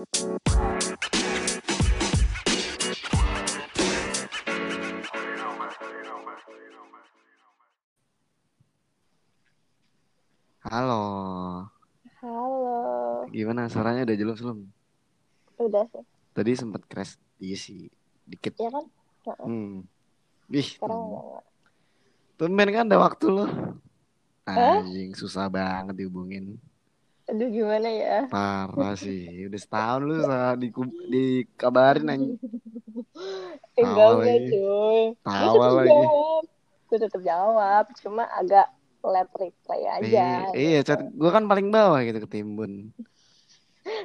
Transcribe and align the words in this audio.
Halo, 0.00 0.08
Halo. 12.24 13.28
gimana 13.28 13.68
suaranya 13.68 14.08
udah 14.08 14.16
jelas 14.16 14.40
belum? 14.40 14.64
Udah 15.60 15.84
sih. 15.92 16.00
Tadi 16.32 16.56
sempat 16.56 16.88
crash 16.88 17.20
iya 17.36 17.60
sih, 17.60 17.92
dikit. 18.24 18.56
Ya 18.56 18.72
kan? 18.72 18.88
Hmm. 19.44 19.84
Ih, 20.48 20.80
Sekarang 20.80 21.44
tumben 22.40 22.72
kan 22.72 22.88
ada 22.88 22.96
waktu 23.04 23.28
lo. 23.28 23.44
Hah? 24.48 24.80
Anjing, 24.80 25.12
susah 25.12 25.52
banget 25.52 25.92
dihubungin. 25.92 26.56
Aduh 27.30 27.48
gimana 27.54 27.88
ya? 28.02 28.14
Parah 28.30 28.92
sih, 29.02 29.20
udah 29.46 29.60
setahun 29.64 30.00
lu 30.08 30.14
diku- 30.62 30.96
dikabarin. 31.12 32.06
Enggak 33.80 33.80
Tawa 33.80 34.10
enggak 34.14 34.38
lagi. 34.38 34.46
cuy. 34.48 35.00
Tawa 35.24 35.66
tetap 35.66 35.76
lagi. 35.78 36.02
jawab. 36.08 36.42
Gue 36.88 36.98
tetap 37.04 37.22
jawab. 37.30 37.84
Cuma 38.02 38.22
agak 38.38 38.66
late 39.12 39.34
reply 39.42 39.80
aja. 39.98 40.20
Iya, 40.20 40.22
iya, 40.58 40.76
chat 40.86 41.00
gue 41.20 41.30
kan 41.36 41.44
paling 41.50 41.66
bawah 41.74 41.98
gitu 42.06 42.18
ketimbun. 42.24 42.72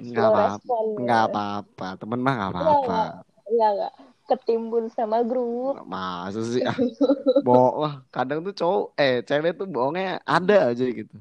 Nggak 0.07 0.25
Slow 0.25 0.31
apa-apa, 0.31 0.71
respon. 0.71 0.85
nggak 1.01 1.19
apa-apa. 1.27 1.83
Temen 1.99 2.19
mah 2.25 2.33
nggak 2.37 2.51
Enggak 2.51 2.53
apa-apa. 2.53 2.91
enggak. 2.91 3.09
Enggak 3.49 3.69
enggak. 3.73 3.93
Ketimbun 4.27 4.85
sama 4.95 5.17
grup. 5.29 5.77
Masa 5.91 6.39
sih? 6.51 6.61
Ah, 6.71 6.79
bohong. 7.45 7.93
Kadang 8.15 8.39
tuh 8.47 8.53
cowok, 8.59 8.81
eh 9.01 9.13
cewek 9.27 9.51
tuh 9.59 9.67
bohongnya 9.73 10.05
ada 10.33 10.55
aja 10.71 10.83
gitu. 10.99 11.15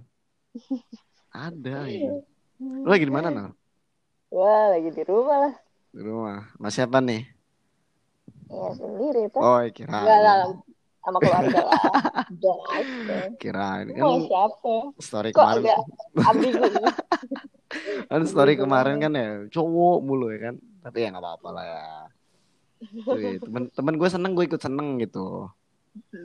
Ada 1.35 1.91
gitu. 1.91 2.23
Lu 2.63 2.87
lagi 2.87 3.05
di 3.05 3.11
mana, 3.11 3.29
Nal? 3.29 3.49
Wah 4.31 4.71
lagi 4.71 4.89
di 4.95 5.03
rumah 5.03 5.37
lah. 5.51 5.55
Di 5.91 6.01
rumah. 6.03 6.47
Mas 6.63 6.79
siapa 6.79 7.03
nih? 7.03 7.27
Ya 8.51 8.71
sendiri 8.79 9.27
tuh. 9.35 9.43
Oh, 9.43 9.59
Enggak 9.59 9.75
kirain. 9.75 10.07
lah. 10.07 10.55
Sama 11.05 11.19
keluarga 11.21 11.61
lah. 11.69 11.83
Kirain. 13.43 13.87
Kan 13.93 14.03
siapa? 14.31 14.75
story 15.03 15.31
Kok 15.35 15.43
kemarin. 15.43 15.65
Kan 18.11 18.23
story 18.31 18.55
kemarin 18.55 19.03
kan 19.03 19.13
ya 19.19 19.51
cowok 19.51 19.99
mulu 20.07 20.31
ya 20.31 20.51
kan. 20.51 20.55
Tapi 20.87 20.99
ya 21.03 21.09
nggak 21.11 21.25
apa-apa 21.27 21.49
lah 21.51 21.65
ya. 21.67 21.83
Wih, 23.11 23.37
temen 23.43 23.63
temen 23.75 23.95
gue 23.99 24.09
seneng 24.09 24.33
gue 24.39 24.45
ikut 24.47 24.63
seneng 24.63 25.03
gitu. 25.03 25.51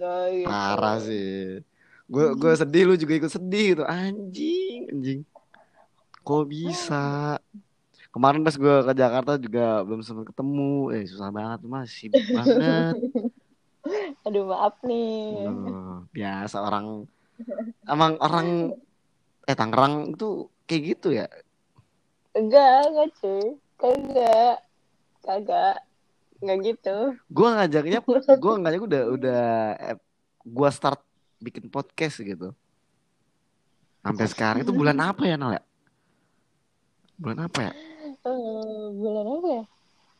Nah 0.01 0.25
gitu. 0.33 0.49
Parah 0.49 0.97
sih. 0.97 1.61
Gue 2.09 2.33
gue 2.33 2.51
sedih 2.57 2.83
lu 2.89 2.95
juga 2.97 3.13
ikut 3.21 3.29
sedih 3.29 3.77
gitu. 3.77 3.83
Anjing, 3.85 4.89
anjing. 4.89 5.21
Kok 6.25 6.49
bisa? 6.49 7.37
Kemarin 8.09 8.41
pas 8.41 8.57
gue 8.57 8.75
ke 8.89 8.93
Jakarta 8.97 9.37
juga 9.37 9.85
belum 9.85 10.01
sempat 10.01 10.33
ketemu. 10.33 10.89
Eh 10.97 11.05
susah 11.05 11.29
banget 11.29 11.61
mas, 11.69 11.93
sibuk 11.93 12.25
banget. 12.33 12.97
Aduh 14.25 14.49
maaf 14.49 14.81
nih. 14.81 15.45
Aduh, 15.45 16.09
biasa 16.09 16.57
orang 16.65 17.05
emang 17.85 18.17
orang 18.19 18.73
eh 19.45 19.55
Tangerang 19.55 20.17
itu 20.17 20.49
kayak 20.65 20.81
gitu 20.97 21.13
ya. 21.13 21.29
Enggak, 22.33 22.89
enggak 22.89 23.09
cuy. 23.21 23.45
Kagak. 23.77 24.57
Kagak. 25.21 25.77
Enggak 26.41 26.57
gitu. 26.73 26.97
Gue 27.29 27.47
ngajaknya, 27.53 27.99
gue 28.41 28.53
ngajak 28.65 28.81
udah 28.81 29.03
udah 29.13 29.45
eh, 29.77 29.97
gue 30.41 30.69
start 30.73 31.01
bikin 31.39 31.71
podcast 31.71 32.19
gitu. 32.19 32.51
Sampai 33.99 34.27
sekarang 34.27 34.63
itu 34.63 34.71
bulan 34.71 34.95
apa 34.99 35.23
ya 35.23 35.35
Nal 35.35 35.55
ya? 35.55 35.63
Bulan 37.19 37.47
apa 37.47 37.59
ya? 37.67 37.73
Eh, 38.23 38.83
bulan 38.95 39.25
apa 39.27 39.47
ya? 39.49 39.63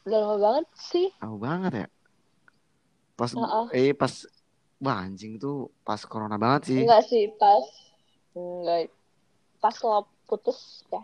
Udah 0.04 0.18
lama 0.20 0.36
banget 0.40 0.66
sih. 0.76 1.08
Tahu 1.20 1.36
banget 1.38 1.72
ya. 1.76 1.88
Pas 3.16 3.32
Heeh. 3.32 3.66
eh 3.76 3.92
pas 3.92 4.14
wah 4.80 5.04
anjing 5.04 5.36
tuh 5.36 5.68
pas 5.84 6.00
corona 6.04 6.36
banget 6.36 6.72
sih. 6.72 6.80
Enggak 6.84 7.04
sih, 7.08 7.32
pas. 7.36 7.64
Enggak. 8.32 8.92
Pas 9.60 9.76
lo 9.84 10.08
putus 10.26 10.84
ya. 10.88 11.04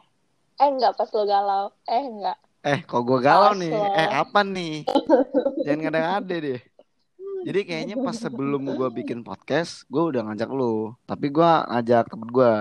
Eh, 0.59 0.67
enggak. 0.67 0.95
Pas 0.95 1.07
lo 1.11 1.23
galau. 1.23 1.65
Eh, 1.87 2.03
enggak. 2.03 2.37
Eh, 2.65 2.79
kok 2.81 3.03
gue 3.03 3.19
galau 3.21 3.51
Pas 3.53 3.59
nih? 3.59 3.71
lo. 3.71 3.83
Eh, 3.93 4.09
apa 4.09 4.39
nih? 4.41 4.75
Jangan 5.67 5.79
ngada-ngada 5.85 6.35
deh. 6.39 6.61
Jadi 7.45 7.59
kayaknya 7.61 7.95
pas 8.01 8.17
sebelum 8.17 8.65
gue 8.79 8.89
bikin 8.91 9.21
podcast, 9.21 9.85
gue 9.85 10.01
udah 10.01 10.25
ngajak 10.25 10.49
lu. 10.49 10.97
Tapi 11.05 11.29
gue 11.29 11.45
ngajak 11.69 12.09
temen 12.09 12.29
gue. 12.29 12.53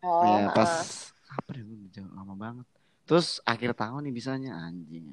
Oh, 0.00 0.24
Ya, 0.24 0.48
pas 0.52 0.72
heeh. 1.12 1.36
apa 1.36 1.48
deh 1.52 1.62
gue 1.64 2.04
lama 2.10 2.34
banget. 2.34 2.66
Terus 3.04 3.44
akhir 3.44 3.76
tahun 3.76 4.08
nih 4.08 4.14
bisanya 4.14 4.56
anjing. 4.56 5.04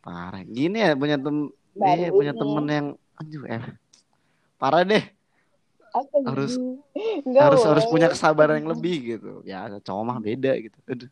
Parah. 0.00 0.40
Gini 0.42 0.80
ya 0.80 0.96
punya 0.96 1.20
tem 1.20 1.52
Baru 1.76 2.00
eh, 2.00 2.08
punya 2.08 2.32
temen 2.32 2.64
yang 2.64 2.86
anjir 3.14 3.42
eh. 3.44 3.64
Parah 4.56 4.80
deh. 4.80 5.04
Apa 5.92 6.16
Harus- 6.24 6.56
nih? 6.56 7.20
Enggak 7.24 7.42
harus 7.52 7.60
harus 7.64 7.84
boleh. 7.84 7.92
punya 7.92 8.08
kesabaran 8.08 8.56
yang 8.60 8.70
lebih 8.72 8.96
gitu. 9.16 9.44
Ya 9.44 9.68
cowok 9.80 10.02
mah 10.04 10.18
beda 10.20 10.52
gitu. 10.56 10.78
Aduh. 10.88 11.10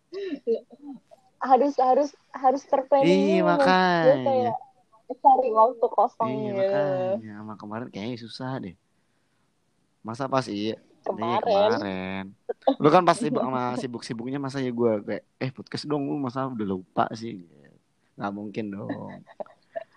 Harus, 1.37 1.77
harus, 1.77 2.11
harus 2.33 2.63
terplanning 2.65 3.37
Iya 3.37 3.45
makanya. 3.45 4.17
kayak 4.25 4.57
cari 5.17 5.49
waktu 5.51 5.87
kosong 5.87 6.29
Iya 6.29 6.51
gitu. 6.51 6.61
makanya 6.61 7.33
sama 7.37 7.55
kemarin 7.55 7.89
kayaknya 7.89 8.19
susah 8.19 8.51
deh. 8.59 8.75
Masa 10.01 10.27
pas 10.27 10.47
iya 10.47 10.77
Iya 10.77 10.81
Kemarin. 11.05 11.45
kemarin. 11.45 12.25
Lu 12.81 12.89
kan 12.89 13.05
pas 13.05 13.13
sibuk 13.15 13.41
sama 13.41 13.77
sibuk-sibuknya 13.77 14.41
masa 14.41 14.57
ya 14.59 14.73
gue 14.73 14.93
kayak 15.05 15.25
eh 15.37 15.51
podcast 15.53 15.85
dong 15.85 16.09
lu 16.09 16.17
masa 16.17 16.49
udah 16.49 16.65
lupa 16.67 17.05
sih. 17.13 17.45
Nggak 18.17 18.33
mungkin 18.33 18.65
dong. 18.71 19.21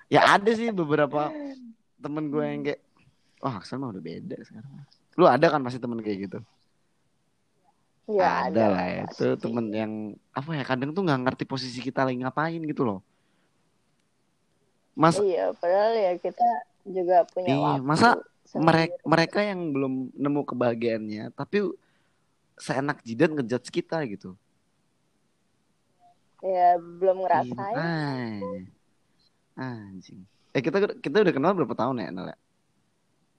Ya 0.08 0.36
ada 0.36 0.52
sih 0.52 0.68
beberapa 0.70 1.32
temen 1.98 2.28
gue 2.28 2.44
yang 2.44 2.62
kayak 2.62 2.82
wah 3.40 3.56
Aksan 3.56 3.80
mah 3.80 3.92
udah 3.92 4.04
beda 4.04 4.36
sekarang. 4.44 4.84
Lu 5.16 5.26
ada 5.26 5.48
kan 5.48 5.64
pasti 5.64 5.80
temen 5.80 6.00
kayak 6.00 6.28
gitu? 6.28 6.40
Ya, 8.08 8.48
ada 8.48 8.64
lah 8.72 8.86
ya. 8.88 9.04
Itu 9.08 9.36
temen 9.36 9.68
yang 9.72 9.92
apa 10.32 10.56
ya 10.56 10.64
kadang 10.64 10.96
tuh 10.96 11.04
nggak 11.04 11.20
ngerti 11.28 11.44
posisi 11.44 11.80
kita 11.80 12.08
lagi 12.08 12.20
ngapain 12.20 12.60
gitu 12.64 12.84
loh. 12.84 13.00
Mas 14.98 15.22
Iya, 15.22 15.54
padahal 15.54 15.94
ya 15.94 16.12
kita 16.18 16.48
juga 16.84 17.22
punya 17.30 17.54
Iya, 17.54 17.62
waktu 17.78 17.86
masa 17.86 18.10
mereka 18.58 18.96
mereka 19.06 19.40
yang 19.46 19.70
belum 19.70 19.94
nemu 20.12 20.42
kebahagiaannya 20.42 21.30
tapi 21.38 21.70
seenak 22.58 23.06
jidat 23.06 23.30
ngejudge 23.30 23.70
kita 23.70 24.02
gitu. 24.10 24.34
Ya, 26.42 26.78
belum 26.78 27.18
Iya, 27.18 27.24
ngerasain. 27.24 27.54
makanya. 27.54 28.66
Anjing. 29.58 30.22
Eh 30.54 30.62
kita 30.62 30.78
kita 30.98 31.18
udah 31.22 31.34
kenal 31.34 31.54
berapa 31.54 31.74
tahun 31.74 32.02
ya, 32.02 32.10
Nel? 32.10 32.28
ya? 32.30 32.38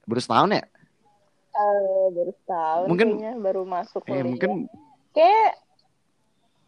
Baru 0.03 0.19
setahun 0.19 0.51
ya? 0.51 0.63
Eh, 1.49 2.05
baru 2.13 2.31
setahun 2.33 2.85
Mungkin- 2.87 3.11
kayaknya, 3.19 3.33
baru 3.39 3.61
masuk 3.67 4.01
Eh 4.07 4.23
mungkin 4.23 4.51
Kayak 5.11 5.51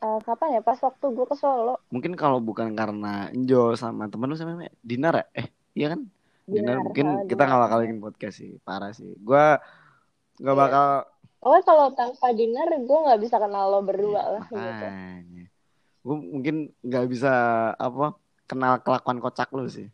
eh, 0.01 0.19
kapan 0.21 0.57
ya? 0.57 0.61
Pas 0.61 0.77
waktu 0.77 1.05
gue 1.07 1.25
ke 1.25 1.35
Solo. 1.37 1.77
mungkin 1.87 2.13
kalau 2.17 2.41
bukan 2.41 2.73
karena 2.73 3.29
Enjo 3.29 3.77
sama 3.77 4.09
temen 4.09 4.27
lu 4.27 4.35
sama 4.35 4.65
Dinar 4.81 5.13
ya? 5.13 5.25
Eh, 5.37 5.47
iya 5.73 5.87
kan? 5.93 6.01
Dinar, 6.49 6.75
Dinar, 6.75 6.77
mungkin 6.83 7.07
ah, 7.07 7.23
kita 7.29 7.43
bakal 7.45 7.77
bikin 7.85 7.99
podcast 8.01 8.35
sih. 8.41 8.57
Parah 8.65 8.91
sih. 8.91 9.13
Gua 9.21 9.61
nggak 10.41 10.55
Iya. 10.57 10.63
bakal 10.65 10.87
Oh, 11.41 11.57
kalau 11.65 11.89
tanpa 11.97 12.29
dinner 12.37 12.69
gue 12.69 12.99
nggak 13.01 13.17
bisa 13.17 13.41
kenal 13.41 13.73
lo 13.73 13.81
berdua 13.81 14.21
lah 14.37 14.45
gitu. 14.45 14.85
Gue 16.05 16.15
mungkin 16.17 16.55
nggak 16.85 17.05
bisa 17.09 17.33
apa 17.73 18.13
kenal 18.45 18.77
kelakuan 18.85 19.17
kocak 19.17 19.49
lu 19.49 19.65
sih. 19.65 19.89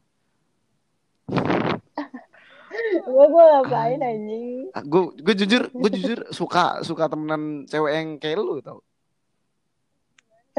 Gue 3.07 3.25
gue 3.28 3.44
ngapain 3.44 4.00
anjing? 4.00 4.69
gue 4.72 5.01
gue 5.24 5.34
Ah, 5.34 5.38
jujur 5.39 5.62
gue 5.72 5.89
jujur 5.97 6.19
suka 6.29 6.84
suka 6.84 7.07
temenan 7.07 7.63
cewek 7.66 7.91
yang 7.95 8.07
kayak 8.19 8.38
lu 8.38 8.59
tau 8.59 8.84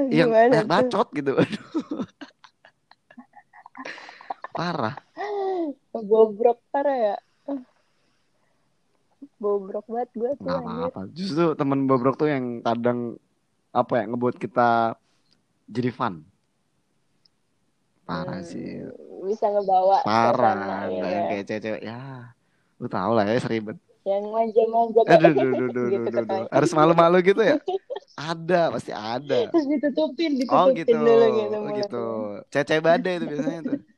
yang 0.06 0.30
Gimana 0.30 0.62
banyak 0.62 0.70
bacot 0.70 1.08
gitu. 1.10 1.32
Aduh. 1.34 1.66
parah 4.58 4.94
Bobrok 5.92 6.58
parah 6.70 6.96
ya. 6.96 7.16
Bobrok 9.38 9.86
banget 9.86 10.10
gue 10.14 10.30
tuh 10.38 10.46
apa-apa. 10.46 11.00
Justru 11.10 11.54
temen 11.54 11.86
bobrok 11.86 12.14
tuh 12.14 12.30
yang 12.30 12.62
kadang 12.62 13.18
apa 13.70 14.02
ya 14.02 14.04
ngebuat 14.06 14.36
kita 14.38 14.94
jadi 15.66 15.90
fun. 15.90 16.22
Parah 18.02 18.40
Hmm, 18.40 18.46
sih. 18.46 18.82
Bisa 19.26 19.46
ngebawa 19.50 20.02
parah 20.02 20.86
ya. 20.88 21.06
yang 21.06 21.24
kayak 21.30 21.44
cewek-cewek. 21.46 21.82
Ya 21.82 22.00
lu 22.78 22.86
tau 22.86 23.10
lah 23.14 23.26
ya 23.26 23.42
seribet 23.42 23.78
Yang 24.08 24.24
manja-manja. 24.32 25.00
Aduh 25.04 25.32
duh, 25.36 25.52
duh, 25.52 25.68
duh, 25.68 25.86
gitu 25.94 26.08
duh, 26.24 26.44
harus 26.48 26.70
malu-malu 26.72 27.18
gitu 27.20 27.42
ya? 27.44 27.56
Ada 28.32 28.74
pasti 28.74 28.90
ada. 28.90 29.46
Terus 29.46 29.66
ditutupin, 29.70 30.30
ditutupin 30.42 30.58
oh 30.58 30.66
gitu. 30.74 30.90
dulu 30.90 31.26
gitu 31.38 31.56
oh 31.62 31.70
gitu. 31.70 32.04
cewek 32.66 32.82
badai 32.82 33.14
itu 33.22 33.26
biasanya 33.30 33.60
tuh. 33.62 33.80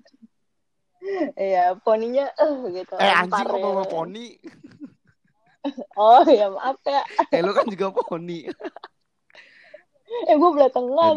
Iya, 1.33 1.81
poninya 1.81 2.29
eh 2.37 2.55
gitu. 2.77 2.93
eh 3.01 3.09
anjing 3.09 3.49
kok 3.49 3.57
bawa 3.57 3.89
poni. 3.89 4.37
Oh 5.97 6.21
ya 6.29 6.53
maaf 6.53 6.77
ya. 6.85 7.01
eh 7.33 7.41
lu 7.41 7.57
kan 7.57 7.65
juga 7.73 7.89
poni. 8.05 8.45
Eh 10.29 10.35
gue 10.37 10.51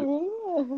nih 0.06 0.24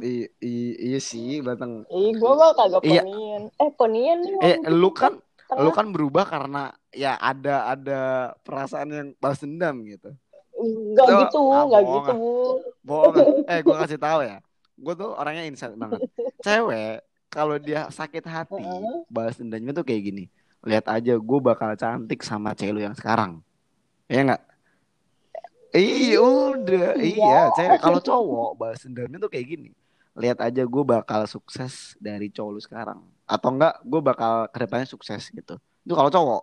I- 0.03 0.31
i- 0.43 0.77
iya 0.91 0.99
sih 0.99 1.45
batang 1.45 1.85
Ih, 1.93 2.17
gue 2.17 2.33
mah 2.33 2.51
kagak 2.57 2.83
Iya. 2.83 3.03
ponian. 3.05 3.43
Eh, 3.61 3.71
ponian 3.77 4.19
nih. 4.25 4.35
eh 4.43 4.57
lu 4.73 4.91
itu 4.91 4.97
kan 4.97 5.13
tengah. 5.47 5.63
lu 5.63 5.71
kan 5.73 5.87
berubah 5.91 6.25
karena 6.27 6.75
ya 6.91 7.15
ada 7.17 7.73
ada 7.73 8.01
perasaan 8.43 8.89
yang 8.91 9.09
balas 9.19 9.41
dendam 9.43 9.83
gitu. 9.87 10.11
Enggak 10.57 11.07
Tuh, 11.07 11.19
gitu, 11.27 11.41
ah, 11.53 11.63
enggak 11.69 11.83
bohong 11.85 12.07
gitu. 12.07 12.15
bohong 12.83 13.15
eh 13.53 13.61
gue 13.63 13.77
kasih 13.87 14.01
tahu 14.01 14.21
ya. 14.27 14.39
Gue 14.77 14.95
tuh 14.99 15.11
orangnya 15.15 15.45
insight 15.47 15.77
banget. 15.79 16.05
Cewek 16.45 17.01
kalau 17.31 17.57
dia 17.61 17.89
sakit 17.93 18.25
hati 18.25 18.67
balas 19.09 19.37
dendamnya 19.39 19.73
tuh 19.73 19.85
kayak 19.87 20.03
gini. 20.13 20.25
Lihat 20.67 20.91
aja 20.91 21.15
gue 21.15 21.39
bakal 21.41 21.73
cantik 21.79 22.27
sama 22.27 22.53
cewek 22.53 22.73
lu 22.75 22.81
yang 22.83 22.97
sekarang. 22.97 23.41
Ya 24.11 24.27
nggak? 24.27 24.43
Iya. 25.77 26.19
udah. 26.23 26.89
Iya. 26.99 27.17
iya 27.23 27.41
cewek. 27.55 27.79
Kalau 27.79 28.01
cowok 28.03 28.51
balas 28.59 28.81
dendamnya 28.83 29.23
tuh 29.23 29.31
kayak 29.31 29.47
gini 29.47 29.71
lihat 30.17 30.41
aja 30.41 30.65
gue 30.65 30.85
bakal 30.85 31.29
sukses 31.29 31.93
dari 32.01 32.33
cowok 32.33 32.51
lu 32.51 32.61
sekarang 32.61 32.99
atau 33.29 33.49
enggak 33.53 33.79
gue 33.85 34.01
bakal 34.01 34.49
ke 34.49 34.59
depannya 34.65 34.89
sukses 34.89 35.29
gitu 35.29 35.61
itu 35.61 35.93
kalau 35.93 36.09
cowok 36.09 36.43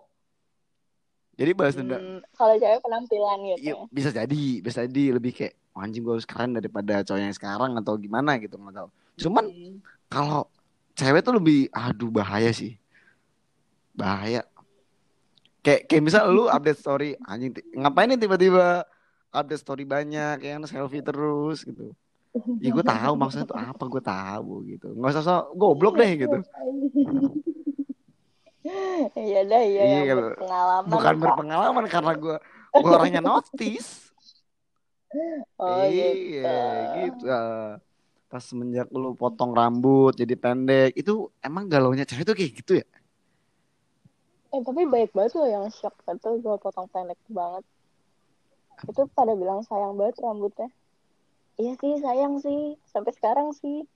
jadi 1.34 1.50
balas 1.50 1.74
dendam 1.74 1.98
Hmm, 1.98 2.20
kalau 2.38 2.54
cewek 2.54 2.78
penampilan 2.78 3.38
gitu. 3.42 3.58
Iya, 3.58 3.74
bisa 3.90 4.10
jadi, 4.14 4.42
bisa 4.62 4.86
jadi 4.86 5.18
lebih 5.18 5.34
kayak 5.34 5.58
"Oh, 5.74 5.82
anjing 5.82 6.06
gue 6.06 6.14
harus 6.14 6.22
keren 6.30 6.54
daripada 6.54 7.02
cowok 7.02 7.18
yang 7.18 7.34
sekarang 7.34 7.74
atau 7.74 7.98
gimana 7.98 8.38
gitu 8.38 8.54
nggak 8.54 8.74
tahu. 8.78 8.88
Cuman 9.18 9.44
Hmm. 9.50 9.82
kalau 10.06 10.46
cewek 10.94 11.26
tuh 11.26 11.34
lebih 11.42 11.66
aduh 11.74 12.06
bahaya 12.14 12.54
sih. 12.54 12.78
Bahaya. 13.90 14.46
Kayak 15.64 15.90
kayak 15.90 16.02
misal 16.06 16.30
lu 16.30 16.46
update 16.46 16.78
story 16.78 17.18
anjing 17.24 17.50
ngapain 17.74 18.06
nih 18.14 18.20
tiba-tiba 18.20 18.84
update 19.32 19.62
story 19.64 19.82
banyak 19.82 20.38
yang 20.38 20.62
selfie 20.68 21.02
terus 21.02 21.66
gitu. 21.66 21.96
Ya 22.58 22.70
gue 22.74 22.82
tahu 22.84 23.12
maksudnya 23.14 23.46
tuh 23.46 23.54
apa 23.54 23.84
gue 23.86 24.02
tahu 24.02 24.52
gitu. 24.66 24.88
Nggak 24.90 25.10
usah 25.14 25.22
sok 25.22 25.42
goblok 25.54 25.94
deh 25.96 26.10
gitu. 26.18 26.38
Iya 29.12 29.44
dah, 29.44 29.60
iya, 29.60 29.82
Iya, 29.84 29.92
yang 30.00 30.08
kalau- 30.08 30.24
berpengalaman. 30.32 30.88
Bukan 30.88 31.14
berpengalaman 31.20 31.84
karena 31.84 32.12
gue 32.16 32.36
gue 32.74 32.90
orangnya 32.90 33.20
notice. 33.20 33.90
Oh, 35.62 35.86
gitu. 35.86 36.42
iya 36.42 36.58
gitu. 37.06 37.22
Ah, 37.30 37.78
Pas 38.26 38.42
semenjak 38.42 38.90
lu 38.90 39.14
potong 39.14 39.54
rambut 39.54 40.10
jadi 40.10 40.34
pendek, 40.34 40.90
itu 40.98 41.30
emang 41.38 41.70
galaunya 41.70 42.02
cewek 42.02 42.26
tuh 42.26 42.34
kayak 42.34 42.50
gitu 42.50 42.72
ya? 42.82 42.86
Eh, 44.50 44.58
tapi 44.66 44.90
baik 44.90 45.14
banget 45.14 45.38
loh 45.38 45.46
yang 45.46 45.70
shock 45.70 45.94
itu 46.02 46.30
gue 46.42 46.56
potong 46.58 46.90
pendek 46.90 47.14
banget. 47.30 47.62
Itu 48.90 49.06
pada 49.14 49.38
bilang 49.38 49.62
sayang 49.62 49.94
banget 49.94 50.18
rambutnya. 50.18 50.66
Iya 51.54 51.72
sih, 51.78 51.92
sayang 52.02 52.34
sih. 52.42 52.74
Sampai 52.90 53.12
sekarang 53.14 53.54
sih. 53.54 53.86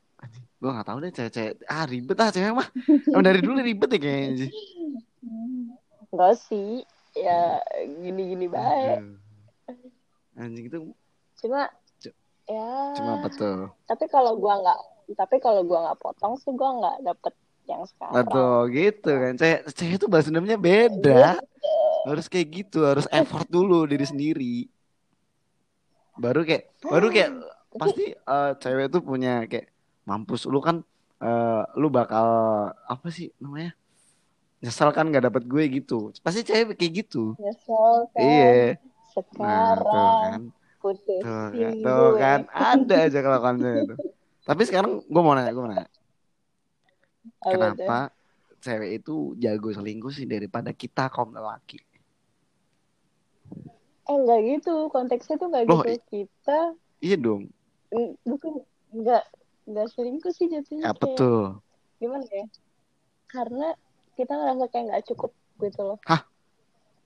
Gue 0.58 0.70
gak 0.74 0.86
tahu 0.90 0.98
deh 1.02 1.12
cewek-cewek. 1.14 1.62
Ah 1.70 1.86
ribet 1.86 2.18
ah 2.18 2.30
cewek 2.34 2.52
mah. 2.54 2.68
Emang 3.10 3.24
dari 3.26 3.40
dulu 3.42 3.58
ribet 3.62 3.90
ya 3.94 3.98
kayaknya 4.02 4.32
sih. 4.46 4.50
Enggak 6.10 6.34
sih. 6.50 6.82
Ya, 7.18 7.62
gini-gini 8.02 8.46
baik. 8.46 8.98
Anjing 10.38 10.70
itu 10.70 10.78
Cuma, 11.38 11.70
C- 12.02 12.14
ya. 12.50 12.94
cuma 12.98 13.12
tuh? 13.26 13.70
Tapi 13.86 14.04
kalau 14.10 14.38
gua 14.38 14.58
nggak, 14.58 14.78
tapi 15.14 15.36
kalau 15.38 15.62
gua 15.62 15.90
nggak 15.90 15.98
potong 16.02 16.34
sih 16.38 16.50
gua 16.54 16.70
nggak 16.78 16.96
dapet 17.06 17.34
yang 17.66 17.82
sekarang. 17.86 18.14
Betul 18.26 18.58
gitu 18.74 19.10
kan. 19.10 19.32
Cewek, 19.38 19.60
cewek 19.74 19.94
itu 19.98 20.06
bahasa 20.10 20.28
dendamnya 20.30 20.58
beda. 20.58 21.38
Harus 22.06 22.26
kayak 22.30 22.48
gitu, 22.54 22.86
harus 22.86 23.06
effort 23.10 23.46
dulu 23.50 23.86
diri 23.86 24.06
sendiri. 24.06 24.56
Baru 26.18 26.42
kayak, 26.42 26.74
baru 26.82 27.06
kayak 27.14 27.30
pasti 27.78 28.10
eh, 28.10 28.52
cewek 28.58 28.90
itu 28.90 28.98
punya 28.98 29.46
kayak 29.46 29.70
mampus 30.02 30.50
lu 30.50 30.58
kan 30.58 30.82
eh, 31.22 31.62
lu 31.78 31.88
bakal 31.88 32.26
apa 32.74 33.06
sih 33.14 33.30
namanya? 33.38 33.72
Nyesel 34.58 34.90
kan 34.90 35.06
gak 35.14 35.30
dapet 35.30 35.46
gue 35.46 35.64
gitu. 35.70 36.10
Pasti 36.18 36.42
cewek 36.42 36.74
kayak 36.74 36.92
gitu. 37.06 37.38
Nyesel 37.38 38.10
kan. 38.10 38.18
Iya. 38.18 38.50
Nah, 38.50 38.66
tuh 39.14 39.24
Sekarang 39.30 39.82
kan. 39.86 40.40
Tuh 40.78 40.94
kan, 41.22 41.50
gue. 41.54 41.70
tuh 41.86 42.10
kan. 42.18 42.40
Ada 42.50 42.96
aja 43.06 43.18
kelakuan 43.22 43.56
cewek 43.62 43.82
itu. 43.86 43.94
Tapi 44.42 44.62
sekarang 44.66 44.92
gue 45.06 45.22
mau 45.22 45.34
nanya, 45.38 45.52
gue 45.54 45.62
mau 45.62 45.70
nanya. 45.70 45.86
Apa 45.86 45.94
tuh? 47.46 47.54
Kenapa 47.54 47.98
cewek 48.58 48.90
itu 48.98 49.14
jago 49.38 49.70
selingkuh 49.70 50.10
sih 50.10 50.26
daripada 50.26 50.74
kita 50.74 51.06
kaum 51.06 51.30
lelaki? 51.30 51.78
Eh 54.08 54.16
enggak 54.16 54.40
gitu, 54.40 54.88
konteksnya 54.88 55.36
tuh 55.36 55.48
enggak 55.52 55.64
Loh, 55.68 55.84
gitu. 55.84 56.00
Kita 56.08 56.58
Iya 56.98 57.16
dong. 57.20 57.52
bukan 58.24 58.52
enggak 58.92 59.24
enggak 59.68 59.86
selingkuh 59.92 60.32
sih 60.32 60.48
jatuhnya 60.48 60.92
Apa 60.92 61.04
kayak 61.04 61.18
tuh? 61.20 61.60
gimana 62.00 62.24
ya? 62.28 62.46
Karena 63.28 63.68
kita 64.16 64.32
ngerasa 64.34 64.64
kayak 64.72 64.84
nggak 64.88 65.04
cukup 65.12 65.30
gitu 65.60 65.80
loh. 65.84 65.98
Hah? 66.08 66.24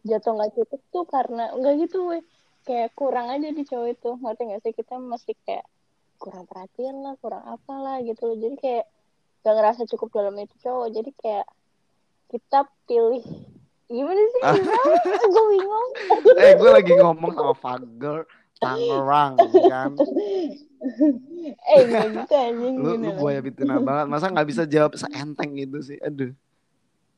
Jatuh 0.06 0.32
nggak 0.38 0.52
cukup 0.58 0.80
tuh 0.94 1.04
karena 1.10 1.50
enggak 1.52 1.74
gitu 1.86 1.98
weh. 2.06 2.22
Kayak 2.62 2.94
kurang 2.94 3.26
aja 3.34 3.50
di 3.50 3.62
cowok 3.66 3.88
itu. 3.90 4.10
Ngerti 4.22 4.42
nggak 4.46 4.60
sih? 4.62 4.72
Kita 4.72 4.94
masih 5.02 5.34
kayak 5.42 5.66
kurang 6.22 6.46
perhatian 6.46 7.02
lah, 7.02 7.18
kurang 7.18 7.42
apa 7.42 7.74
lah 7.82 7.96
gitu 8.06 8.30
loh. 8.30 8.38
Jadi 8.38 8.54
kayak 8.62 8.86
gak 9.42 9.54
ngerasa 9.58 9.82
cukup 9.90 10.08
dalam 10.14 10.38
itu 10.38 10.54
cowok. 10.62 10.88
Jadi 10.94 11.10
kayak 11.18 11.46
kita 12.30 12.70
pilih 12.86 13.26
gimana 13.92 14.20
sih? 14.20 14.42
Ah. 14.42 14.56
Gue 15.28 15.44
bingung. 15.52 15.90
Eh, 16.42 16.52
gue 16.56 16.70
lagi 16.72 16.92
ngomong 16.96 17.32
sama 17.36 17.54
Fager 17.54 18.24
Tangerang 18.62 19.34
kan. 19.68 19.92
eh 21.62 21.80
nggak 21.86 22.06
gitu 22.14 22.34
anjing 22.34 22.74
Lu, 22.78 22.94
lu 22.98 23.10
buaya 23.18 23.40
betina 23.42 23.78
banget. 23.78 24.06
Masa 24.08 24.30
nggak 24.30 24.48
bisa 24.48 24.62
jawab 24.66 24.94
seenteng 24.96 25.52
itu 25.58 25.78
sih? 25.82 25.98
Aduh. 26.02 26.32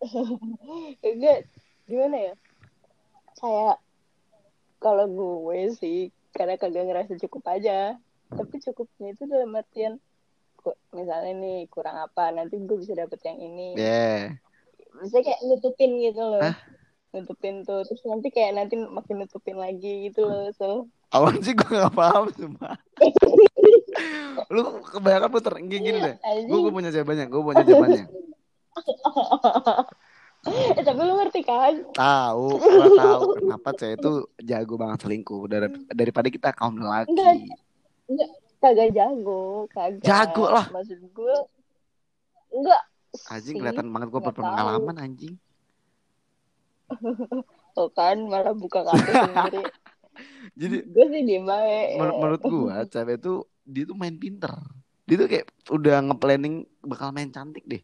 Enggak, 1.05 1.49
gimana 1.89 2.17
ya? 2.17 2.35
Kayak 3.41 3.77
kalau 4.81 5.07
gue 5.09 5.73
sih 5.77 6.13
karena 6.37 6.57
kagak 6.57 6.85
ngerasa 6.89 7.13
cukup 7.29 7.45
aja. 7.53 7.97
Tapi 8.35 8.57
cukupnya 8.65 9.15
itu 9.15 9.29
dalam 9.29 9.55
artian 9.55 10.01
misalnya 10.97 11.37
nih 11.37 11.69
kurang 11.69 12.01
apa 12.01 12.33
nanti 12.33 12.57
gue 12.57 12.77
bisa 12.81 12.97
dapet 12.97 13.21
yang 13.25 13.39
ini. 13.39 13.77
Yeah. 13.77 14.41
Bisa 15.03 15.19
kayak 15.25 15.41
nutupin 15.43 15.91
gitu 15.99 16.23
loh. 16.23 16.43
Hah? 16.43 16.57
Nutupin 17.15 17.63
tuh 17.63 17.87
terus 17.87 18.03
nanti 18.07 18.31
kayak 18.31 18.59
nanti 18.59 18.75
makin 18.79 19.27
nutupin 19.27 19.59
lagi 19.59 20.11
gitu 20.11 20.27
loh. 20.27 20.51
So 20.55 20.87
Awan 21.15 21.39
sih 21.47 21.55
gue 21.55 21.67
gak 21.71 21.95
paham 21.95 22.27
cuma. 22.35 22.75
Lu 24.55 24.83
kebanyakan 24.83 25.31
puter 25.31 25.55
gini, 25.63 25.95
gini 25.95 25.99
deh. 26.03 26.17
Gue 26.51 26.59
gue 26.59 26.73
punya 26.75 26.91
jawabannya. 26.91 27.27
Gue 27.31 27.43
punya 27.43 27.63
jawabannya. 27.63 28.07
eh, 30.51 30.83
tapi 30.83 31.01
lu 31.07 31.15
ngerti 31.15 31.41
kan? 31.47 31.75
Tahu, 31.95 32.47
gue 32.59 32.89
tahu 32.99 33.23
kenapa 33.39 33.71
cewek 33.79 33.97
itu 34.03 34.13
jago 34.43 34.75
banget 34.75 34.99
selingkuh 35.07 35.47
dari- 35.47 35.87
daripada 35.95 36.29
kita 36.29 36.51
kaum 36.51 36.83
lelaki. 36.83 37.15
Enggak. 37.15 37.35
Enggak, 38.11 38.31
kagak 38.59 38.91
jago, 38.93 39.71
kagak. 39.71 40.03
Jago 40.03 40.45
lah. 40.51 40.67
Maksud 40.75 41.01
gue 41.15 41.35
enggak 42.51 42.83
Anjing 43.31 43.55
sih. 43.55 43.61
kelihatan 43.61 43.87
banget 43.91 44.09
gue 44.11 44.23
berpengalaman 44.23 44.97
anjing. 44.99 45.35
Tuh 47.75 47.91
kan 47.91 48.19
malah 48.27 48.55
buka 48.55 48.87
kartu 48.87 49.11
sendiri. 49.11 49.63
Jadi 50.61 50.77
gue 50.87 51.05
sih 51.11 51.21
diem 51.27 51.43
bae. 51.43 51.99
menur- 51.99 52.19
menurut 52.23 52.43
gue 52.43 52.77
cewek 52.91 53.17
itu 53.19 53.35
dia 53.67 53.85
tuh 53.87 53.97
main 53.99 54.15
pinter. 54.15 54.55
Dia 55.05 55.17
tuh 55.21 55.29
kayak 55.29 55.47
udah 55.69 55.97
nge-planning 56.11 56.55
bakal 56.87 57.11
main 57.11 57.29
cantik 57.35 57.67
deh. 57.67 57.83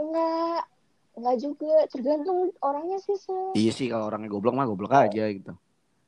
Enggak. 0.00 0.64
Enggak 1.12 1.36
juga, 1.44 1.74
tergantung 1.92 2.56
orangnya 2.64 2.96
sih, 3.04 3.16
Se. 3.20 3.36
Iya 3.52 3.72
sih 3.76 3.86
kalau 3.92 4.08
orangnya 4.08 4.32
goblok 4.32 4.56
mah 4.56 4.64
goblok 4.64 4.96
aja 4.96 5.28
gitu. 5.28 5.52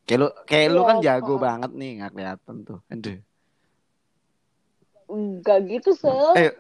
Kayak 0.09 0.19
lu 0.21 0.29
kayak 0.49 0.69
lu 0.73 0.81
Iya, 0.81 0.89
kan 0.89 0.97
jago 1.05 1.35
banget 1.37 1.71
nih 1.77 1.91
nggak 2.01 2.13
kelihatan 2.17 2.55
tuh. 2.65 2.81
Aduh. 2.89 3.21
Enggak 5.05 5.59
gitu, 5.65 5.93
Se. 5.93 6.09
Eh, 6.35 6.51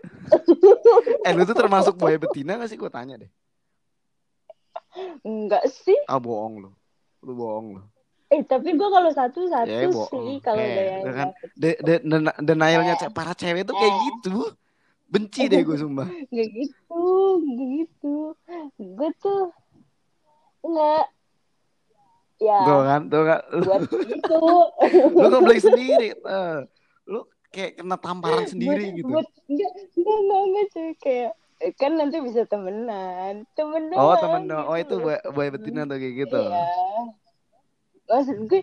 eh 1.21 1.33
lu 1.33 1.43
tuh 1.43 1.55
termasuk 1.55 1.95
boy 1.95 2.17
betina 2.17 2.55
gak 2.55 2.69
sih? 2.69 2.77
Gue 2.77 2.89
tanya 2.89 3.17
deh. 3.17 3.31
Enggak 5.21 5.65
sih. 5.67 5.97
Ah 6.05 6.19
bohong 6.19 6.55
lu. 6.61 6.71
Lu 7.21 7.33
bohong 7.33 7.67
lu. 7.75 7.83
Eh, 8.29 8.43
tapi 8.43 8.73
gue 8.73 8.89
kalau 8.89 9.11
satu-satu 9.11 9.71
bohong. 9.91 10.11
sih. 10.11 10.35
Kalau 10.39 10.61
Eh, 10.61 11.01
kan 11.05 11.29
dapet. 11.31 11.49
De, 11.55 11.71
de, 11.79 11.95
den- 12.01 12.39
denialnya 12.39 12.95
Eh. 12.97 13.11
para 13.11 13.33
cewek 13.33 13.65
tuh 13.65 13.75
kayak 13.75 13.91
Eh. 13.91 14.01
gitu. 14.05 14.39
Benci 15.05 15.47
deh 15.47 15.61
gue 15.61 15.77
sumpah. 15.77 16.09
Enggak 16.31 16.49
gitu, 16.51 17.03
enggak 17.41 17.69
gitu. 17.73 18.15
Gue 18.79 19.11
tuh 19.19 19.43
enggak. 20.61 21.05
Ya, 22.37 22.59
Tuh 22.61 22.83
kan, 22.83 23.01
tuh 23.09 23.23
kan. 23.25 23.41
Buat 23.63 23.83
itu. 24.11 24.43
lu 25.15 25.27
ngeblank 25.29 25.61
sendiri. 25.61 26.09
Eh, 26.13 26.59
lu 27.07 27.21
kayak 27.55 27.73
kena 27.79 27.97
tamparan 28.03 28.45
sendiri 28.51 28.91
buat, 28.91 28.99
gitu. 28.99 29.13
Buat, 29.15 29.29
enggak, 29.47 29.71
enggak, 29.95 30.17
enggak, 30.19 30.43
enggak, 30.43 30.67
cuy. 30.75 30.91
Kayak, 30.99 31.31
eh, 31.63 31.73
kan 31.79 31.93
nanti 31.95 32.17
bisa 32.19 32.43
temenan. 32.51 33.35
Temen 33.55 33.83
doang. 33.95 34.03
Oh 34.03 34.15
temen 34.19 34.43
dong. 34.51 34.65
Oh 34.67 34.75
gitu 34.75 34.83
itu 34.83 34.95
loh. 34.99 35.05
boy, 35.07 35.17
boy 35.31 35.47
betina 35.55 35.81
tuh 35.87 35.97
kayak 36.03 36.15
gitu. 36.27 36.43
Iya. 36.43 36.67
Maksud 38.05 38.39
gue, 38.51 38.61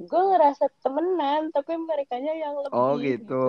gue 0.00 0.22
ngerasa 0.32 0.64
temenan 0.80 1.52
tapi 1.52 1.72
mereka 1.76 2.16
yang 2.16 2.56
lebih 2.64 2.72
Oh 2.72 2.96
gitu. 2.96 3.46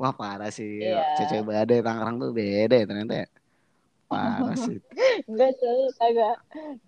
Wah 0.00 0.12
parah 0.16 0.48
sih. 0.48 0.80
Iya. 0.80 1.28
Cewek 1.28 1.44
beda 1.44 1.84
Tangerang 1.84 2.16
tuh 2.16 2.32
beda 2.32 2.74
ya 2.74 2.86
ternyata 2.88 3.14
ya. 3.22 3.28
Parah 4.08 4.56
sih. 4.56 4.80
enggak 5.28 5.52
tuh 5.60 5.92
kagak 6.00 6.36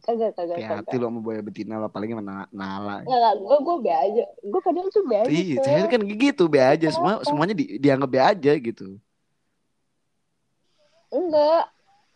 kagak 0.08 0.32
kagak 0.32 0.56
kagak 0.56 0.96
lo 0.96 1.06
sama 1.12 1.20
boy 1.20 1.36
betina 1.44 1.76
lo 1.76 1.92
apalagi 1.92 2.16
sama 2.16 2.48
Nala. 2.48 3.04
Enggak, 3.04 3.34
gue 3.44 3.58
gue 3.60 3.76
be 3.84 3.92
aja. 3.92 4.24
Gue 4.40 4.60
kadang 4.64 4.86
tuh 4.88 5.04
be 5.04 5.16
aja. 5.20 5.28
Iya, 5.28 5.56
cewek 5.60 5.88
kan 5.92 6.00
gitu 6.08 6.44
be 6.48 6.60
aja 6.64 6.88
semua 6.88 7.20
semuanya 7.20 7.52
di, 7.52 7.76
dianggap 7.76 8.08
be 8.08 8.20
aja 8.24 8.52
gitu. 8.56 8.96
Enggak. 11.12 11.64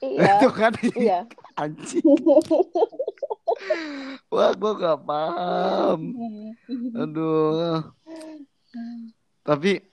Iya. 0.00 0.32
Itu 0.40 0.48
kan 0.56 0.72
iya. 0.96 1.20
anjing. 1.60 2.04
Wah, 4.32 4.50
gua 4.56 4.72
gak 4.74 4.98
paham. 5.06 6.00
Aduh. 6.96 7.92
Tapi 9.44 9.84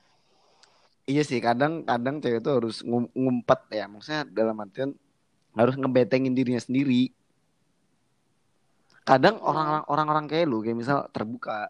iya 1.11 1.21
sih 1.21 1.37
kadang-kadang 1.37 2.15
cewek 2.17 2.39
itu 2.39 2.49
harus 2.49 2.75
ngum- 2.81 3.11
ngumpet 3.11 3.59
ya. 3.69 3.85
Maksudnya 3.85 4.21
dalam 4.25 4.55
artian 4.57 4.95
harus 5.51 5.75
ngebetengin 5.75 6.31
dirinya 6.31 6.57
sendiri. 6.57 7.11
Kadang 9.01 9.41
orang-orang 9.41 9.83
orang-orang 9.85 10.25
kayak 10.25 10.45
lu 10.45 10.61
kayak 10.61 10.77
misal 10.77 11.09
terbuka 11.09 11.67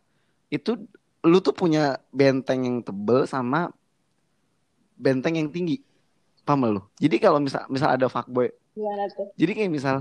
itu 0.48 0.76
lu 1.22 1.38
tuh 1.40 1.54
punya 1.54 1.84
benteng 2.12 2.62
yang 2.62 2.78
tebel 2.80 3.24
sama 3.26 3.72
benteng 4.94 5.40
yang 5.40 5.50
tinggi. 5.50 5.82
Paham 6.44 6.68
lu? 6.68 6.82
Jadi 6.98 7.16
kalau 7.18 7.40
misal 7.40 7.66
misal 7.68 7.94
ada 7.94 8.06
fuckboy, 8.06 8.52
Gimana 8.74 9.06
tuh? 9.10 9.30
jadi 9.34 9.52
kayak 9.54 9.72
misal 9.72 9.96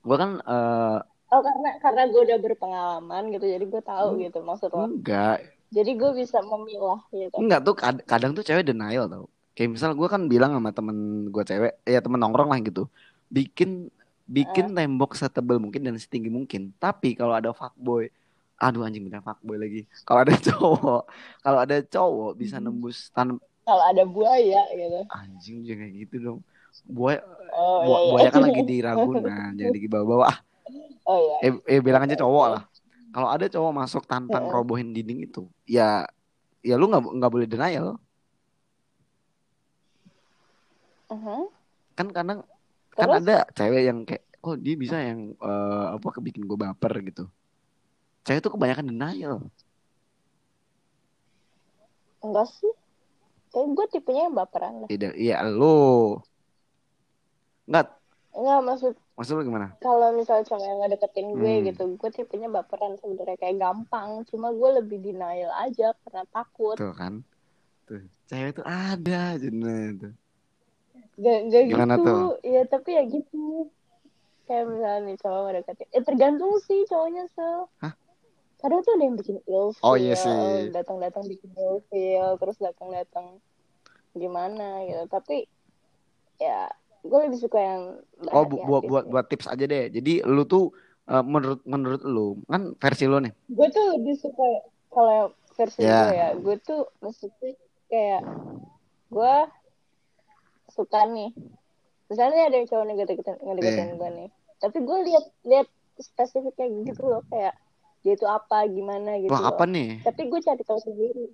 gua 0.00 0.16
kan 0.16 0.30
eh, 0.38 0.98
Oh 1.28 1.40
karena 1.40 1.70
karena 1.80 2.02
gue 2.06 2.22
udah 2.28 2.38
berpengalaman 2.38 3.22
gitu, 3.32 3.48
jadi 3.48 3.64
gue 3.64 3.82
tahu 3.82 4.08
Hmm. 4.12 4.20
gitu 4.20 4.38
maksud 4.42 4.68
lo. 4.68 4.84
enggak, 4.84 5.48
Jadi 5.72 5.90
gue 6.00 6.10
bisa 6.20 6.38
memilah 6.44 7.00
gitu. 7.16 7.32
enggak 7.40 7.60
tuh 7.66 7.74
kad- 7.82 8.04
kadang 8.10 8.30
tuh 8.36 8.44
cewek 8.48 8.64
denial 8.68 9.04
tau. 9.12 9.24
Kayak 9.54 9.70
misal 9.76 9.90
gua 9.98 10.08
kan 10.14 10.22
bilang 10.32 10.50
sama 10.56 10.70
temen 10.72 10.96
gua 11.34 11.44
cewek, 11.50 11.72
ya 11.84 11.98
temen 12.04 12.18
nongkrong 12.22 12.48
lah 12.52 12.58
gitu, 12.68 12.80
bikin 13.36 13.70
bikin 14.36 14.66
tembok 14.76 15.10
setebal 15.20 15.56
mungkin 15.64 15.80
dan 15.86 15.94
setinggi 16.00 16.30
mungkin. 16.32 16.62
Tapi 16.82 17.08
kalau 17.20 17.34
ada 17.36 17.50
fuckboy, 17.52 18.08
aduh 18.62 18.80
anjing 18.86 19.04
bener 19.06 19.20
fuckboy 19.28 19.56
lagi. 19.60 19.78
Kalau 20.06 20.20
ada 20.24 20.34
cowok, 20.48 21.00
kalau 21.44 21.58
ada 21.64 21.76
cowok 21.84 22.30
bisa 22.40 22.56
Hmm. 22.58 22.64
nembus 22.64 22.96
tan 23.14 23.28
Kalau 23.62 23.84
ada 23.90 24.02
buaya 24.08 24.60
gitu. 24.74 25.00
anjing 25.12 25.56
jangan 25.68 25.86
kayak 25.86 25.94
gitu 26.08 26.16
dong. 26.26 26.38
Buaya, 26.96 27.20
Oh 27.52 27.84
bu- 27.84 28.00
iya, 28.00 28.00
iya. 28.00 28.10
buaya 28.10 28.28
kan 28.34 28.42
lagi 28.46 28.60
di 28.70 28.76
Ragunan, 28.86 29.50
jangan 29.58 29.72
dibawa-bawa. 29.76 30.28
Oh 31.06 31.18
iya. 31.18 31.36
eh, 31.44 31.52
eh 31.72 31.80
bilang 31.84 32.02
aja 32.06 32.16
cowok 32.22 32.46
lah. 32.52 32.62
Kalau 33.12 33.28
ada 33.28 33.44
cowok 33.44 33.72
masuk 33.76 34.02
tanpa 34.08 34.40
Heeh. 34.40 34.48
ngerobohin 34.48 34.96
dinding 34.96 35.28
itu, 35.28 35.44
ya 35.68 36.08
ya 36.64 36.74
lu 36.80 36.88
nggak 36.88 37.02
nggak 37.04 37.32
boleh 37.32 37.44
denial. 37.48 38.00
Mhm. 41.12 41.52
Kan 41.92 42.08
kadang 42.08 42.40
kan 42.96 43.08
Terus? 43.08 43.20
ada 43.24 43.36
cewek 43.52 43.82
yang 43.84 43.98
kayak 44.08 44.24
oh 44.40 44.56
dia 44.56 44.74
bisa 44.80 44.96
yang 44.96 45.36
eh, 45.36 45.86
apa 45.92 46.08
kebikin 46.08 46.48
gue 46.48 46.56
baper 46.56 46.92
gitu. 47.04 47.28
Cewek 48.24 48.40
itu 48.40 48.48
kebanyakan 48.48 48.88
denial. 48.88 49.36
Enggak 52.24 52.48
sih. 52.48 52.72
Kayak 53.52 53.68
gue 53.76 53.86
tipenya 53.92 54.22
yang 54.32 54.36
baperan 54.36 54.72
lah. 54.80 54.88
Tidak, 54.88 55.12
iya 55.20 55.44
lu. 55.44 56.16
Enggak, 57.68 57.92
Enggak 58.32 58.58
maksud 58.64 58.94
maksud 59.12 59.36
lu 59.36 59.44
gimana? 59.44 59.76
kalau 59.78 60.12
misalnya 60.12 60.44
cowok 60.44 60.62
yang 60.62 60.78
ngedeketin 60.80 61.28
gue 61.32 61.52
Hmm. 61.52 61.64
gitu, 61.68 61.82
gue 61.94 62.10
tipenya 62.10 62.48
baperan 62.48 62.96
sebenarnya 62.96 63.36
kayak 63.36 63.56
gampang. 63.56 64.24
Cuma 64.26 64.48
gue 64.50 64.68
lebih 64.78 64.98
denial 64.98 65.52
aja 65.54 65.92
karena 66.00 66.22
takut. 66.28 66.74
Tuh 66.74 66.92
kan. 66.92 67.20
Tuh, 67.84 68.00
cewek 68.26 68.56
itu 68.56 68.62
ada 68.62 69.22
jenis 69.36 69.88
itu. 69.92 70.08
Gak, 71.12 71.38
gak 71.48 71.62
Gimana 71.68 71.94
gitu. 71.96 72.06
tuh? 72.08 72.20
Iya 72.40 72.62
tapi 72.64 72.90
ya 72.92 73.02
gitu. 73.04 73.68
Kayak 74.42 74.64
misalnya 74.66 75.00
nih 75.04 75.16
cowok 75.18 75.40
ngedeketin. 75.44 75.88
Eh 75.90 76.02
tergantung 76.02 76.52
sih 76.64 76.80
cowoknya 76.88 77.24
sel. 77.30 77.68
Hah? 77.78 77.94
Kadang 78.58 78.80
tuh 78.80 78.94
ada 78.94 79.04
yang 79.04 79.16
bikin 79.18 79.36
ilfeel. 79.44 79.82
Oh, 79.82 79.94
iya 79.94 80.14
sih. 80.14 80.70
Datang-datang 80.70 81.26
bikin 81.26 81.50
ilfeel. 81.52 82.38
Terus 82.38 82.56
datang-datang 82.58 83.42
gimana 84.14 84.86
gitu. 84.86 85.04
Tapi 85.06 85.44
ya 86.38 86.70
gue 87.02 87.18
lebih 87.20 87.38
suka 87.38 87.58
yang 87.58 87.82
Oh, 88.30 88.46
bu- 88.46 88.62
buat 88.62 88.82
berhati-hati 88.82 88.86
buat 88.86 89.04
buat 89.08 89.26
tips 89.26 89.46
aja 89.46 89.64
deh. 89.64 89.84
Jadi 89.88 90.22
lu 90.22 90.42
tuh 90.44 90.70
eh, 91.04 91.20
menurut 91.20 91.60
menurut 91.64 92.02
lu 92.02 92.38
kan 92.46 92.72
versi 92.76 93.04
lu 93.04 93.18
nih. 93.18 93.32
gue 93.48 93.68
tuh 93.68 93.84
lebih 93.94 94.14
suka 94.16 94.48
kalau 94.88 95.20
versi 95.52 95.82
Ya. 95.82 95.98
gue 95.98 96.10
ya 96.12 96.28
gue 96.34 96.56
tuh 96.58 96.80
maksudnya 96.98 97.52
kayak 97.86 98.22
gue 99.08 99.34
suka 100.68 101.04
nih 101.06 101.30
misalnya 102.08 102.48
ada 102.48 102.56
yang 102.56 102.66
cowok 102.66 102.84
ngedeketin 102.88 103.36
ngedeketin 103.42 103.88
Iya. 103.88 103.96
gue 103.96 104.10
nih 104.14 104.28
tapi 104.56 104.78
gue 104.80 104.98
lihat 105.04 105.24
lihat 105.42 105.68
spesifiknya 105.98 106.66
gitu 106.86 107.02
loh 107.02 107.22
kayak 107.28 107.52
dia 108.00 108.14
itu 108.14 108.24
apa 108.24 108.64
gimana 108.66 109.20
gitu 109.20 109.28
Wah, 109.28 109.42
loh 109.42 109.48
apa 109.52 109.64
nih? 109.64 110.00
tapi 110.00 110.26
gue 110.26 110.40
cari 110.40 110.62
tahu 110.62 110.80
sendiri 110.80 111.26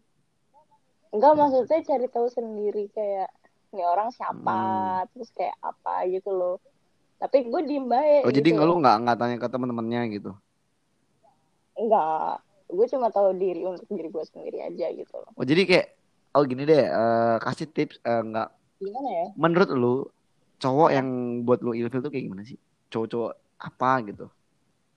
enggak 1.09 1.33
maksudnya 1.35 1.79
cari 1.83 2.07
tahu 2.09 2.27
sendiri 2.29 2.85
kayak 2.91 3.31
ini 3.71 3.83
orang 3.85 4.09
siapa 4.11 4.57
Hmm. 4.57 5.09
terus 5.13 5.29
kayak 5.33 5.57
apa 5.61 6.09
gitu 6.09 6.31
loh 6.33 6.57
tapi 7.19 7.47
gue 7.47 7.61
diem 7.67 7.87
baik 7.87 8.23
Oh, 8.25 8.33
jadi 8.33 8.49
gitu 8.49 8.55
nggak 8.55 8.67
lu 8.69 8.75
nggak 8.81 8.97
nggak 9.05 9.17
tanya 9.19 9.37
ke 9.37 9.49
teman-temannya 9.49 10.01
gitu. 10.15 10.31
enggak 11.79 12.43
gue 12.69 12.87
cuma 12.93 13.09
tahu 13.09 13.33
diri 13.39 13.65
untuk 13.65 13.89
diri 13.89 14.09
gue 14.13 14.25
sendiri 14.29 14.59
aja 14.61 14.87
gitu 14.93 15.15
loh 15.17 15.31
Oh, 15.39 15.45
jadi 15.47 15.63
kayak 15.65 15.87
oh 16.37 16.43
gini 16.45 16.63
deh, 16.69 16.85
eh, 16.85 17.37
kasih 17.41 17.67
tips 17.73 17.97
eh, 18.05 18.23
nggak 18.23 18.49
gimana 18.79 19.11
ya 19.11 19.27
menurut 19.35 19.69
lu 19.75 19.95
cowok 20.59 20.91
yang 20.93 21.09
buat 21.47 21.63
lu 21.63 21.73
ilfil 21.75 22.03
tuh 22.03 22.11
kayak 22.11 22.25
gimana 22.29 22.43
sih? 22.43 22.59
Cowok-cowok 22.91 23.33
apa 23.59 23.91
gitu? 24.11 24.27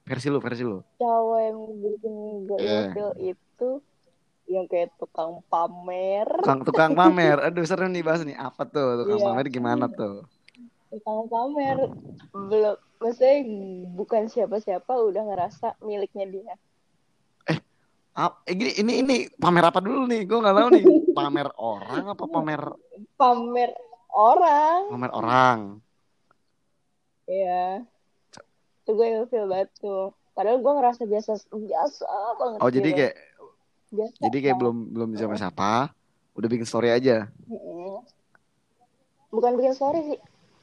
Versi 0.05 0.27
lu, 0.33 0.39
versi 0.41 0.63
lu. 0.65 0.81
cowok 0.97 1.39
yang 1.41 1.59
bikin 1.81 2.13
gue 2.45 2.57
Iya. 2.61 2.77
ilfil 2.89 3.09
itu 3.33 3.69
yang 4.51 4.65
kayak 4.67 4.91
tukang 4.99 5.39
pamer 5.47 6.27
Tukang 6.43 6.61
tukang 6.67 6.91
pamer. 6.91 7.37
Aduh, 7.39 7.63
seru 7.63 7.87
nih 7.87 8.03
bahas 8.03 8.21
nih. 8.27 8.35
Apa 8.35 8.67
tuh 8.67 9.03
tukang 9.03 9.19
Iya. 9.19 9.27
pamer 9.31 9.45
gimana 9.47 9.85
tuh? 9.87 10.27
tukang 10.91 11.31
pamer 11.31 11.77
belum 12.35 12.75
maksudnya 12.99 13.35
bukan 13.95 14.27
siapa-siapa 14.27 14.91
udah 14.91 15.23
ngerasa 15.23 15.79
miliknya 15.81 16.27
dia 16.27 16.55
Ap- 18.11 18.43
eh, 18.43 18.51
gini, 18.59 18.71
ini 18.75 18.93
ini 18.99 19.15
pamer 19.39 19.71
apa 19.71 19.79
dulu 19.79 20.03
nih? 20.03 20.27
Gue 20.27 20.43
nggak 20.43 20.55
tahu 20.59 20.69
nih. 20.75 20.85
Pamer 21.15 21.47
orang 21.55 22.03
apa 22.11 22.23
pamer 22.27 22.61
pamer 23.15 23.71
orang 24.11 24.81
pamer 24.91 25.11
orang? 25.15 25.59
ya 27.23 27.79
itu 28.83 28.91
gue 28.91 29.07
ilfil 29.15 29.45
banget 29.47 29.69
tuh 29.79 30.11
padahal 30.35 30.59
gue 30.59 30.73
ngerasa 30.75 31.01
biasa 31.07 31.31
biasa 31.47 32.03
banget 32.35 32.59
Oh, 32.59 32.67
jadi 32.67 32.89
kayak 32.91 33.15
biasa 33.91 34.17
jadi 34.23 34.37
kayak 34.39 34.55
banget. 34.55 34.61
belum 34.63 34.77
belum 34.95 35.09
siapa 35.19 35.35
siapa, 35.35 35.71
udah 36.39 36.47
bikin 36.47 36.67
story 36.67 36.89
aja. 36.95 37.27
Bukan 39.31 39.51
bikin 39.59 39.73
story 39.75 39.99
sih 40.07 40.19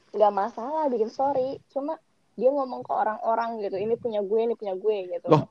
nggak 0.09 0.33
masalah 0.33 0.89
bikin 0.89 1.09
story 1.09 1.61
cuma 1.69 2.01
dia 2.33 2.49
ngomong 2.49 2.81
ke 2.81 2.89
orang-orang 2.89 3.61
gitu 3.61 3.77
ini 3.77 3.93
punya 3.93 4.25
gue 4.25 4.39
ini 4.41 4.55
punya 4.57 4.73
gue 4.73 4.97
gitu 5.05 5.27
Loh, 5.29 5.45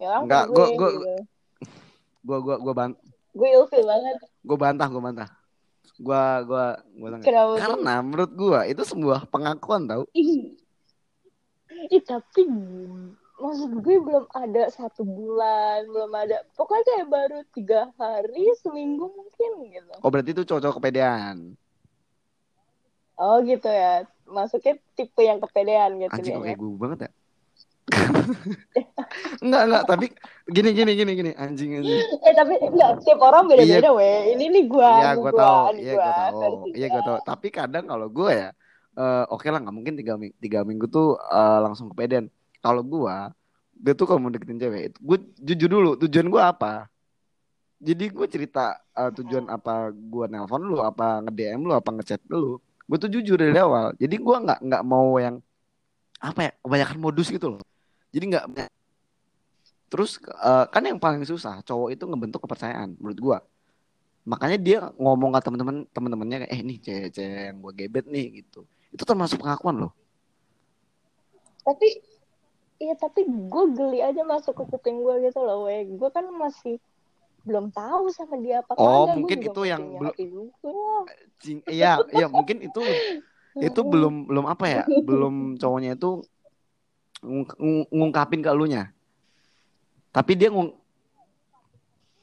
ya 0.00 0.24
nggak, 0.24 0.44
gua- 0.48 0.72
gue 0.72 0.78
gua- 0.78 0.92
gitu. 0.96 1.12
Gua 2.24 2.38
gua 2.40 2.74
bant 2.76 2.94
gue 3.36 3.48
ilfil 3.52 3.84
banget 3.84 4.16
gua 4.42 4.56
bantah, 4.56 4.88
gua 4.88 5.02
bantah. 5.04 5.28
Gua 5.98 6.22
gua 6.46 6.64
gua 6.94 7.08
tanya. 7.12 7.24
kenapa? 7.26 7.52
Karena 7.58 7.94
menurut 8.00 8.32
gua 8.32 8.60
itu 8.64 8.82
sebuah 8.86 9.26
pengakuan 9.28 9.84
tau. 9.84 10.02
Ih, 10.14 10.54
tapi 12.06 12.42
maksud 13.38 13.70
gue 13.80 13.96
belum 14.02 14.26
ada 14.34 14.66
satu 14.68 15.06
bulan, 15.06 15.86
belum 15.86 16.12
ada. 16.12 16.42
Pokoknya 16.58 16.84
kayak 16.84 17.06
baru 17.08 17.38
tiga 17.54 17.80
hari, 17.96 18.50
seminggu 18.60 19.06
mungkin 19.08 19.50
gitu. 19.70 19.94
Oh 20.02 20.10
berarti 20.10 20.34
itu 20.34 20.42
cowok-cowok 20.42 20.76
kepedean. 20.82 21.54
Oh 23.18 23.38
gitu 23.42 23.66
ya. 23.66 24.06
Masuknya 24.28 24.78
tipe 24.94 25.22
yang 25.24 25.40
kepedean 25.40 25.98
gitu 25.98 26.12
Anjing 26.12 26.34
kok 26.36 26.42
dia. 26.42 26.46
kayak 26.52 26.58
gue 26.58 26.70
banget 26.78 27.00
ya. 27.06 27.10
enggak 29.40 29.62
enggak 29.64 29.84
tapi 29.88 30.06
gini 30.52 30.76
gini 30.76 30.92
gini 30.92 31.12
gini 31.16 31.30
anjing 31.40 31.80
anjing. 31.80 31.98
Eh 32.20 32.34
tapi 32.36 32.54
enggak, 32.60 33.00
tiap 33.00 33.20
orang 33.24 33.48
beda-beda 33.48 33.90
weh. 33.96 34.36
Ini 34.36 34.44
nih 34.52 34.64
gua, 34.68 34.92
Iya 34.92 35.10
gue 35.16 35.22
gua, 35.24 35.40
tahu, 35.40 35.62
iya 35.80 35.94
gua, 35.96 36.04
tahu, 36.12 36.52
iya 36.76 36.86
gua. 36.92 37.00
tahu. 37.00 37.18
Tapi 37.24 37.46
kadang 37.48 37.84
kalau 37.88 38.12
gue 38.12 38.28
ya, 38.28 38.50
eh, 38.92 39.24
oke 39.32 39.48
lah 39.48 39.58
nggak 39.64 39.72
mungkin 39.74 39.94
tiga 39.96 40.14
minggu 40.20 40.36
tiga 40.36 40.60
minggu 40.68 40.86
tuh 40.92 41.16
eh, 41.16 41.58
langsung 41.64 41.88
kepedean. 41.90 42.28
Kalau 42.58 42.82
gue, 42.82 43.16
gue 43.78 43.92
tuh 43.94 44.06
kalau 44.08 44.20
mau 44.22 44.30
deketin 44.32 44.58
cewek, 44.58 44.82
itu 44.94 44.98
gue 44.98 45.18
jujur 45.52 45.68
dulu 45.70 45.90
tujuan 46.06 46.26
gue 46.26 46.42
apa. 46.42 46.72
Jadi 47.78 48.04
gue 48.10 48.26
cerita 48.26 48.74
eh, 48.98 49.10
tujuan 49.14 49.46
apa 49.50 49.94
gue 49.94 50.24
nelpon 50.26 50.62
lu, 50.62 50.82
apa 50.82 51.22
nge 51.22 51.32
DM 51.34 51.60
lu, 51.62 51.72
apa 51.74 51.90
ngechat 51.94 52.22
lu. 52.30 52.58
Gue 52.88 52.96
tuh 52.98 53.10
jujur 53.12 53.38
dari 53.38 53.54
awal. 53.58 53.94
Jadi 53.96 54.18
gue 54.18 54.36
nggak 54.44 54.60
nggak 54.64 54.82
mau 54.82 55.14
yang 55.22 55.38
apa 56.18 56.50
ya 56.50 56.52
kebanyakan 56.62 56.98
modus 56.98 57.30
gitu 57.30 57.54
loh. 57.54 57.62
Jadi 58.10 58.24
nggak 58.34 58.44
terus 59.88 60.20
eh, 60.20 60.64
kan 60.68 60.84
yang 60.84 61.00
paling 61.00 61.24
susah 61.24 61.64
cowok 61.64 61.96
itu 61.96 62.04
ngebentuk 62.04 62.44
kepercayaan 62.44 62.94
menurut 63.00 63.18
gua 63.18 63.38
makanya 64.28 64.58
dia 64.60 64.78
ngomong 65.00 65.32
ke 65.32 65.40
teman-teman 65.40 65.76
teman-temannya 65.88 66.36
kayak 66.44 66.52
eh 66.52 66.60
nih 66.60 66.78
cewek-cewek 66.84 67.42
yang 67.48 67.56
gua 67.64 67.72
gebet 67.72 68.04
nih 68.04 68.26
gitu 68.44 68.68
itu 68.92 69.02
termasuk 69.08 69.40
pengakuan 69.40 69.88
loh 69.88 69.92
tapi 71.64 72.04
iya 72.78 72.94
tapi 72.94 73.26
gue 73.26 73.64
geli 73.74 73.98
aja 74.02 74.22
masuk 74.22 74.54
ke 74.54 74.64
kuping 74.70 75.02
gue 75.02 75.14
gitu 75.30 75.42
loh 75.42 75.66
weh 75.66 75.82
gue 75.86 76.10
kan 76.14 76.26
masih 76.30 76.78
belum 77.46 77.70
tahu 77.72 78.10
sama 78.12 78.36
dia 78.38 78.60
apa 78.62 78.76
Oh, 78.76 79.06
gua 79.08 79.14
mungkin 79.18 79.38
itu 79.40 79.62
yang 79.64 79.82
belum- 79.98 80.16
iya 81.70 82.02
iya 82.12 82.26
mungkin 82.28 82.60
itu 82.60 82.82
itu 83.58 83.80
belum 83.92 84.28
belum 84.28 84.44
apa 84.46 84.64
ya 84.68 84.82
belum 84.86 85.56
cowoknya 85.58 85.96
itu 85.98 86.22
ngung- 87.24 87.88
ngungkapin 87.90 88.44
ke 88.44 88.50
elunya 88.52 88.90
tapi 90.14 90.38
dia 90.38 90.50
ngung 90.52 90.70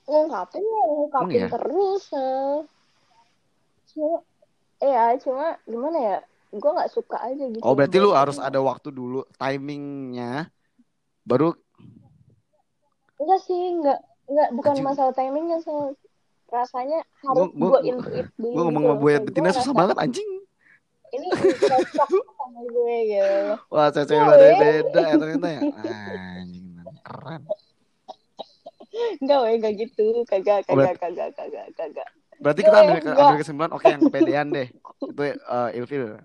ngungkapin 0.06 0.62
ya 0.62 0.84
ngungkapin 0.88 1.26
Emang 1.26 1.32
iya? 1.34 1.48
terus 1.50 2.04
eh. 2.14 2.56
cuma 3.90 4.18
ya 4.84 5.04
cuma 5.24 5.46
gimana 5.66 5.98
ya 5.98 6.18
gue 6.56 6.72
nggak 6.72 6.88
suka 6.90 7.18
aja 7.20 7.46
gitu 7.46 7.60
oh 7.60 7.74
berarti 7.74 7.98
lu 8.00 8.12
harus 8.12 8.40
ada 8.40 8.58
waktu 8.58 8.90
dulu 8.90 9.28
timingnya 9.36 10.48
baru 11.22 11.52
enggak 13.16 13.40
sih 13.42 13.60
enggak 13.76 14.00
enggak 14.26 14.50
bukan 14.52 14.72
Anjing. 14.74 14.86
masalah 14.86 15.14
timingnya 15.14 15.58
so 15.60 15.92
rasanya 16.48 17.00
harus 17.22 17.50
Gua- 17.50 17.52
gua- 17.52 17.82
gue 17.82 17.90
intuit 17.90 18.28
dulu 18.36 18.54
gue 18.54 18.64
ngomong 18.64 18.84
sama 18.86 18.96
gue 18.98 19.14
betina 19.22 19.50
susah 19.50 19.64
ngerasa, 19.66 19.80
banget 19.82 19.98
anjing. 19.98 20.32
Ini 21.06 21.28
cocok 21.32 22.10
sama 22.36 22.62
gue 22.66 22.96
gitu. 23.08 23.54
Wah 23.72 23.88
Ya, 23.88 24.04
beda 24.04 24.36
weh. 24.36 24.58
beda 24.60 25.02
ya 25.02 25.16
ternyata 25.16 25.48
ya. 25.48 25.62
Anjing 25.64 26.68
keren. 27.02 27.42
Enggak 29.20 29.38
weh 29.42 29.54
enggak 29.56 29.74
gitu. 29.80 30.06
Kagak 30.24 30.60
Oh, 30.68 30.76
kagak 30.76 30.96
kagak 31.00 31.30
kagak 31.34 31.68
kagak. 31.74 32.10
berarti 32.36 32.62
kita 32.62 32.78
ambil 32.78 32.96
ambil 33.00 33.38
kesimpulan 33.40 33.72
oke 33.72 33.86
yang 33.86 34.02
kepedean 34.04 34.48
deh. 34.52 34.68
Itu 35.02 35.22
eh, 35.24 35.70
ilfil 35.74 36.20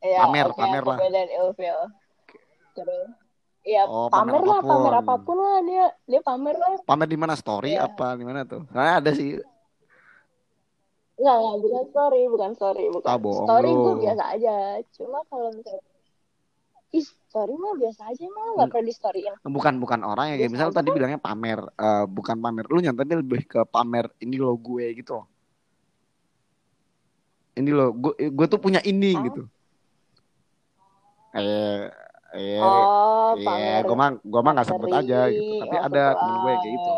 ya 0.00 0.18
Pamer, 0.22 0.46
oke, 0.46 0.56
pamer 0.56 0.82
lah. 0.82 0.96
kepedean 0.96 1.28
ilfil 1.30 1.78
terus 2.72 3.08
ya 3.62 3.82
Oh, 3.84 4.08
pamer 4.08 4.32
pamer, 4.32 4.42
lah 4.42 4.56
apa 4.56 4.62
pun. 4.62 4.72
pamer 4.74 4.94
apa 4.96 5.14
pun 5.18 5.36
lah 5.36 5.56
dia 5.60 5.86
dia 6.04 6.20
pamer 6.20 6.54
lah 6.54 6.70
pamer 6.82 7.06
di 7.06 7.18
mana 7.18 7.34
story 7.34 7.70
Iya. 7.70 7.84
apa 7.84 8.06
di 8.14 8.24
mana 8.24 8.40
tuh 8.42 8.64
nah, 8.68 8.96
ada 8.96 9.12
sih 9.12 9.36
Enggak, 11.14 11.36
enggak, 11.36 11.56
bukan 11.60 11.84
story, 11.86 12.20
bukan 12.26 12.50
story, 12.56 12.84
bukan. 12.88 13.04
Ah, 13.06 13.20
story 13.20 13.68
gue 13.70 13.94
biasa 14.00 14.22
aja. 14.32 14.56
Cuma 14.90 15.20
kalau 15.28 15.52
misalnya 15.52 15.84
Ih, 16.90 17.04
story 17.04 17.54
mah 17.54 17.76
biasa 17.76 18.02
aja 18.08 18.24
mah 18.26 18.46
nggak 18.56 18.68
pernah 18.72 18.82
di 18.82 18.90
storyin. 18.90 19.34
bukan 19.44 19.74
bukan 19.78 20.00
orang 20.00 20.26
ya 20.26 20.36
kayak 20.38 20.50
misal 20.50 20.68
aja. 20.72 20.80
tadi 20.80 20.88
bilangnya 20.90 21.20
pamer 21.20 21.60
eh, 21.70 22.04
bukan 22.08 22.34
pamer 22.34 22.64
lu 22.66 22.80
nyatanya 22.80 23.20
lebih 23.20 23.44
ke 23.44 23.60
pamer 23.64 24.08
ini 24.18 24.34
lo 24.34 24.56
gue 24.56 24.96
gitu 24.96 25.12
loh 25.14 25.26
ini 27.52 27.68
lo 27.68 27.92
gue 27.92 28.12
gue 28.26 28.46
tuh 28.48 28.58
punya 28.58 28.80
ini 28.82 29.12
Oh. 29.12 29.22
gitu 29.22 29.42
eh 31.34 31.86
eh 32.34 32.58
Oh, 32.62 33.34
Iya, 33.38 33.46
pamer. 33.46 33.82
gue 33.86 33.96
mah 33.96 34.10
gue 34.18 34.40
mah 34.42 34.52
nggak 34.58 34.68
sebut 34.70 34.90
materi, 34.90 35.06
aja 35.06 35.20
gitu. 35.30 35.52
Tapi 35.62 35.76
oh, 35.76 35.86
ada 35.86 36.02
temen 36.18 36.36
gue 36.42 36.52
kayak 36.58 36.72
gitu. 36.74 36.92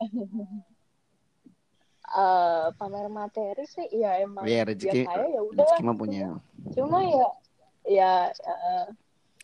Eh, 2.14 2.66
pamer 2.78 3.10
materi 3.10 3.64
sih 3.66 3.90
ya 3.90 4.22
emang 4.22 4.46
Iya 4.46 4.62
rezeki, 4.70 5.02
ya, 5.02 5.18
ya 5.34 5.40
udah. 5.42 5.66
rezeki 5.66 5.82
mah 5.82 5.96
punya. 5.98 6.22
Cuma 6.76 6.98
ya 7.02 7.26
ya 7.90 8.12
eh, 8.30 8.86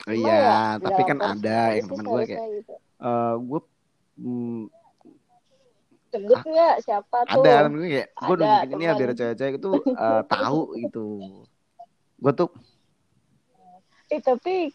Oh, 0.06 0.14
cuma 0.14 0.16
iya, 0.16 0.38
ya 0.38 0.78
tapi 0.80 1.02
dalam 1.02 1.08
kan 1.10 1.18
ada 1.18 1.58
yang 1.76 1.86
temen 1.90 2.06
gue 2.08 2.22
kayak, 2.30 2.42
gitu. 2.62 2.74
eh 2.78 3.34
gue 3.36 3.60
hmm, 4.22 4.60
Sebut 6.10 6.38
nggak 6.46 6.74
siapa 6.82 7.18
tuh? 7.26 7.42
ada 7.42 7.50
temen 7.66 7.74
gue 7.78 7.88
kayak, 7.90 8.08
gue 8.14 8.34
nunjukin 8.38 8.70
ini 8.70 8.84
ya 8.86 8.92
biar 8.94 9.10
cewek-cewek 9.18 9.54
itu 9.58 9.70
eh, 9.90 10.22
tahu 10.30 10.60
gitu. 10.78 11.06
Gue 12.22 12.32
tuh 12.36 12.48
Eh 14.10 14.20
tapi 14.20 14.74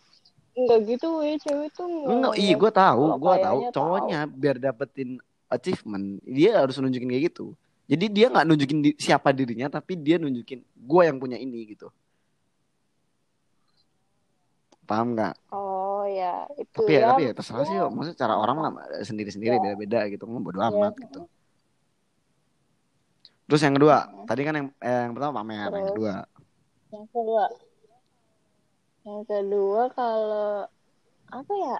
enggak 0.55 0.79
gitu 0.87 1.19
weh 1.19 1.35
cewek 1.35 1.69
tuh 1.75 1.83
enggak, 1.83 2.31
nggak- 2.31 2.37
iya 2.39 2.55
gue 2.55 2.71
tahu, 2.71 3.03
gue 3.19 3.35
tahu. 3.43 3.57
Cowoknya 3.75 4.19
biar 4.25 4.55
dapetin 4.55 5.19
achievement, 5.45 6.23
dia 6.23 6.63
harus 6.63 6.79
nunjukin 6.79 7.11
kayak 7.11 7.23
gitu. 7.31 7.51
Jadi 7.85 8.05
dia 8.09 8.31
nggak 8.31 8.45
nunjukin 8.47 8.79
di- 8.81 8.97
siapa 8.97 9.29
dirinya, 9.29 9.67
tapi 9.69 9.93
dia 9.93 10.15
nunjukin 10.17 10.63
gue 10.63 11.01
yang 11.03 11.19
punya 11.19 11.35
ini 11.35 11.69
gitu. 11.69 11.91
Paham 14.85 15.13
nggak? 15.13 15.35
Oh 15.49 16.05
ya, 16.05 16.45
itu 16.55 16.69
tapi 16.77 16.93
ya, 16.93 16.99
ya. 17.01 17.07
tapi 17.09 17.21
ya 17.25 17.31
terserah 17.33 17.65
sih 17.65 17.75
ya. 17.75 17.89
maksudnya 17.89 18.17
cara 18.17 18.33
orang 18.37 18.57
lah 18.61 18.71
sendiri-sendiri 19.01 19.57
Ya. 19.57 19.61
beda-beda 19.61 19.99
gitu 20.07 20.23
ngomong 20.29 20.45
bodo 20.45 20.61
Ya. 20.61 20.69
amat 20.69 20.93
gitu 21.01 21.25
terus 23.45 23.61
yang 23.61 23.73
kedua 23.73 24.09
tadi 24.25 24.41
kan 24.41 24.53
yang 24.53 24.67
eh, 24.77 25.01
yang 25.05 25.13
pertama 25.13 25.41
pamer 25.41 25.57
yang 25.57 25.69
Terus? 25.69 25.89
kedua 25.89 26.13
Yang 26.93 27.05
kedua, 27.09 27.43
yang 29.05 29.21
kedua 29.23 29.81
kalau 29.93 30.65
apa 31.29 31.53
ya? 31.53 31.75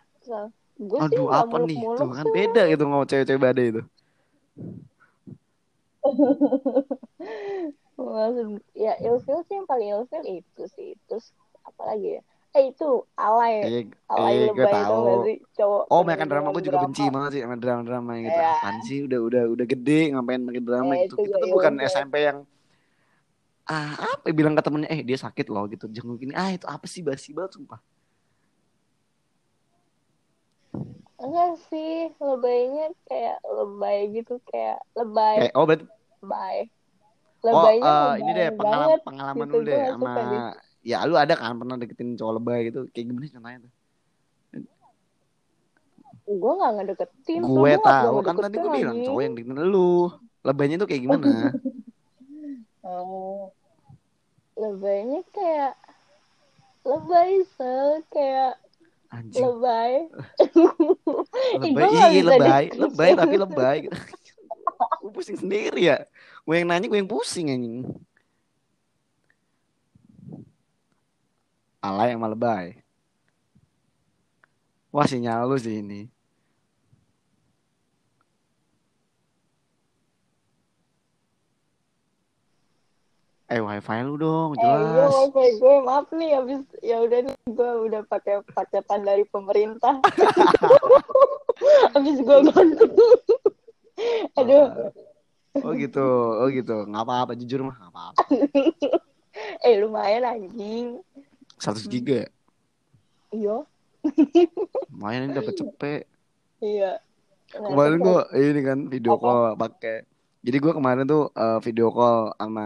Gue 0.76 1.00
sih 1.08 1.16
aduh 1.16 1.28
apa 1.32 1.56
nih 1.64 1.78
muluk-muluk 1.80 2.00
tuh 2.00 2.08
kan 2.20 2.28
beda 2.30 2.62
gitu 2.68 2.84
ngomong 2.86 3.08
cewek-cewek 3.08 3.42
badai 3.42 3.66
itu 3.72 3.82
Maksud, 7.96 8.60
ya 8.76 8.94
ilfil 9.00 9.40
sih 9.48 9.56
yang 9.56 9.66
paling 9.66 9.88
ilfil 9.96 10.24
itu 10.28 10.64
sih. 10.76 10.94
Terus 11.08 11.32
apa 11.64 11.96
lagi 11.96 12.20
ya? 12.20 12.22
Eh 12.56 12.72
itu 12.72 12.88
alay, 13.16 13.54
eh, 13.64 13.84
alay 14.08 14.34
eh 14.36 14.40
lebay 14.52 14.72
itu 14.72 14.84
tahu 14.88 14.96
nggak 15.04 15.20
sih 15.28 15.38
cowok? 15.60 15.84
oh 15.92 16.02
makan 16.08 16.28
drama 16.32 16.48
gue 16.56 16.64
juga 16.64 16.80
benci 16.80 17.04
drama. 17.04 17.14
banget 17.16 17.30
sih 17.36 17.42
sama 17.44 17.56
drama-drama 17.60 18.10
yang 18.16 18.24
gitu 18.30 18.40
Ya. 18.40 18.52
apaan 18.56 18.78
sih 18.80 18.98
udah 19.04 19.20
udah 19.28 19.44
udah 19.52 19.66
gede 19.68 20.00
ngapain 20.16 20.42
makin 20.44 20.64
drama 20.64 20.92
gitu 20.96 21.04
itu 21.04 21.16
kita 21.28 21.36
gue 21.36 21.40
tuh 21.44 21.50
bukan 21.52 21.74
ilfil. 21.76 21.88
SMP 21.92 22.16
yang 22.24 22.38
ah 23.66 23.92
apa 24.14 24.26
ya, 24.30 24.34
bilang 24.34 24.54
ke 24.54 24.62
temennya 24.62 24.90
eh 24.90 25.02
dia 25.02 25.18
sakit 25.18 25.46
loh 25.50 25.66
gitu 25.68 25.86
jenguk 25.90 26.22
ini 26.22 26.34
ah 26.38 26.54
itu 26.54 26.66
apa 26.66 26.86
sih 26.86 27.02
basi 27.02 27.34
banget 27.34 27.58
sumpah 27.58 27.80
Enggak 31.16 31.52
sih, 31.72 32.12
lebaynya 32.20 32.92
kayak 33.08 33.40
lebay 33.48 33.98
gitu, 34.12 34.36
kayak 34.46 34.84
lebay, 34.94 35.36
eh 35.40 35.50
oh 35.56 35.64
berarti 35.64 35.86
lebay. 36.22 36.58
Oh, 37.46 37.46
Lebaynya 37.46 37.88
eh, 37.88 38.12
lebay 38.12 38.20
ini 38.20 38.32
deh 38.34 38.50
pengalaman 38.52 38.90
banget. 38.92 39.00
pengalaman 39.08 39.48
gitu, 39.48 39.56
gue 39.56 39.64
deh 39.70 39.82
sama 39.88 40.12
suka 40.12 40.22
deh. 40.28 40.42
ya 40.84 40.98
lu 41.06 41.16
ada 41.16 41.34
kan 41.34 41.54
pernah 41.56 41.76
deketin 41.78 42.10
cowok 42.14 42.34
lebay 42.36 42.60
gitu 42.68 42.80
kayak 42.92 43.06
gimana 43.10 43.26
contohnya 43.32 43.60
tuh 43.66 43.72
Gue 46.26 46.52
gak 46.58 46.72
ngedeketin 46.76 47.42
gue 47.46 47.74
tahu 47.80 48.16
pernah 48.18 48.26
kan 48.26 48.36
tadi 48.42 48.56
gue 48.58 48.72
bilang 48.74 48.98
lagi. 48.98 49.06
cowok 49.08 49.22
yang 49.22 49.34
deketin 49.38 49.60
lu 49.64 49.90
lebaynya 50.42 50.76
tuh 50.78 50.88
kayak 50.90 51.02
gimana 51.06 51.28
Oh, 52.86 53.50
lebaynya 54.54 55.26
kayak 55.34 55.74
lebay 56.86 57.42
sel 57.58 58.06
kayak 58.14 58.62
anjing. 59.10 59.42
lebay. 59.42 59.92
Lebay 61.66 61.90
iya 62.14 62.22
lebay. 62.22 62.66
lebay 62.78 63.12
tapi 63.18 63.36
lebay. 63.42 63.78
Gue 65.02 65.12
pusing 65.12 65.38
sendiri 65.42 65.82
ya. 65.82 66.06
Gue 66.46 66.62
yang 66.62 66.70
nanya 66.70 66.86
gue 66.86 67.00
yang 67.02 67.10
pusing 67.10 67.50
anjing. 67.50 67.90
Alay 71.82 72.14
sama 72.14 72.30
lebay. 72.30 72.86
Wah 74.94 75.10
sinyal 75.10 75.50
lu 75.50 75.58
sih 75.58 75.82
ini 75.82 76.15
eh 83.46 83.62
wifi 83.62 84.00
lu 84.02 84.18
dong 84.18 84.50
Eh, 84.54 84.58
gue 84.58 84.74
jelas 84.90 85.12
mau 85.14 85.28
kayak 85.30 85.54
gue 85.62 85.76
maaf 85.86 86.08
nih 86.10 86.30
habis 86.34 86.60
ya 86.82 86.98
udah 86.98 87.20
nih 87.30 87.36
gue 87.46 87.72
udah 87.86 88.02
pakai 88.10 88.42
paketan 88.50 89.06
dari 89.06 89.22
pemerintah. 89.30 90.02
habis 91.94 92.18
gue 92.18 92.38
ganti. 92.50 92.86
Aduh, 94.42 94.92
oh 95.62 95.72
gitu 95.78 96.04
oh 96.36 96.50
gitu 96.52 96.84
nggak 96.84 97.04
apa-apa 97.06 97.32
jujur 97.38 97.64
mah 97.64 97.78
nggak 97.80 97.94
apa-apa 97.94 98.20
eh 99.68 99.76
lumayan 99.80 100.26
anjing. 100.26 101.00
100 101.56 101.88
giga 101.88 102.28
ya? 102.28 102.30
Iya, 103.32 103.58
lumayan 104.92 105.32
ini 105.32 105.34
dapat 105.34 105.54
cepet 105.56 106.04
iya. 106.60 107.00
Kemarin 107.56 108.02
gua 108.02 108.28
ini 108.36 108.62
kan 108.66 108.80
video 108.92 109.16
call 109.16 109.56
pakai 109.56 110.04
jadi 110.46 110.58
gua 110.64 110.74
kemarin 110.78 111.04
tuh 111.10 111.24
eh, 111.34 111.58
video 111.66 111.88
call 111.90 112.18
sama 112.38 112.66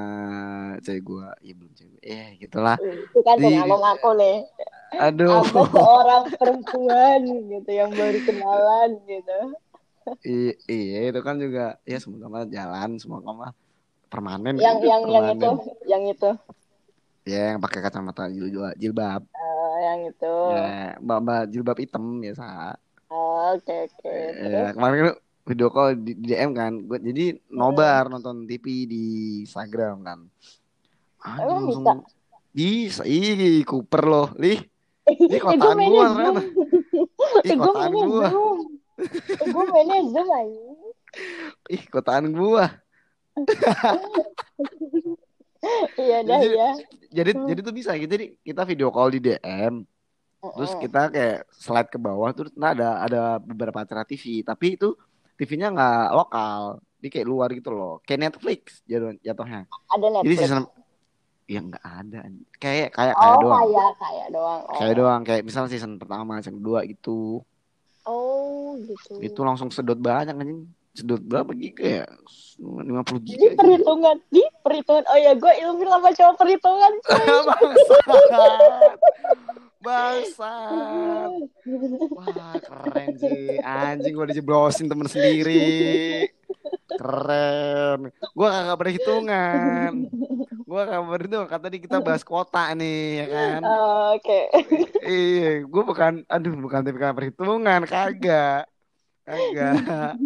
cewek 0.83 1.01
gua 1.07 1.27
ya 1.39 1.53
belum 1.55 1.71
cewek 1.79 1.99
eh 2.03 2.27
gitulah 2.41 2.77
itu 2.79 3.19
kan 3.27 3.35
Di- 3.39 3.55
ngaku-ngaku 3.55 4.09
nih. 4.21 4.37
aduh 4.99 5.31
Anda 5.39 5.61
seorang 5.71 6.23
perempuan 6.35 7.21
gitu 7.53 7.71
yang 7.71 7.91
baru 7.95 8.19
kenalan 8.27 8.89
gitu. 9.07 9.37
I- 10.27 10.57
iya 10.67 10.97
itu 11.09 11.19
kan 11.27 11.35
juga 11.43 11.61
ya 11.87 11.97
semoga 12.03 12.27
mah 12.33 12.43
jalan 12.55 12.89
semoga 13.01 13.29
mah 13.41 13.51
permanen 14.11 14.55
Yang 14.59 14.77
kan, 14.79 14.89
yang 14.91 15.01
yang 15.07 15.25
permanen. 15.25 15.37
itu, 15.39 15.49
yang 15.91 16.03
itu. 16.13 16.29
ya 17.31 17.39
yang 17.53 17.59
pakai 17.63 17.79
kacamata 17.85 18.23
jilbab 18.33 18.73
jilbab 18.81 19.21
Eh, 19.39 19.75
yang 19.85 19.99
itu. 20.09 20.33
ya 20.51 20.59
mbak 21.03 21.17
mbak 21.23 21.41
jilbab 21.51 21.77
hitam 21.83 22.03
biasa 22.23 22.43
Oke 23.09 23.73
oke. 23.89 24.09
Ya, 24.09 24.45
Terus? 24.49 24.73
kemarin 24.75 24.97
kan 25.05 25.15
video 25.49 25.67
call 25.67 25.97
di, 25.97 26.13
DM 26.13 26.53
kan. 26.53 26.73
Gue 26.79 27.01
jadi 27.01 27.25
nobar 27.49 28.05
nonton 28.07 28.45
TV 28.45 28.85
di 28.85 29.03
Instagram 29.41 29.95
kan. 29.99 30.19
Anjing 31.19 31.41
Emang 31.41 31.65
langsung 31.65 31.83
bisa? 31.83 31.93
bisa. 32.51 33.01
Ih, 33.03 33.65
Cooper 33.65 34.03
loh. 34.05 34.27
Lih, 34.37 34.61
Eh, 35.09 35.17
Ih, 35.17 35.27
gue 35.27 35.41
kotaan 35.41 35.77
Zoom. 35.79 35.97
ternyata. 36.07 36.41
Ih, 37.41 37.49
Eh, 37.49 37.55
gue 37.55 37.65
kotaan 37.65 37.91
gua. 37.97 38.27
Zoom. 38.29 38.57
Eh, 39.01 39.47
gue 39.49 39.63
mainnya 39.65 39.99
Zoom 40.05 40.27
aja. 40.29 40.63
Ih, 41.73 41.83
kotaan 41.89 42.25
gua. 42.29 42.65
Iya 45.97 46.17
dah 46.23 46.39
Jadi- 46.39 46.55
ya. 46.55 46.69
Jadi 47.11 47.31
Hmm. 47.33 47.45
jadi 47.47 47.59
tuh 47.59 47.73
bisa 47.73 47.91
gitu. 47.95 48.07
Jadi 48.07 48.25
kita 48.39 48.61
video 48.63 48.87
call 48.89 49.09
di 49.09 49.19
DM, 49.19 49.81
terus 50.39 50.71
kita 50.77 51.09
kayak 51.09 51.49
slide 51.51 51.89
ke 51.89 51.97
bawah 51.97 52.29
terus 52.29 52.53
nah 52.53 52.69
ada 52.69 53.01
ada 53.01 53.21
beberapa 53.37 53.75
acara 53.75 54.05
TV, 54.05 54.39
tapi 54.39 54.77
itu 54.77 54.93
TV-nya 55.39 55.67
nggak 55.69 56.05
lokal. 56.11 56.83
Dia 56.99 57.09
kayak 57.09 57.25
luar 57.25 57.47
gitu 57.49 57.69
loh. 57.69 57.93
Kayak 58.03 58.19
Netflix 58.27 58.83
jatuh- 58.83 59.17
jatuhnya. 59.17 59.63
Ada 59.87 60.03
Jadi 60.03 60.13
Netflix. 60.27 60.39
season 60.43 60.59
ya 61.45 61.59
nggak 61.61 61.81
ada. 61.81 62.17
Kayak 62.53 62.89
kayak 62.91 63.15
kayak 63.15 63.31
Oh 63.31 63.41
doang. 63.41 63.59
kayak 63.63 63.91
kayak 63.97 64.27
doang. 64.29 64.59
Oh. 64.61 64.75
Kayak 64.75 64.93
doang 64.93 65.21
kayak 65.23 65.41
misalnya 65.41 65.69
season 65.69 65.95
pertama, 65.95 66.37
season 66.37 66.59
kedua 66.59 66.83
gitu. 66.83 67.41
Oh 68.03 68.75
gitu. 68.77 69.17
Itu 69.17 69.39
langsung 69.41 69.69
sedot 69.69 69.97
banyak 69.97 70.35
anjing. 70.35 70.67
Sedot 70.91 71.21
berapa 71.21 71.53
giga 71.53 72.03
ya? 72.03 72.05
50 72.59 73.23
Di 73.23 73.31
giga. 73.31 73.39
gitu. 73.45 73.55
perhitungan, 73.55 74.15
di 74.27 74.41
perhitungan. 74.59 75.03
Oh 75.05 75.15
ya, 75.15 75.31
gue 75.31 75.53
ilmu 75.63 75.85
lama 75.85 76.09
coba 76.11 76.33
perhitungan. 76.35 76.91
Bangsat. 79.79 81.31
Wah, 82.11 82.55
keren 82.59 83.15
sih. 83.15 83.59
Anjing 83.63 84.11
gua 84.11 84.27
dijeblosin 84.27 84.91
temen 84.91 85.07
sendiri. 85.07 86.27
Keren. 86.99 88.11
Gua 88.35 88.47
kagak 88.51 88.77
berhitungan. 88.83 89.91
Gua 90.67 90.83
kagak 90.83 91.07
berhitungan. 91.07 91.47
Kata 91.47 91.63
tadi 91.71 91.77
kita 91.79 92.03
bahas 92.03 92.27
kota 92.27 92.75
nih, 92.75 93.23
ya 93.23 93.25
kan? 93.31 93.61
Oh, 93.63 94.19
Oke. 94.19 94.41
Iya, 95.07 95.63
gua 95.63 95.83
bukan 95.87 96.27
aduh, 96.27 96.53
bukan 96.59 96.83
tipikal 96.83 97.15
perhitungan, 97.15 97.87
kagak. 97.87 98.67
Kagak. 99.23 100.19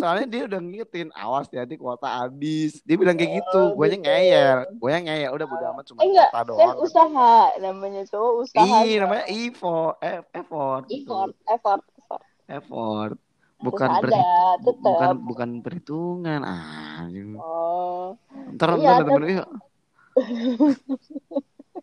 Soalnya 0.00 0.26
dia 0.26 0.42
udah 0.48 0.60
ngingetin, 0.64 1.08
awas 1.12 1.46
hati 1.52 1.76
kuota 1.76 2.08
habis. 2.08 2.80
Dia 2.88 2.96
bilang 2.96 3.14
kayak 3.14 3.32
gitu, 3.44 3.60
Oh, 3.60 3.76
guanya 3.76 3.96
gitu. 4.00 4.06
ngeyel. 4.08 4.58
Guanya 4.80 5.00
ngeyel, 5.06 5.30
udah 5.36 5.46
bodo 5.46 5.64
amat 5.76 5.84
cuma 5.86 6.00
Eh 6.00 6.06
enggak, 6.08 6.30
kuota 6.32 6.40
kan 6.40 6.46
doang. 6.48 6.76
usaha 6.80 7.32
namanya 7.60 8.02
cowok 8.08 8.32
usaha. 8.42 8.64
Iya, 8.64 8.96
namanya 9.04 9.24
effort, 9.28 9.94
eh, 10.00 10.18
effort, 10.32 10.84
effort, 10.88 11.30
effort, 11.46 11.82
effort. 11.92 12.22
effort. 12.48 13.14
Bukan 13.60 13.88
ada, 13.92 14.08
tetep. 14.56 14.80
bukan 14.80 15.10
bukan 15.20 15.50
perhitungan. 15.60 16.40
Anjing. 16.40 17.36
Oh, 17.36 18.16
Ntar 18.56 18.80
Iya, 18.80 18.96
ntar 18.96 19.04
temen 19.04 19.22
gue 19.28 19.44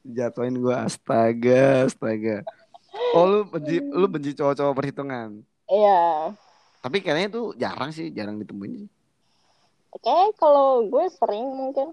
jatuhin 0.07 0.55
gua 0.57 0.87
astaga, 0.87 1.85
astaga. 1.85 2.41
Oh 3.13 3.23
lu 3.27 3.39
benci 3.45 3.77
lu 3.93 4.07
benci 4.09 4.31
cowok-cowok 4.33 4.73
perhitungan. 4.73 5.43
iya. 5.69 6.31
Tapi 6.87 7.03
kayaknya 7.03 7.27
tuh 7.27 7.51
jarang 7.59 7.91
sih, 7.91 8.15
jarang 8.15 8.39
ditemuin 8.39 8.87
sih. 8.87 8.89
Oke, 9.91 10.15
kalau 10.39 10.87
gue 10.87 11.03
sering 11.11 11.51
mungkin, 11.51 11.91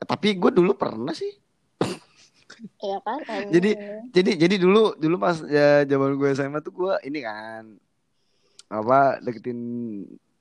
Tapi 0.00 0.40
gue 0.40 0.50
dulu 0.56 0.72
pernah 0.72 1.12
sih. 1.12 1.36
Iya 2.80 2.96
kan? 3.04 3.20
Jadi 3.54 3.76
jadi 4.08 4.30
jadi 4.40 4.56
dulu 4.56 4.96
dulu 4.96 5.16
pas 5.20 5.36
ya 5.44 5.84
zaman 5.84 6.16
gue 6.16 6.32
SMA 6.32 6.64
tuh 6.64 6.72
gue 6.72 6.94
ini 7.04 7.20
kan 7.20 7.76
apa 8.72 9.20
deketin 9.20 9.60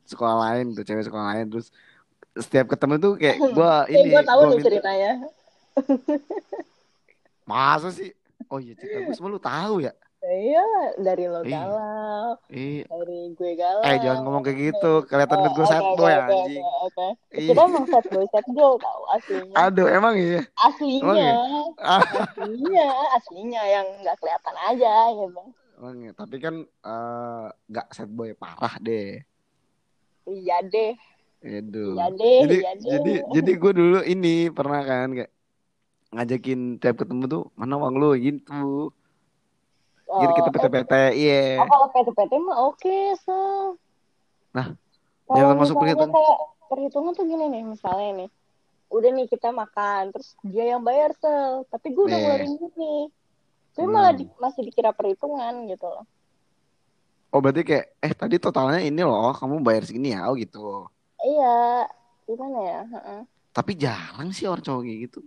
sekolah 0.08 0.36
lain 0.48 0.72
tuh 0.72 0.88
cewek 0.88 1.04
sekolah 1.04 1.36
lain 1.36 1.52
terus 1.52 1.76
setiap 2.40 2.72
ketemu 2.72 2.96
tuh 3.04 3.14
kayak 3.20 3.36
gue 3.58 3.72
Eh, 3.92 4.00
ini 4.00 4.16
gue 4.16 4.24
tahu 4.24 4.40
gua 4.48 4.60
ceritanya. 4.64 5.12
masa 7.52 7.92
sih 7.92 8.16
oh 8.48 8.64
iya 8.64 8.80
cerita 8.80 9.04
gue 9.04 9.14
semua 9.14 9.36
lu 9.36 9.42
tahu 9.42 9.84
ya 9.84 9.92
Iya, 10.26 10.66
dari 10.98 11.26
lo 11.26 11.40
Iya. 11.40 11.54
galau, 11.62 12.30
eh 12.50 12.82
dari 12.84 13.20
gue 13.32 13.52
galau. 13.54 13.82
eh 13.84 13.96
jangan 13.96 14.20
ngomong 14.22 14.42
kayak 14.42 14.60
gitu 14.68 14.92
kelihatan 15.06 15.38
Oh, 15.40 15.52
gue 15.52 15.62
oke, 15.62 15.70
sad 15.70 15.86
boy 15.94 16.10
oke, 16.10 16.24
anjing 16.26 16.64
oke, 16.64 16.82
oke. 16.84 17.08
Ih. 17.32 17.48
Kita 17.48 17.62
emang 17.64 17.86
sad 17.86 18.06
boy, 18.08 18.26
sad 18.28 18.48
girl 18.50 18.74
tau 18.76 19.02
aslinya. 19.12 19.56
aduh 19.60 19.88
emang 19.88 20.16
iya 20.16 20.42
Aslinya, 20.58 21.30
Ah. 21.78 22.02
aslinya, 22.02 22.88
aslinya 23.14 23.62
yang 23.64 23.86
nggak 24.02 24.18
kelihatan 24.18 24.56
aja 24.58 24.94
gitu. 25.14 25.42
emang 25.76 25.96
iya. 26.02 26.12
tapi 26.12 26.36
kan 26.40 26.56
eh, 26.64 27.46
nggak 27.68 27.88
sad 27.92 28.10
boy 28.10 28.34
parah 28.34 28.76
deh 28.80 29.22
Iya 30.26 30.58
deh, 30.64 30.98
Aduh. 31.40 31.94
iya 31.94 32.08
deh, 32.10 32.38
jadi 32.42 32.58
iya 32.58 32.72
deh. 32.74 32.90
jadi 32.90 33.14
jadi 33.30 33.52
gue 33.54 33.72
dulu 33.76 34.00
ini 34.02 34.50
pernah 34.50 34.82
kan 34.82 35.14
kayak 35.14 35.30
ngajakin 36.10 36.60
tiap 36.76 36.98
ketemu 36.98 37.24
tuh 37.28 37.44
mana 37.54 37.76
uang 37.76 37.96
lu 37.96 38.10
gitu 38.16 38.90
jadi 40.06 40.26
Oh, 40.28 40.38
kita 40.38 40.48
eh, 40.48 40.54
PT-PT 40.54 40.94
iya 41.16 41.42
Oh, 41.58 41.68
kalau 41.68 41.88
PT-PT 41.90 42.32
mah 42.38 42.58
oke, 42.64 42.96
Sel. 43.18 43.76
Nah, 44.52 44.68
Kalau 45.26 45.36
yang 45.36 45.48
termasuk 45.52 45.74
misalnya 45.74 45.82
perhitungan. 45.98 46.14
kayak 46.14 46.38
perhitungan 46.66 47.12
tuh 47.12 47.26
gini 47.26 47.46
nih, 47.50 47.64
misalnya 47.66 48.10
nih. 48.16 48.30
Udah 48.88 49.10
nih 49.12 49.26
kita 49.26 49.50
makan, 49.50 50.04
terus 50.10 50.38
dia 50.42 50.66
yang 50.70 50.82
bayar, 50.82 51.12
Sel. 51.14 51.66
Tapi 51.68 51.88
gue 51.90 52.04
udah 52.04 52.14
Iya. 52.14 52.24
ngeluarin 52.24 52.54
nih. 52.72 53.02
Tapi 53.74 53.86
malah 53.86 54.14
Hmm. 54.14 54.20
di- 54.22 54.36
masih 54.38 54.62
dikira 54.64 54.92
perhitungan 54.92 55.54
gitu 55.66 55.86
loh. 55.86 56.06
oh 57.28 57.44
berarti 57.44 57.68
kayak 57.68 57.86
eh 58.00 58.14
tadi 58.16 58.40
totalnya 58.40 58.80
ini 58.80 59.04
loh 59.04 59.36
kamu 59.36 59.60
bayar 59.60 59.84
segini 59.84 60.16
ya 60.16 60.24
oh 60.24 60.40
gitu 60.40 60.88
Iya, 61.20 61.84
gimana 62.24 62.60
ya? 62.64 62.80
Heeh. 62.88 63.22
tapi 63.52 63.76
jarang 63.76 64.32
sih 64.32 64.48
orang 64.48 64.64
cowok 64.64 64.88
kayak 64.88 65.00
gitu 65.04 65.20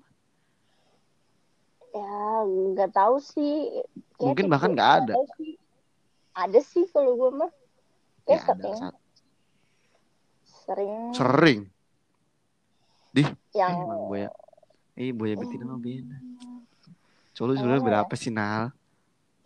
Ya, 1.94 2.44
nggak 2.44 2.90
tahu 2.92 3.16
sih. 3.20 3.82
Kayak 4.18 4.28
Mungkin 4.34 4.46
bahkan 4.48 4.70
nggak 4.76 4.92
ada. 5.02 5.12
tahu 5.16 5.26
sih. 5.40 5.54
Ada 6.34 6.60
sih 6.62 6.84
kalau 6.92 7.12
gue 7.16 7.30
mah. 7.34 7.52
ya 8.28 8.36
ada 8.44 8.60
sering, 8.60 8.76
saat 8.76 8.96
sering 10.68 10.92
sering 11.16 11.60
dih 13.08 13.24
yang 13.56 13.72
eh, 13.72 13.84
emang 13.88 14.00
boya 14.04 14.28
eh 15.00 15.16
boya 15.16 15.32
betina 15.32 15.64
mah 15.64 15.80
beda 15.80 16.12
lu 17.40 17.56
Yang 17.56 17.56
sebenarnya 17.56 17.80
mana 17.80 17.80
ya? 17.80 17.88
berapa 17.88 18.14
sih 18.20 18.28
Nal 18.28 18.64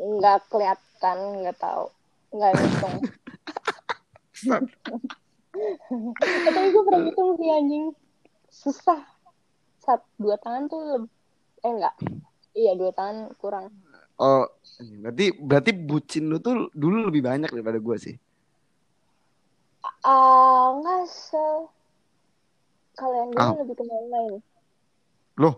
nggak 0.02 0.38
kelihatan, 0.50 1.18
nggak 1.46 1.56
tahu, 1.62 1.84
nggak 2.34 2.50
ngitung. 2.58 2.96
Eh, 6.18 6.38
tapi 6.50 6.68
gue 6.72 6.82
pernah 6.82 7.00
ngitung 7.06 7.30
sih 7.38 7.48
anjing. 7.52 7.84
Susah. 8.50 8.98
Sat 9.78 10.02
dua 10.18 10.34
tangan 10.42 10.66
tuh 10.66 10.80
lebih, 10.82 11.12
eh 11.62 11.70
enggak. 11.70 11.94
Iya 12.52 12.72
dua 12.74 12.92
tangan 12.92 13.32
kurang. 13.36 13.72
oh 14.16 14.44
berarti 15.00 15.32
berarti 15.34 15.70
bucin 15.72 16.28
lu 16.28 16.36
tuh 16.36 16.68
dulu 16.72 17.08
lebih 17.08 17.22
banyak 17.22 17.48
daripada 17.48 17.76
gue 17.76 17.96
sih 17.98 18.14
Ah, 20.00 20.70
enggak 20.72 21.02
se. 21.06 21.46
Kalian 22.92 23.28
dulu 23.30 23.40
Ah. 23.40 23.54
lebih 23.58 23.74
ke 23.74 23.84
main-main. 23.84 24.34
loh 25.34 25.56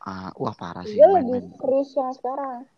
ah 0.00 0.28
wah 0.36 0.52
parah 0.52 0.84
sih 0.84 0.94
Gue 0.94 1.08
lebih 1.08 1.40
serius 1.56 1.90
yang 1.94 2.12
sekarang. 2.12 2.68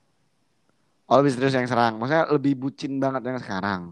oh 1.04 1.16
lebih 1.18 1.32
serius 1.35 1.54
yang 1.54 1.66
serang 1.66 1.98
maksudnya 1.98 2.30
lebih 2.30 2.54
bucin 2.56 2.96
banget 2.96 3.22
yang 3.26 3.38
sekarang 3.38 3.82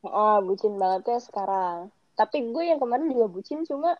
Oh, 0.00 0.38
bucin 0.38 0.78
banget 0.78 1.02
ya 1.04 1.18
sekarang. 1.18 1.90
Tapi 2.14 2.38
gue 2.46 2.62
yang 2.64 2.78
kemarin 2.78 3.10
juga 3.10 3.26
bucin 3.26 3.66
cuma 3.66 3.98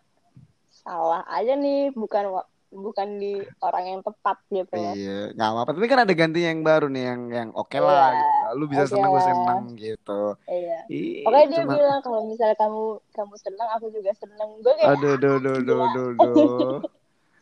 salah 0.71 1.19
aja 1.27 1.51
nih, 1.53 1.91
bukan 1.91 2.31
bukan 2.71 3.07
di 3.19 3.39
orang 3.63 3.83
yang 3.87 4.01
tepat 4.03 4.37
gitu. 4.51 4.75
loh. 4.75 4.93
Iya, 4.93 5.19
nggak 5.35 5.49
apa-apa. 5.51 5.71
Tapi 5.75 5.87
kan 5.87 5.99
ada 6.03 6.13
ganti 6.13 6.39
yang 6.43 6.59
baru 6.61 6.87
nih, 6.91 7.03
yang 7.03 7.21
yang 7.31 7.49
oke 7.55 7.77
lah. 7.79 8.11
Iya, 8.11 8.19
Gitu. 8.19 8.59
Lu 8.59 8.65
bisa 8.67 8.83
oke 8.83 8.91
seneng, 8.91 9.09
gue 9.09 9.19
lah. 9.19 9.27
seneng 9.27 9.61
gitu. 9.75 10.21
Iya. 10.47 10.79
Ih, 10.91 11.23
Pokoknya 11.23 11.47
dia 11.47 11.59
cuma, 11.63 11.73
bilang 11.75 11.99
kalau 12.03 12.19
misalnya 12.27 12.57
kamu 12.59 12.83
kamu 13.15 13.33
senang, 13.39 13.69
aku 13.75 13.85
juga 13.91 14.11
senang. 14.15 14.49
Gue 14.59 14.73
kayak 14.75 14.91
aduh, 14.95 15.11
aduh, 15.15 15.31
aduh, 15.39 15.53
aduh, 15.59 15.77
aduh, 15.83 16.05
aduh. 16.15 16.75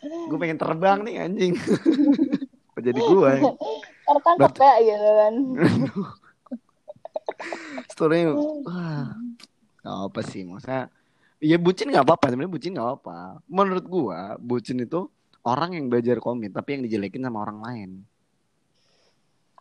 gue 0.06 0.38
pengen 0.38 0.60
terbang 0.62 1.00
nih 1.02 1.16
anjing. 1.26 1.54
Jadi 2.86 3.02
gue 3.02 3.30
yang 3.42 3.56
tertangkap 4.06 4.54
ya 4.60 4.74
gitu 4.84 5.12
kan. 5.18 5.34
story 7.92 8.28
wah 8.32 9.16
apa 9.86 10.20
sih 10.26 10.44
maksudnya 10.44 10.90
ya 11.40 11.58
bucin 11.60 11.92
nggak 11.92 12.06
apa-apa 12.06 12.32
sebenarnya 12.32 12.54
bucin 12.54 12.72
nggak 12.76 12.92
apa 13.02 13.40
menurut 13.48 13.86
gua 13.86 14.36
bucin 14.42 14.82
itu 14.82 15.08
orang 15.45 15.77
yang 15.77 15.86
belajar 15.88 16.17
komit 16.19 16.51
tapi 16.51 16.75
yang 16.77 16.84
dijelekin 16.84 17.23
sama 17.23 17.45
orang 17.45 17.60
lain. 17.62 17.89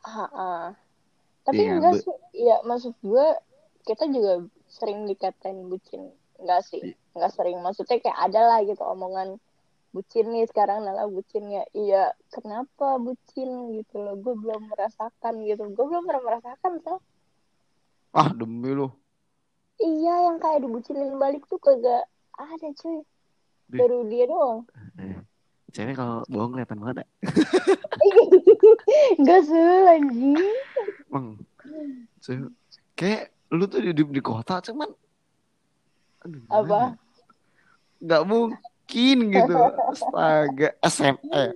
Ah, 0.04 0.28
ah. 0.32 0.64
Tapi 1.44 1.60
Iya, 1.60 1.76
enggak 1.76 1.94
sih, 2.00 2.16
ya 2.40 2.56
maksud 2.64 2.96
gue 3.04 3.26
kita 3.84 4.08
juga 4.08 4.48
sering 4.68 5.04
dikatain 5.04 5.68
bucin. 5.68 6.08
Enggak 6.40 6.64
sih, 6.64 6.96
enggak 7.12 7.32
sering. 7.36 7.60
Maksudnya 7.60 8.00
kayak 8.00 8.18
ada 8.32 8.40
lah 8.48 8.58
gitu 8.64 8.80
omongan 8.80 9.36
bucin 9.92 10.26
nih 10.32 10.48
sekarang 10.48 10.82
Nala 10.82 11.04
bucin 11.06 11.52
ya. 11.52 11.62
Iya 11.76 12.16
kenapa 12.32 12.96
bucin 12.96 13.76
gitu 13.76 14.00
loh? 14.00 14.16
Gue 14.16 14.34
belum 14.40 14.72
merasakan 14.72 15.44
gitu. 15.44 15.68
Gue 15.76 15.84
belum 15.84 16.08
pernah 16.08 16.24
merasakan 16.24 16.80
so 16.80 16.98
ah 18.14 18.30
demi 18.32 18.72
lu. 18.72 18.88
Iya 19.76 20.32
yang 20.32 20.38
kayak 20.40 20.64
dibucinin 20.64 21.18
balik 21.20 21.44
tuh 21.50 21.60
kagak 21.60 22.08
ada 22.34 22.68
cuy. 22.72 23.04
Baru 23.68 24.06
dia 24.06 24.24
doang. 24.30 24.64
Eh, 24.96 25.18
cewek 25.74 25.98
kalau 25.98 26.22
bohong 26.30 26.54
kelihatan 26.54 26.78
banget 26.78 26.96
ya? 27.02 27.06
Enggak 29.18 29.40
sih 29.42 29.58
anjing. 29.90 30.38
Bang 31.10 31.26
cewek 32.22 32.50
kayak 32.94 33.34
lu 33.50 33.66
tuh 33.66 33.82
hidup 33.82 34.08
di 34.14 34.22
kota 34.22 34.62
cuman 34.62 34.88
aduh, 36.24 36.42
apa? 36.48 36.62
ya? 36.62 36.88
nggak 38.00 38.22
mungkin 38.24 39.16
gitu. 39.34 39.54
Astaga 39.90 40.68
SM 40.86 41.14
eh 41.34 41.50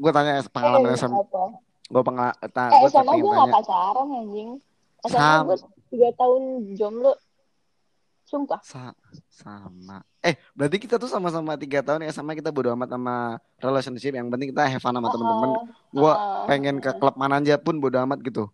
gue 0.00 0.10
tanya 0.10 0.42
pengalaman 0.50 0.90
eh, 0.90 0.98
SM 0.98 1.12
apa? 1.14 1.42
Gue 1.86 2.02
pengalaman 2.02 2.34
eh 2.74 2.90
pengen 2.90 3.18
gue 3.22 3.32
gak 3.38 3.54
pacaran 3.54 4.06
anjing. 4.10 4.50
Sam. 5.06 5.46
gue 5.46 5.58
tiga 5.94 6.10
tahun 6.18 6.42
jomblo. 6.74 7.14
Sumpah. 8.26 8.60
Sa- 8.62 8.98
sama 9.30 10.02
eh 10.20 10.36
berarti 10.52 10.76
kita 10.76 11.00
tuh 11.00 11.08
sama-sama 11.08 11.56
tiga 11.56 11.80
tahun 11.80 12.04
ya 12.04 12.12
sama 12.12 12.36
kita 12.36 12.52
bodo 12.52 12.68
amat 12.76 12.92
sama 12.92 13.40
relationship. 13.56 14.12
Yang 14.12 14.28
penting 14.28 14.48
kita 14.52 14.62
have 14.68 14.82
fun 14.82 14.92
sama 14.92 15.08
temen-temen 15.08 15.50
gue 15.90 16.12
Ah, 16.12 16.44
pengen 16.44 16.76
ke 16.78 16.90
klub 17.00 17.16
mana 17.16 17.40
aja 17.40 17.56
pun 17.56 17.80
bodo 17.80 17.96
amat 18.04 18.20
gitu. 18.20 18.52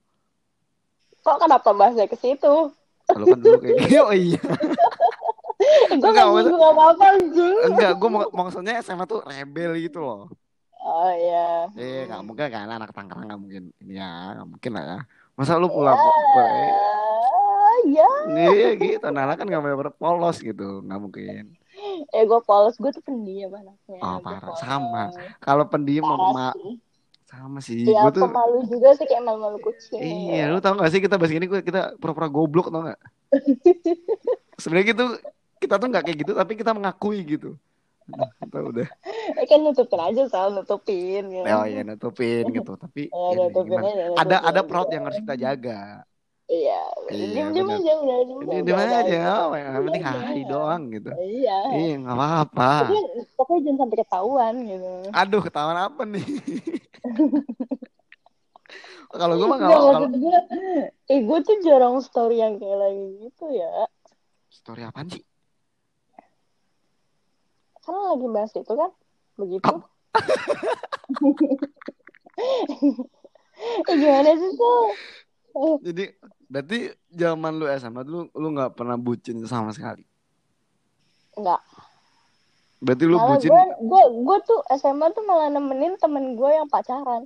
Kok 1.21 1.43
kenapa 1.43 1.71
bahasnya 1.75 2.07
ke 2.07 2.15
situ? 2.15 2.71
Kalau 3.07 3.25
kan 3.27 3.39
dulu 3.39 3.59
kayak 3.59 3.77
gitu 3.87 3.99
oh 4.07 4.15
iya. 4.15 4.43
Gue 5.91 6.07
Enggak, 6.11 6.27
gak 6.31 6.73
apa-apa 6.75 7.05
anjing 7.17 7.57
enggak 7.67 7.93
gue 7.99 8.09
maksudnya 8.31 8.75
SMA 8.83 9.05
tuh 9.09 9.23
rebel 9.27 9.75
gitu 9.83 9.99
loh. 10.03 10.31
Oh 10.79 11.11
iya. 11.11 11.67
Eh 11.75 12.07
nggak 12.07 12.23
mungkin 12.23 12.47
kan 12.47 12.71
anak 12.71 12.95
Tangerang 12.95 13.27
nggak 13.27 13.41
mungkin. 13.43 13.63
Ini 13.83 13.95
ya 13.99 14.11
nggak 14.39 14.49
mungkin 14.55 14.71
lah 14.79 14.85
ya. 14.87 14.99
Masa 15.35 15.59
lu 15.59 15.67
pulang 15.67 15.99
pulang 15.99 16.47
Ah, 16.47 17.06
ya 17.85 18.11
iya 18.33 18.69
gitu. 18.75 19.07
Nala 19.13 19.37
kan 19.37 19.47
nggak 19.47 19.63
boleh 19.63 19.95
polos 19.97 20.39
gitu 20.41 20.83
nggak 20.83 21.01
mungkin. 21.01 21.45
Eh 22.13 22.23
gue 22.25 22.41
polos. 22.43 22.75
Gue 22.81 22.91
tuh 22.91 23.05
pendiam 23.05 23.53
anaknya. 23.53 24.01
Oh, 24.01 24.19
parah. 24.25 24.57
Sama. 24.57 25.05
kalau 25.39 25.65
pendiam 25.69 26.05
sama 26.05 26.53
sih 26.57 26.75
sama 27.27 27.59
sih. 27.59 27.83
Ya 27.83 28.07
gue 28.07 28.23
tuh 28.23 28.25
pemalu 28.31 28.71
juga 28.71 28.95
sih 28.95 29.05
kayak 29.05 29.23
malu-malu 29.27 29.59
kucing. 29.59 29.99
Iya 29.99 30.47
lu 30.55 30.63
tau 30.63 30.79
gak 30.79 30.91
sih 30.95 31.03
kita 31.03 31.19
bahas 31.19 31.35
ini 31.35 31.47
gua- 31.51 31.65
kita 31.65 31.99
pura-pura 31.99 32.31
goblok 32.31 32.71
tau 32.71 32.87
gak 32.87 33.01
sebenarnya 34.63 34.87
gitu 34.95 35.05
kita 35.59 35.75
tuh 35.77 35.89
nggak 35.91 36.05
kayak 36.07 36.19
gitu 36.23 36.33
tapi 36.39 36.53
kita 36.55 36.71
mengakui 36.71 37.21
gitu. 37.27 37.59
Kita 38.39 38.59
udah. 38.63 38.89
Eh 39.35 39.47
kan 39.51 39.59
nutupin 39.59 39.99
aja 39.99 40.23
sal. 40.31 40.55
Nutupin 40.55 41.27
gitu. 41.27 41.43
oh 41.43 41.67
ya 41.67 41.83
nutupin 41.83 42.45
gitu. 42.55 42.73
Tapi 42.79 43.03
Ya, 43.11 43.19
ya, 43.19 43.31
nutupin 43.51 43.75
gimana? 43.75 43.87
aja, 43.91 44.03
ada 44.15 44.37
nutupin. 44.39 44.49
ada 44.49 44.61
proud 44.63 44.89
yang 44.95 45.03
harus 45.11 45.19
kita 45.19 45.35
jaga 45.35 45.81
iya 46.47 46.81
Iya, 47.11 47.51
bener. 47.51 47.79
aja 47.79 47.93
udah 47.99 48.19
diem 48.23 48.41
ini 48.47 48.57
di 48.63 48.73
mana 48.73 48.95
aja 49.03 49.21
oh, 49.51 49.55
yang 49.59 49.83
penting 49.91 50.03
Iya. 50.03 50.13
hai 50.23 50.43
doang 50.47 50.83
gitu. 50.95 51.11
Iya. 51.11 51.59
Iya 51.75 51.95
nggak 52.07 52.17
apa-apa. 52.17 52.71
Tapi 52.87 52.97
tapi 53.35 53.53
jangan 53.67 53.79
sampai 53.83 53.97
ketahuan 54.03 54.55
gitu. 54.63 54.91
Aduh 55.11 55.41
ketahuan 55.43 55.79
apa 55.79 56.03
nih? 56.07 56.27
Kalau 59.07 59.39
gue 59.39 59.47
mah 59.47 59.59
nggak 59.63 59.71
kalau 59.71 60.11
eh 61.07 61.21
gue 61.23 61.39
tuh 61.47 61.57
jarang 61.63 62.03
story 62.03 62.43
yang 62.43 62.59
kayak 62.59 62.79
lagi 62.83 63.07
gitu 63.23 63.45
ya. 63.55 63.87
Story 64.51 64.83
apaan 64.83 65.07
sih? 65.09 65.23
Kan 67.87 67.95
lagi 67.95 68.27
bahas 68.29 68.51
itu 68.51 68.73
kan 68.75 68.91
begitu. 69.39 69.63
Apa? 69.63 69.87
eh 73.89 73.95
gimana 73.97 74.31
sih 74.37 74.51
tuh 74.53 74.93
jadi 75.81 76.05
berarti 76.47 76.95
zaman 77.11 77.53
lu 77.59 77.67
SMA 77.77 78.03
dulu 78.07 78.31
lu 78.35 78.49
nggak 78.55 78.75
pernah 78.79 78.99
bucin 78.99 79.43
sama 79.47 79.75
sekali? 79.75 80.07
Enggak 81.37 81.61
berarti 82.77 83.05
lu 83.09 83.17
malah 83.17 83.41
bucin 83.41 83.51
gue 83.51 83.65
gue 83.81 84.03
gue 84.21 84.39
tuh 84.45 84.61
SMA 84.77 85.07
tuh 85.17 85.25
malah 85.25 85.49
nemenin 85.49 85.97
temen 85.97 86.37
gue 86.37 86.51
yang 86.53 86.69
pacaran. 86.69 87.25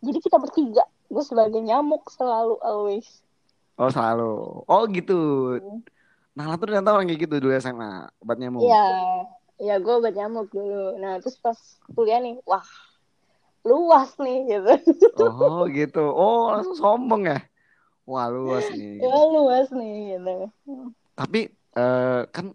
Jadi 0.00 0.18
kita 0.18 0.40
bertiga. 0.40 0.84
Gue 1.10 1.22
sebagai 1.22 1.60
nyamuk 1.60 2.08
selalu 2.10 2.58
always. 2.62 3.06
Oh 3.78 3.90
selalu. 3.92 4.64
Oh 4.66 4.82
gitu. 4.90 5.18
Nala 6.34 6.56
tuh 6.58 6.70
ternyata 6.70 6.94
orang 6.94 7.10
kayak 7.10 7.20
gitu 7.26 7.34
dulu 7.38 7.52
SMA 7.58 8.08
obat 8.22 8.36
nyamuk. 8.40 8.66
Iya, 8.66 8.86
iya 9.60 9.74
gue 9.78 9.94
obat 9.94 10.14
nyamuk 10.14 10.50
dulu. 10.50 10.98
Nah 10.98 11.18
terus 11.22 11.38
pas 11.38 11.58
kuliah 11.94 12.18
nih, 12.18 12.40
wah 12.44 12.64
luas 13.62 14.16
nih 14.18 14.58
gitu. 14.58 14.72
oh 15.22 15.68
gitu. 15.70 16.02
Oh 16.02 16.50
langsung 16.50 16.76
sombong 16.76 17.30
ya 17.30 17.38
wah 18.10 18.26
luas 18.26 18.66
nih 18.70 18.98
ya 18.98 19.06
luas 19.30 19.68
nih 19.70 19.94
gitu. 20.12 20.34
tapi 21.14 21.40
eh, 21.72 22.20
kan 22.26 22.46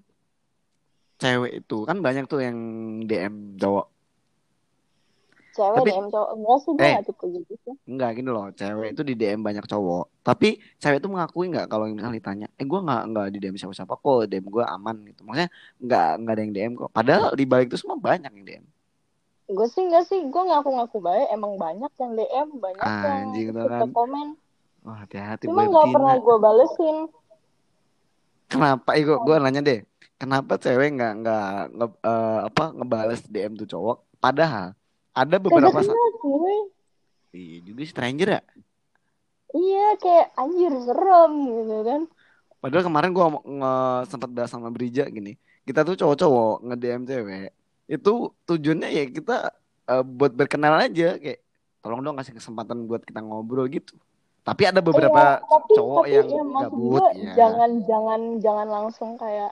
cewek 1.16 1.64
itu 1.64 1.78
kan 1.82 1.98
banyak 1.98 2.28
tuh 2.28 2.40
yang 2.40 2.58
DM 3.02 3.56
cowok 3.56 3.88
Cewek 5.56 5.72
Tapi- 5.80 5.88
DM 5.90 6.08
cowok 6.12 6.30
enggak 6.36 6.58
sih 6.60 6.72
gue 6.76 6.84
Eh. 6.84 6.94
gak 6.94 7.06
tipe 7.08 7.26
gitu 7.32 7.54
sih. 7.64 7.74
Enggak 7.88 8.10
gini 8.12 8.28
loh, 8.28 8.52
cewek 8.52 8.92
itu 8.92 9.02
di 9.02 9.16
DM 9.16 9.40
banyak 9.40 9.64
cowok. 9.64 10.12
Tapi 10.20 10.50
cewek 10.76 11.00
itu 11.00 11.08
mengakui 11.08 11.48
nggak 11.48 11.72
kalau 11.72 11.88
misalnya 11.88 12.12
ditanya, 12.14 12.48
eh 12.52 12.68
gue 12.68 12.76
nggak 12.76 13.02
nggak 13.08 13.28
di 13.32 13.40
DM 13.40 13.56
siapa-siapa 13.56 13.96
kok, 13.96 14.28
DM 14.28 14.44
gue 14.46 14.64
aman 14.68 15.00
gitu. 15.08 15.24
Maksudnya 15.24 15.48
nggak 15.80 16.08
nggak 16.20 16.34
ada 16.36 16.42
yang 16.44 16.52
DM 16.52 16.74
kok. 16.76 16.90
Padahal 16.92 17.32
di 17.32 17.46
balik 17.48 17.72
itu 17.72 17.80
semua 17.80 17.96
banyak 17.96 18.28
yang 18.30 18.44
DM. 18.44 18.66
Gue 19.48 19.68
sih 19.72 19.80
enggak 19.80 20.04
sih, 20.04 20.20
gue 20.20 20.42
ngaku-ngaku 20.44 20.98
baik. 21.00 21.28
Emang 21.32 21.56
banyak 21.56 21.92
yang 21.96 22.12
DM, 22.12 22.48
banyak 22.60 22.84
Anjing, 22.84 23.46
yang 23.48 23.56
ikut 23.56 23.72
kan. 23.72 23.90
komen. 23.96 24.28
Wah 24.86 25.02
hati-hati 25.02 25.50
Cuma 25.50 25.66
nggak 25.66 25.90
pernah 25.90 26.16
gue 26.22 26.38
balesin. 26.38 26.98
Kenapa? 28.46 28.94
Eh 28.94 29.02
gue 29.02 29.36
nanya 29.42 29.62
deh, 29.66 29.80
kenapa 30.22 30.62
cewek 30.62 30.94
nggak 30.94 31.14
nggak 31.26 31.50
nge, 31.74 31.88
eh, 32.06 32.40
apa 32.46 32.64
ngebales 32.70 33.22
DM 33.26 33.58
tuh 33.58 33.66
cowok? 33.66 33.98
Padahal 34.22 34.78
ada 35.18 35.36
Kagak 35.42 35.44
beberapa 35.50 35.82
kenal 35.82 36.10
cuy. 36.22 36.58
Iya 37.34 37.58
juga 37.66 37.82
stranger 37.90 38.30
ya. 38.38 38.42
Iya 39.56 39.86
kayak 39.98 40.28
anjir 40.38 40.74
serem 40.86 41.34
gitu 41.50 41.76
kan. 41.82 42.02
Padahal 42.62 42.84
kemarin 42.86 43.10
gue 43.10 43.26
nge 43.42 43.74
sempat 44.14 44.30
bahas 44.30 44.52
sama 44.54 44.70
Brija 44.70 45.10
gini. 45.10 45.34
Kita 45.66 45.82
tuh 45.82 45.98
cowok-cowok 45.98 46.62
nge-DM 46.62 47.04
cewek. 47.10 47.50
Itu 47.90 48.38
tujuannya 48.46 48.90
ya 48.94 49.04
kita 49.10 49.50
eh, 49.90 50.04
buat 50.06 50.38
berkenal 50.38 50.78
aja 50.78 51.18
kayak 51.18 51.42
tolong 51.82 52.06
dong 52.06 52.22
kasih 52.22 52.38
kesempatan 52.38 52.86
buat 52.86 53.02
kita 53.02 53.26
ngobrol 53.26 53.66
gitu. 53.74 53.98
Tapi 54.46 54.64
ada 54.70 54.78
beberapa 54.78 55.42
Iya, 55.42 55.50
tapi, 55.50 55.72
cowok 55.74 56.04
tapi 56.06 56.14
yang 56.14 56.28
ya, 56.30 56.44
gabut 56.70 57.02
gue 57.02 57.06
ya. 57.18 57.34
jangan 57.34 57.72
jangan 57.90 58.22
jangan 58.38 58.68
langsung 58.70 59.12
kayak 59.18 59.52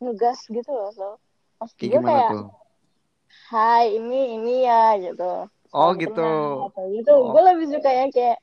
ngegas 0.00 0.40
gitu 0.48 0.70
loh 0.72 0.90
so. 0.96 1.08
Maksud 1.60 1.76
Kayak 1.76 1.92
gue 1.92 2.02
kayak 2.08 2.30
tuh? 2.32 2.46
Hai 3.52 3.84
ini 4.00 4.20
ini 4.40 4.54
ya 4.64 4.96
gitu. 4.96 5.32
Oh 5.76 5.90
gitu. 5.92 6.32
atau 6.64 6.84
gitu. 6.88 7.12
Oh. 7.12 7.36
Gue 7.36 7.42
lebih 7.44 7.66
suka 7.76 7.90
yang 7.92 8.08
kayak 8.08 8.40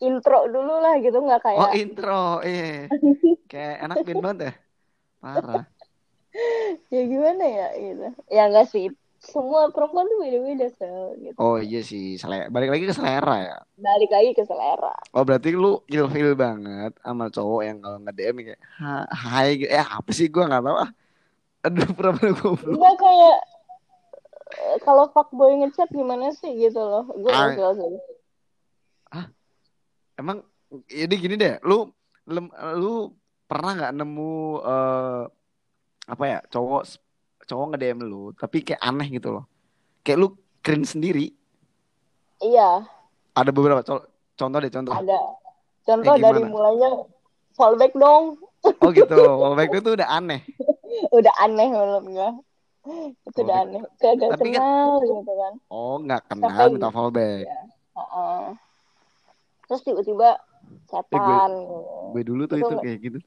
intro 0.00 0.44
dulu 0.48 0.74
lah 0.80 1.00
gitu 1.00 1.16
nggak 1.16 1.40
kayak 1.40 1.60
Oh 1.60 1.68
intro, 1.72 2.24
iya. 2.44 2.88
Kayak 3.50 3.74
enak 3.88 3.96
band 4.06 4.20
banget 4.20 4.38
ya. 4.44 4.52
Parah. 5.20 5.64
ya 6.92 7.02
gimana 7.04 7.44
ya 7.44 7.68
gitu. 7.80 8.06
Ya 8.28 8.42
enggak 8.48 8.66
sih. 8.68 8.92
Semua 9.20 9.68
perempuan 9.68 10.08
tuh 10.08 10.16
beda-beda 10.16 10.66
so 10.72 10.88
gitu. 11.20 11.36
Oh 11.36 11.60
iya 11.60 11.84
sih, 11.84 12.16
selera. 12.16 12.48
Balik 12.48 12.72
lagi 12.72 12.84
ke 12.88 12.94
selera 12.96 13.36
ya. 13.36 13.56
Balik 13.76 14.08
lagi 14.08 14.32
ke 14.32 14.42
selera. 14.42 14.96
Oh 15.12 15.22
berarti 15.22 15.52
lu 15.52 15.84
ilfil 15.86 16.32
banget 16.32 16.96
sama 16.98 17.28
cowok 17.28 17.60
yang 17.60 17.78
kalau 17.78 18.00
nge-DM 18.00 18.36
kayak 18.40 18.60
"Ha- 18.80 19.08
hai 19.12 19.60
gitu. 19.60 19.68
Eh 19.68 19.84
apa 19.84 20.10
sih 20.10 20.26
gua 20.26 20.48
nggak 20.48 20.64
tahu 20.64 20.76
ah. 20.80 20.90
Aduh 21.60 21.88
pura-pura 21.92 22.32
goblok. 22.32 22.64
Enggak 22.64 22.96
kayak 22.96 23.38
eh, 24.56 24.76
kalau 24.80 25.04
fuckboy 25.12 25.52
ngechat 25.60 25.92
gimana 25.92 26.32
sih 26.32 26.56
gitu 26.56 26.80
loh. 26.80 27.04
Gue 27.12 27.28
Ah. 27.28 27.52
sih. 27.76 27.92
Emang 30.16 30.44
ini 30.88 31.14
gini 31.16 31.34
deh, 31.34 31.56
lu 31.64 31.88
lem- 32.24 32.52
lu 32.76 33.12
pernah 33.44 33.72
nggak 33.76 33.94
nemu 33.96 34.32
eh, 34.60 35.22
apa 36.06 36.24
ya 36.26 36.38
cowok 36.46 36.82
cowok 37.50 37.74
nge-DM 37.74 37.98
lu 38.00 38.30
tapi 38.32 38.62
kayak 38.62 38.78
aneh 38.80 39.10
gitu 39.10 39.28
loh. 39.32 39.44
Kayak 40.00 40.18
lu 40.20 40.28
cringe 40.60 40.86
sendiri. 40.88 41.34
Iya. 42.38 42.86
Ada 43.32 43.50
beberapa 43.50 43.82
co- 43.82 44.06
contoh 44.34 44.58
deh 44.58 44.70
contoh. 44.70 44.94
Ada. 44.94 45.18
Contoh 45.82 46.14
Eh, 46.14 46.20
dari 46.20 46.38
gimana? 46.38 46.48
mulainya 46.48 46.90
fallback 47.52 47.92
dong. 47.92 48.38
Oh 48.60 48.90
gitu, 48.92 49.16
wallback 49.16 49.72
itu 49.72 49.90
udah 49.90 50.08
aneh. 50.08 50.40
Udah 51.10 51.32
aneh 51.38 51.66
gue. 51.66 51.80
Itu 53.24 53.38
udah 53.40 53.56
Fallback. 53.56 53.62
aneh. 53.64 53.80
Kagak 53.96 54.30
Tapi 54.32 54.48
kan- 54.50 54.60
kenal 54.60 54.90
gitu 55.00 55.32
kan. 55.32 55.52
Oh 55.68 55.94
nggak 55.98 56.22
kenal 56.26 56.48
Sampai 56.50 56.70
minta 56.70 56.88
fallback. 56.90 57.44
Heeh. 57.90 58.42
Terus 59.66 59.80
tiba-tiba 59.82 60.30
Eh, 60.36 60.78
chatan. 60.86 61.50
Gue 62.10 62.22
dulu 62.22 62.44
tuh 62.44 62.56
Itu 62.56 62.68
itu 62.68 62.76
kayak 62.78 62.98
gitu. 63.00 63.18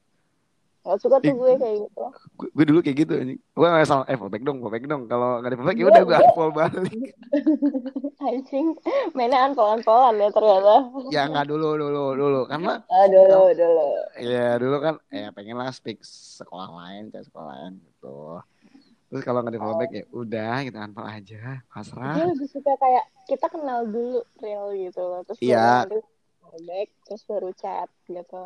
Gak 0.84 1.00
suka 1.00 1.16
tuh 1.16 1.32
gue 1.32 1.52
kayak 1.56 1.76
gitu. 1.80 2.04
gue, 2.36 2.48
gue 2.52 2.64
dulu 2.68 2.78
kayak 2.78 2.96
gitu 3.00 3.12
anjing. 3.16 3.40
Gue 3.50 3.68
asal 3.72 4.04
eh 4.04 4.14
fallback 4.14 4.44
dong, 4.44 4.60
fallback 4.60 4.84
dong. 4.84 5.08
Kalau 5.08 5.40
nggak 5.40 5.48
ada 5.48 5.56
fallback 5.56 5.76
ya 5.76 5.80
Gue- 5.80 5.90
udah 5.90 6.02
gue 6.04 6.16
unfollow 6.20 6.52
balik. 6.52 6.92
Anjing, 8.24 8.66
mainnya 9.12 9.44
anpolan-polan 9.44 10.16
ya 10.16 10.28
ternyata. 10.28 10.74
Ya 11.08 11.22
nggak 11.24 11.46
dulu 11.46 11.68
dulu 11.74 12.04
dulu 12.14 12.40
karena 12.44 12.84
Ah, 12.86 13.04
dulu, 13.04 13.52
dulu. 13.52 13.88
ya 14.18 14.56
dulu 14.56 14.76
kan 14.78 14.94
ya 15.08 15.28
pengen 15.30 15.56
lah 15.56 15.68
speak 15.68 16.00
sekolah 16.04 16.68
lain 16.70 17.08
kayak 17.08 17.24
sekolah 17.24 17.48
lain 17.50 17.72
gitu. 17.80 18.40
Terus 19.08 19.22
kalau 19.22 19.40
nggak 19.40 19.54
ada 19.54 19.60
fallback 19.60 19.90
ya 19.90 20.04
udah 20.10 20.54
kita 20.62 20.78
unfollow 20.80 21.08
aja, 21.08 21.42
pasrah. 21.66 22.12
Gue 22.14 22.26
lebih 22.28 22.48
suka 22.48 22.72
kayak 22.76 23.04
kita 23.24 23.46
kenal 23.48 23.84
dulu 23.84 24.20
real 24.38 24.68
gitu 24.72 25.00
loh. 25.00 25.20
Terus 25.24 25.38
baru 25.40 25.48
Iya. 25.48 25.68
nanti 25.80 25.98
back, 26.64 26.88
terus 27.04 27.22
baru 27.24 27.50
chat 27.52 27.88
gitu. 28.06 28.42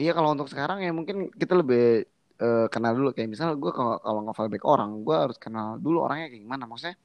Iya 0.00 0.16
kalau 0.16 0.32
untuk 0.32 0.48
sekarang 0.48 0.80
ya 0.80 0.90
mungkin 0.96 1.28
kita 1.36 1.52
lebih 1.60 2.08
eh, 2.40 2.66
kenal 2.72 2.92
dulu 2.96 3.12
kayak 3.12 3.28
misal 3.28 3.52
gue 3.60 3.68
kalau 3.68 4.00
kalau 4.00 4.20
nge 4.24 4.34
fallback 4.38 4.64
orang, 4.64 4.90
gue 5.04 5.16
harus 5.16 5.36
kenal 5.36 5.76
dulu 5.76 6.08
orangnya 6.08 6.32
kayak 6.32 6.40
gimana. 6.40 6.64
Maksudnya 6.64 6.96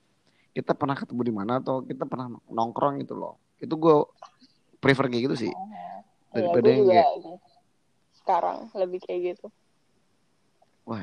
kita 0.55 0.71
pernah 0.79 0.95
ketemu 0.95 1.21
di 1.27 1.33
mana 1.35 1.53
atau 1.59 1.83
kita 1.83 2.07
pernah 2.07 2.31
nongkrong 2.47 3.03
gitu 3.03 3.19
loh. 3.19 3.35
Itu 3.59 3.75
gue 3.75 3.95
prefer 4.79 5.11
kayak 5.11 5.23
gitu 5.27 5.35
sih. 5.35 5.51
Iya, 5.51 5.91
Daripada 6.31 6.67
gue 6.71 6.71
yang 6.71 6.87
kayak 6.87 7.09
sekarang 8.23 8.57
lebih 8.79 8.99
kayak 9.03 9.21
gitu. 9.35 9.47
wah 10.87 11.01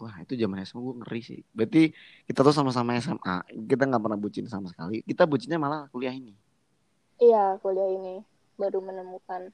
wah 0.00 0.14
itu 0.22 0.32
zaman 0.38 0.64
SMA 0.64 0.80
gue 0.80 0.94
ngeri 1.04 1.20
sih. 1.20 1.40
Berarti 1.52 1.92
kita 2.24 2.40
tuh 2.40 2.54
sama-sama 2.56 2.96
SMA, 2.98 3.36
kita 3.68 3.84
nggak 3.84 4.02
pernah 4.02 4.18
bucin 4.18 4.46
sama 4.48 4.72
sekali. 4.72 5.04
Kita 5.04 5.28
bucinnya 5.28 5.60
malah 5.60 5.92
kuliah 5.92 6.14
ini. 6.14 6.32
Iya, 7.20 7.60
kuliah 7.60 7.88
ini 7.92 8.24
baru 8.56 8.80
menemukan. 8.80 9.52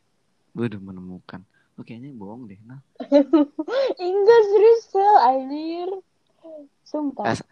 Udah 0.54 0.80
menemukan. 0.80 1.40
Lu 1.76 1.82
kayaknya 1.86 2.10
bohong 2.16 2.46
deh. 2.50 2.60
Nah, 2.66 2.80
Enggak 4.00 4.40
serius, 4.52 4.80
Sel, 4.92 5.16
anjir. 5.20 5.90
Sumpah. 6.84 7.32
S- 7.32 7.46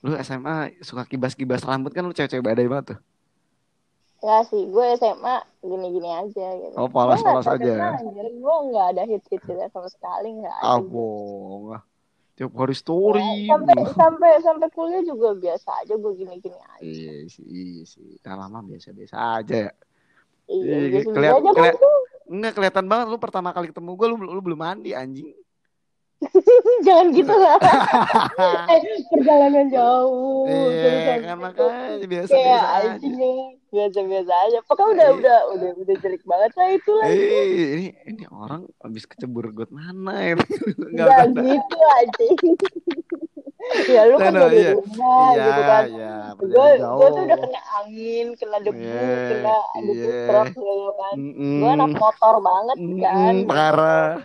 lu 0.00 0.16
SMA 0.16 0.72
suka 0.80 1.04
kibas-kibas 1.04 1.60
rambut 1.68 1.92
kan 1.92 2.02
lu 2.08 2.16
cewek-cewek 2.16 2.44
badai 2.44 2.66
banget 2.66 2.96
tuh. 2.96 2.98
Enggak 4.20 4.42
sih, 4.52 4.62
gue 4.68 4.84
SMA 5.00 5.36
gini-gini 5.64 6.10
aja 6.12 6.46
gitu. 6.56 6.76
Oh, 6.76 6.88
polos-polos 6.88 7.46
aja. 7.48 7.56
terkenal, 7.56 8.00
Anjir. 8.04 8.26
Gue 8.36 8.56
nggak 8.68 8.86
ada 8.96 9.02
hits-hits 9.08 9.72
sama 9.72 9.88
sekali, 9.88 10.28
nggak 10.40 10.56
ada. 10.56 10.68
Ah 10.76 10.80
bohong 10.80 11.64
ah. 11.76 11.82
Tiap 12.36 12.52
hari 12.56 12.72
story. 12.72 13.20
Ya, 13.20 13.52
sampai 13.52 13.76
sampai 13.96 14.30
sampai 14.40 14.68
kuliah 14.72 15.02
juga 15.04 15.36
biasa 15.36 15.84
aja 15.84 15.92
gue 15.96 16.12
gini-gini 16.16 16.56
aja. 16.56 16.80
Iya 16.84 17.28
sih, 17.28 17.44
iya 17.44 17.82
sih. 17.84 18.16
Nah, 18.24 18.34
lama 18.40 18.64
biasa-biasa 18.64 19.16
aja 19.40 19.56
ya. 19.68 19.72
Iya, 20.48 20.76
Iya, 21.04 21.36
biasa 21.44 21.68
Enggak 22.30 22.52
kelihatan 22.54 22.86
banget 22.86 23.06
lu 23.10 23.18
pertama 23.18 23.50
kali 23.50 23.74
ketemu 23.74 23.90
gue 23.98 24.06
lu, 24.06 24.16
lu 24.22 24.40
belum 24.40 24.60
mandi 24.62 24.94
anjing. 24.94 25.34
Jangan 26.86 27.06
gitu 27.10 27.32
lah. 27.32 27.56
Eh, 28.70 28.80
perjalanan 29.10 29.66
jauh. 29.66 30.46
Iya, 30.46 31.26
kan 31.26 31.36
makanya 31.40 31.98
kayak 31.98 32.06
biasa-biasa 32.06 32.66
aja. 32.70 32.88
anjing 32.94 33.14
ya. 33.18 33.32
biasa-biasa 33.70 34.32
aja. 34.46 34.58
Pokoknya 34.62 34.92
udah 34.94 35.08
Iya. 35.10 35.16
udah 35.18 35.38
udah 35.56 35.70
udah 35.80 35.94
jelek 35.98 36.22
banget 36.22 36.52
lah 36.54 36.68
itu 36.70 36.90
lah. 36.94 37.06
Eh, 37.08 37.46
ini 37.74 37.86
ini 38.06 38.24
orang 38.30 38.62
habis 38.78 39.04
kecebur 39.10 39.50
got 39.50 39.72
mana 39.74 40.12
ya? 40.22 40.34
Enggak 40.92 41.34
gitu 41.34 41.76
anjing. 41.98 42.36
ya 43.94 44.00
lu 44.10 44.16
kan 44.24 44.32
Nah, 44.32 44.40
nah, 44.40 44.48
dari 44.48 44.58
iya. 44.60 44.70
rumah 44.72 45.26
Iya, 45.32 45.42
gitu 45.46 45.60
kan. 45.70 45.84
iya, 45.92 46.06
Gue 46.40 46.68
perjalanan 46.70 46.96
gue 46.96 47.06
tuh 47.14 47.22
udah 47.26 47.38
kena 47.42 47.60
angin, 47.78 48.26
kena 48.40 48.58
debu, 48.64 48.80
Iya, 48.80 49.28
kena 49.28 49.54
debu 49.86 50.08
iya. 50.08 50.24
truk 50.26 50.48
gitu 50.56 50.90
kan. 51.00 51.16
Gue 51.60 51.68
anak 51.76 51.92
motor 52.02 52.34
banget 52.48 52.78
kan. 53.02 53.34
Parah. 53.48 54.22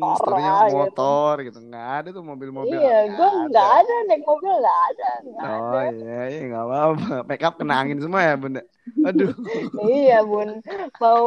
Parah, 0.00 0.16
Setelahnya 0.18 0.50
gitu. 0.70 0.76
motor 0.78 1.34
gitu. 1.46 1.58
Nggak 1.68 1.86
ada 1.98 2.08
tuh 2.16 2.22
mobil-mobil. 2.30 2.78
Iya, 2.78 2.94
gue 3.16 3.28
nggak 3.50 3.68
ada 3.82 3.94
naik 4.06 4.22
mobil 4.22 4.52
nggak 4.62 4.80
ada, 4.90 5.08
nggak 5.26 5.46
Oh 5.46 5.50
ada. 5.58 5.80
iya, 5.90 6.14
iya 6.30 6.40
nggak 6.48 6.64
apa-apa. 6.66 7.04
Make 7.28 7.42
up 7.46 7.54
kena 7.58 7.74
angin 7.82 7.98
semua 7.98 8.20
ya 8.22 8.34
bunda. 8.38 8.60
Aduh. 9.06 9.30
iya 9.90 10.22
bun, 10.30 10.48
mau 11.02 11.26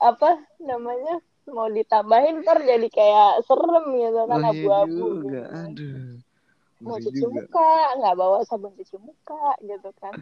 apa 0.00 0.28
namanya? 0.60 1.12
Mau 1.46 1.68
ditambahin 1.70 2.42
ntar 2.42 2.58
jadi 2.70 2.86
kayak 2.90 3.30
serem 3.46 3.84
gitu 4.02 4.20
kan 4.30 4.38
Oh 4.38 4.40
iya 4.42 4.50
abu-abu 4.50 5.04
gitu. 5.22 5.36
Aduh. 5.58 6.25
Mau 6.76 7.00
cuci 7.00 7.24
juga. 7.24 7.32
muka, 7.40 7.72
nggak 7.96 8.14
bawa 8.20 8.38
sabun 8.44 8.72
cuci 8.76 8.96
muka 9.00 9.56
gitu 9.64 9.90
kan. 9.96 10.12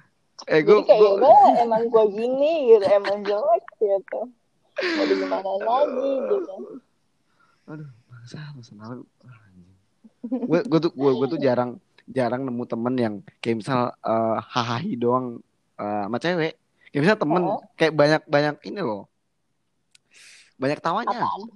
Eh 0.50 0.62
Jadi 0.62 0.66
gue 0.66 0.78
kayak 0.86 1.10
ya 1.22 1.62
emang 1.62 1.82
gue 1.90 2.04
gini 2.14 2.52
gitu, 2.74 2.86
emang 2.86 3.18
jelek 3.26 3.64
gitu. 3.78 4.20
Mau 4.74 5.04
digimana 5.06 5.50
lagi 5.62 6.12
gitu. 6.30 6.54
aduh 7.64 7.88
bangsa 8.10 8.38
masa 8.54 8.72
lalu. 8.76 9.02
Gue 10.24 10.60
gue 10.66 10.78
tuh 10.82 10.92
gue 10.92 11.10
gue 11.16 11.28
tuh 11.34 11.40
jarang 11.40 11.70
jarang 12.04 12.42
nemu 12.44 12.64
temen 12.68 12.94
yang 12.98 13.14
kayak 13.40 13.64
misal 13.64 13.94
eh, 13.94 14.36
hahaha 14.50 14.84
doang 14.94 15.38
eh, 15.78 16.02
sama 16.06 16.18
cewek. 16.18 16.54
Kayak 16.90 17.02
misal 17.02 17.16
temen 17.18 17.42
Oh. 17.42 17.58
kayak 17.74 17.94
banyak 17.94 18.22
banyak 18.30 18.54
ini 18.70 18.80
loh. 18.82 19.10
Banyak 20.58 20.78
tawanya. 20.78 21.18
Apaan? 21.18 21.50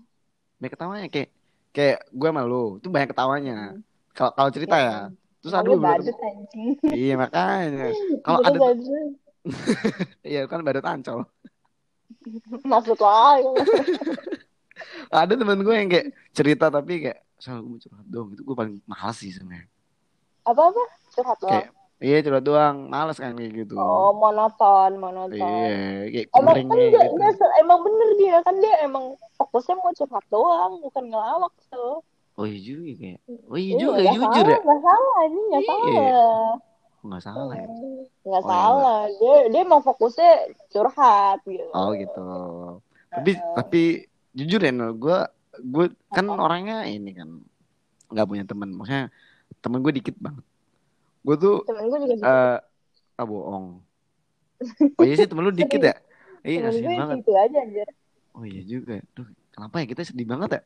Banyak 0.58 0.72
ketawanya 0.74 1.06
kayak 1.06 1.30
kayak 1.70 1.98
gue 2.10 2.28
sama 2.30 2.42
lu 2.42 2.82
itu 2.82 2.88
banyak 2.90 3.08
ketawanya. 3.14 3.58
Kalau 4.18 4.32
kalau 4.34 4.50
cerita 4.50 4.76
ya. 4.82 4.96
Terus 5.38 5.54
ada 5.54 5.68
Lu 5.70 5.78
beberapa 5.78 6.02
badut 6.02 6.18
anjing. 6.18 6.68
Iya 6.90 7.14
makanya. 7.14 7.86
Kalau 8.26 8.38
ada 8.42 8.58
iya 10.26 10.42
kan 10.50 10.66
badut 10.66 10.82
ancol. 10.82 11.22
Maksud 12.66 12.98
lo 12.98 13.06
apa? 13.06 13.50
Ada 15.24 15.34
temen 15.34 15.62
gue 15.66 15.74
yang 15.74 15.90
kayak 15.90 16.14
cerita 16.30 16.70
tapi 16.70 17.02
kayak 17.02 17.24
soal 17.38 17.62
gue 17.62 17.70
mau 17.70 17.80
curhat 17.80 18.06
dong 18.06 18.28
itu 18.34 18.42
gue 18.46 18.56
paling 18.58 18.76
males 18.86 19.16
sih 19.18 19.30
sebenarnya. 19.34 19.66
Apa-apa? 20.46 20.82
Curhat 21.14 21.38
doang. 21.38 21.50
Kayak 21.50 21.68
iya 21.98 22.16
curhat 22.22 22.44
doang, 22.44 22.76
males 22.86 23.18
kan 23.18 23.34
kayak 23.34 23.52
gitu. 23.64 23.74
Oh, 23.74 24.14
monoton, 24.14 25.00
monoton. 25.02 25.34
Iya, 25.38 26.06
kayak 26.12 26.26
Emang 26.34 26.56
kan 26.66 26.76
dia, 26.78 27.02
gitu. 27.08 27.16
dia 27.18 27.48
emang 27.58 27.78
bener 27.82 28.08
dia 28.20 28.36
kan 28.42 28.54
dia 28.58 28.74
emang 28.86 29.04
fokusnya 29.38 29.74
mau 29.78 29.92
curhat 29.94 30.26
doang, 30.30 30.72
bukan 30.82 31.04
ngelawak 31.10 31.54
so. 31.70 32.02
Oh 32.38 32.46
iya 32.46 32.60
juga 32.62 32.90
kayak. 32.94 33.20
Oh 33.50 33.58
iya 33.58 33.72
Iya, 33.74 33.80
juga 33.82 33.92
nggak 33.98 34.14
jujur 34.14 34.44
salah, 34.46 34.54
ya. 34.54 34.58
nggak 34.62 34.80
salah 34.86 35.18
ini 35.26 35.40
nggak 35.50 35.62
Iya. 35.62 35.66
salah. 35.66 36.54
Nggak 36.98 37.22
salah 37.26 37.54
ya. 37.58 37.66
Nggak 37.66 38.42
Oh, 38.42 38.46
iya, 38.46 38.46
salah. 38.46 38.98
Dia 39.18 39.34
dia 39.50 39.60
emang 39.66 39.82
fokusnya 39.82 40.30
curhat 40.70 41.38
gitu. 41.50 41.66
Oh 41.74 41.90
gitu. 41.98 42.26
Tapi 43.10 43.30
tapi 43.58 43.82
jujur 44.38 44.60
ya 44.62 44.70
gue 44.94 45.18
gue 45.58 45.86
kan 46.14 46.26
Apa? 46.30 46.38
orangnya 46.46 46.86
ini 46.86 47.10
kan 47.10 47.28
nggak 48.14 48.26
punya 48.30 48.44
temen. 48.46 48.70
Maksudnya 48.78 49.10
temen 49.58 49.78
gue 49.82 49.92
dikit 49.98 50.14
banget. 50.22 50.44
Gue 51.26 51.36
tuh 51.42 51.56
Temen 51.66 51.90
gue 51.90 51.98
juga 52.06 52.14
eh 52.22 52.58
ah 53.18 53.26
bohong. 53.26 53.82
Oh 54.98 55.04
iya 55.06 55.14
sih 55.18 55.26
temen 55.26 55.42
lu 55.42 55.50
dikit 55.50 55.82
ya? 55.82 55.94
Iya 56.46 56.70
Temen 56.70 56.86
gue 56.86 56.94
banget. 57.02 57.16
gitu 57.18 57.32
aja 57.34 57.58
anjir. 57.66 57.88
Oh 58.30 58.46
iya 58.46 58.62
juga. 58.62 59.02
Duh, 59.18 59.26
kenapa 59.50 59.82
ya 59.82 59.86
kita 59.90 60.02
sedih 60.06 60.26
banget 60.30 60.50
ya? 60.54 60.62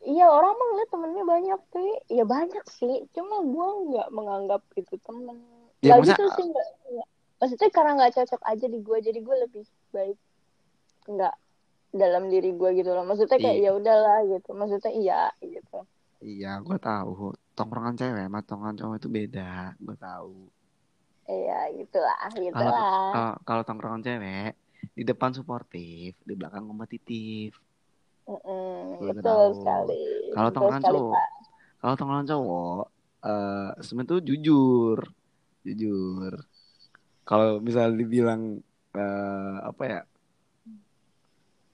Iya 0.00 0.26
orang 0.26 0.52
mah 0.52 0.66
ngeliat 0.66 0.90
temennya 0.90 1.24
banyak 1.24 1.60
tuh. 1.68 1.84
Ya 2.08 2.24
banyak 2.24 2.64
sih. 2.66 3.04
Cuma 3.12 3.44
gue 3.44 3.66
nggak 3.90 4.08
menganggap 4.10 4.62
itu 4.74 4.96
temen. 4.98 5.36
Ya, 5.80 5.96
Gak 5.96 5.98
masa- 6.00 6.08
gitu 6.10 6.24
sih 6.34 6.44
nggak. 6.46 6.68
nggak. 6.90 7.08
Maksudnya 7.36 7.68
karena 7.68 7.90
nggak 7.94 8.12
cocok 8.16 8.42
aja 8.42 8.66
di 8.66 8.78
gue. 8.78 8.98
Jadi 9.00 9.18
gue 9.20 9.36
lebih 9.38 9.64
baik 9.90 10.18
nggak 11.06 11.34
dalam 11.92 12.24
diri 12.28 12.50
gue 12.50 12.70
gitu 12.74 12.90
loh. 12.90 13.04
Maksudnya 13.04 13.36
kayak 13.36 13.56
Iya. 13.56 13.66
ya 13.66 13.70
udahlah 13.74 14.18
gitu. 14.26 14.50
Maksudnya 14.52 14.92
iya 14.92 15.20
gitu. 15.38 15.78
Iya, 16.20 16.60
gue 16.60 16.78
tahu. 16.78 17.32
Tongkrongan 17.52 17.96
cewek 17.96 18.24
sama 18.24 18.40
tongkrongan 18.40 18.76
cowok 18.76 18.96
itu 18.96 19.08
beda. 19.08 19.52
Gue 19.76 19.96
tahu. 19.96 20.36
Iya 21.24 21.70
gitulah 21.76 22.18
gitulah. 22.32 23.12
kalau 23.14 23.32
kalau 23.44 23.62
tongkrongan 23.62 24.02
cewek 24.02 24.56
di 24.90 25.04
depan 25.04 25.30
suportif, 25.30 26.16
di 26.18 26.34
belakang 26.34 26.66
kompetitif. 26.66 27.54
Mm-mm, 28.30 29.02
betul 29.02 29.22
tahu. 29.26 29.58
sekali. 29.58 29.98
Kalau 30.30 30.48
tongkrongan 30.54 30.82
cowok, 30.86 31.22
kalau 31.82 31.94
tongkrongan 31.98 32.28
cowok, 32.30 32.82
eh 33.26 33.70
sebenarnya 33.82 34.10
tuh 34.14 34.20
jujur, 34.22 34.98
jujur. 35.66 36.32
Kalau 37.26 37.58
misal 37.58 37.90
dibilang 37.94 38.62
eh, 38.94 39.56
apa 39.66 39.82
ya, 39.82 40.00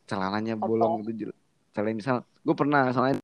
celananya 0.07 0.55
bolong 0.57 1.03
gitu, 1.05 1.33
celana 1.75 1.93
misal, 1.93 2.17
gue 2.47 2.55
pernah 2.57 2.89
soalnya 2.95 3.21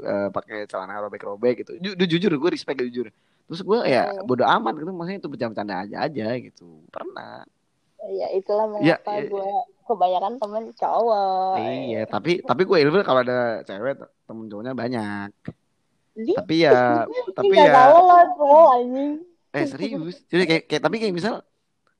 eh, 0.00 0.28
pakai 0.32 0.64
celana 0.64 0.96
robek-robek 1.04 1.64
gitu. 1.66 1.72
Ju- 1.82 1.96
ju- 1.98 2.08
jujur, 2.16 2.32
gue 2.40 2.50
respect 2.56 2.80
jujur. 2.88 3.12
Terus 3.50 3.60
gue 3.66 3.78
ya 3.84 4.08
bodo 4.24 4.46
amat 4.46 4.78
gitu, 4.78 4.90
maksudnya 4.94 5.18
itu 5.20 5.28
bercanda-bercanda 5.28 5.74
aja 5.84 5.96
aja 6.06 6.26
gitu. 6.38 6.86
Pernah. 6.88 7.44
Ya 8.08 8.28
itulah 8.32 8.64
Iya, 8.80 8.96
mengapa 8.96 9.12
iya. 9.12 9.28
gue 9.28 9.48
kebanyakan 9.84 10.34
temen 10.40 10.64
cowok. 10.72 11.54
Iya, 11.60 12.02
tapi 12.08 12.30
tapi 12.40 12.62
gue 12.64 12.78
ilfil 12.80 13.04
kalau 13.04 13.20
ada 13.20 13.60
cewek 13.66 14.00
temen 14.24 14.46
cowoknya 14.48 14.72
banyak. 14.72 15.30
Di, 16.16 16.32
Tapi 16.34 16.54
ya, 16.64 17.04
tapi 17.38 17.54
ya, 17.54 17.92
lah 18.00 18.24
bro 18.34 18.72
anjing. 18.72 19.20
eh 19.50 19.64
serius. 19.66 20.22
Jadi 20.30 20.44
kayak, 20.46 20.62
kayak 20.70 20.82
tapi 20.82 20.96
kayak 21.02 21.14
misal 21.14 21.44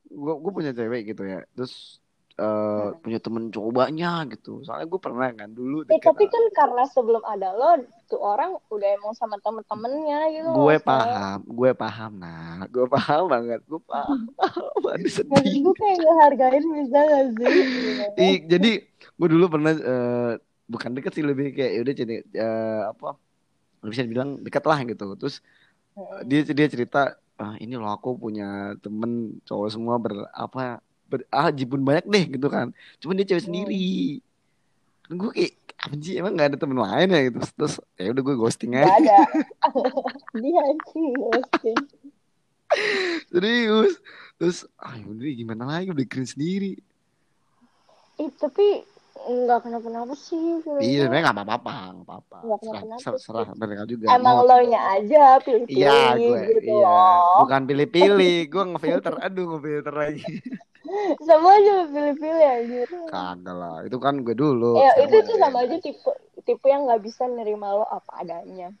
gue 0.07 0.33
gue 0.39 0.51
punya 0.51 0.71
cewek 0.75 1.07
gitu 1.15 1.23
ya, 1.23 1.39
terus 1.55 2.01
eh, 2.35 2.87
punya 2.99 3.19
temen 3.23 3.47
cowok 3.47 3.71
banyak 3.71 4.35
gitu 4.39 4.59
soalnya 4.65 4.87
gue 4.89 4.99
pernah 4.99 5.29
kan 5.31 5.49
dulu 5.51 5.87
Eh, 5.87 5.99
tapi 5.99 6.25
kan 6.27 6.43
karena 6.51 6.83
sebelum 6.87 7.23
ada 7.23 7.53
lo, 7.55 7.71
tuh 8.11 8.19
orang 8.19 8.51
udah 8.67 8.89
emang 8.91 9.13
sama 9.15 9.39
temen-temennya 9.39 10.19
gitu. 10.35 10.49
gue 10.51 10.75
loh, 10.75 10.83
paham 10.83 11.39
gue 11.47 11.71
paham 11.71 12.11
nah 12.19 12.67
gue 12.67 12.85
paham 12.85 13.23
banget 13.31 13.59
gue 13.63 13.81
paham 13.87 14.19
Maksud 14.83 15.25
sedih 15.31 15.63
gue 15.63 15.75
kayak 15.79 15.97
ngehargain 16.03 16.65
bisa 16.75 16.99
gak 16.99 17.25
sih? 17.39 17.55
Ih, 18.19 18.37
jadi 18.43 18.71
gue 19.15 19.27
dulu 19.31 19.45
pernah 19.47 19.71
eh, 19.71 20.31
bukan 20.67 20.91
deket 20.91 21.11
sih 21.15 21.23
lebih 21.23 21.55
kayak 21.55 21.71
udah 21.83 21.93
jadi 21.95 22.15
eh, 22.19 22.81
apa 22.91 23.15
bisa 23.81 24.01
dibilang 24.03 24.43
deket 24.43 24.63
lah 24.67 24.79
gitu 24.83 25.15
terus 25.15 25.39
Mm. 25.91 26.23
dia 26.23 26.39
dia 26.55 26.67
cerita 26.71 27.19
ah, 27.35 27.59
ini 27.59 27.75
loh 27.75 27.91
aku 27.91 28.15
punya 28.15 28.79
temen 28.79 29.43
cowok 29.43 29.67
semua 29.75 29.99
ber 29.99 30.23
apa 30.31 30.79
ber, 31.03 31.27
ah 31.27 31.51
jibun 31.51 31.83
banyak 31.83 32.07
deh 32.07 32.23
gitu 32.39 32.47
kan 32.47 32.71
cuman 33.03 33.19
dia 33.19 33.27
cewek 33.27 33.43
Hmm. 33.43 33.47
sendiri 33.51 34.23
kan 35.03 35.13
gue 35.19 35.29
kayak 35.35 35.51
sih 36.01 36.15
emang 36.21 36.37
gak 36.37 36.53
ada 36.53 36.57
temen 36.61 36.77
lain 36.77 37.07
ya 37.09 37.19
gitu. 37.25 37.39
Terus, 37.57 37.81
ya 37.97 38.13
udah 38.13 38.21
gue 38.21 38.35
ghosting 38.37 38.77
Gak 38.77 38.85
aja. 38.85 38.93
ada. 39.01 39.19
Dia 40.41 40.65
sih 40.93 41.07
ghosting. 41.17 41.79
serius. 43.27 43.93
Terus 44.37 44.57
ah 44.77 44.95
udah 44.97 45.31
gimana 45.33 45.63
lagi? 45.65 45.89
Udah 45.89 46.05
keren 46.05 46.29
sendiri. 46.29 46.77
Eh, 48.21 48.29
tapi 48.37 48.85
nggak 49.21 49.59
kenapa-napa 49.61 50.13
sih. 50.17 50.61
iya 50.81 51.05
sebenarnya 51.05 51.23
nggak 51.29 51.37
apa-apa 51.45 51.73
nggak 51.93 52.05
apa-apa 52.09 52.37
serah 52.41 52.57
kenapa-napa 52.57 52.99
serah, 53.01 53.19
serah 53.21 53.47
mereka 53.53 53.83
juga 53.85 54.05
Emang 54.17 54.37
lo 54.43 54.57
nya 54.65 54.81
aja 54.97 55.23
pilih-pilih 55.39 55.77
iya 55.77 55.97
gue 56.17 56.39
gitu 56.57 56.73
iya 56.73 56.89
loh. 56.89 57.37
bukan 57.45 57.61
pilih-pilih 57.69 58.37
gue 58.49 58.63
ngefilter 58.73 59.13
aduh 59.21 59.45
ngefilter 59.55 59.93
lagi 59.93 60.25
Sama 61.23 61.55
aja 61.55 61.87
pilih-pilih 61.87 62.45
anjir. 62.45 62.87
kagak 63.07 63.55
lah 63.55 63.77
itu 63.85 63.97
kan 64.01 64.25
gue 64.25 64.33
dulu 64.35 64.81
Ya, 64.81 64.91
itu 64.99 65.15
tuh 65.23 65.37
sama 65.37 65.63
aja 65.63 65.77
tipe 65.77 66.11
tipe 66.41 66.65
yang 66.67 66.89
nggak 66.89 67.01
bisa 67.05 67.29
nerima 67.29 67.71
lo 67.71 67.85
apa 67.85 68.25
adanya. 68.25 68.73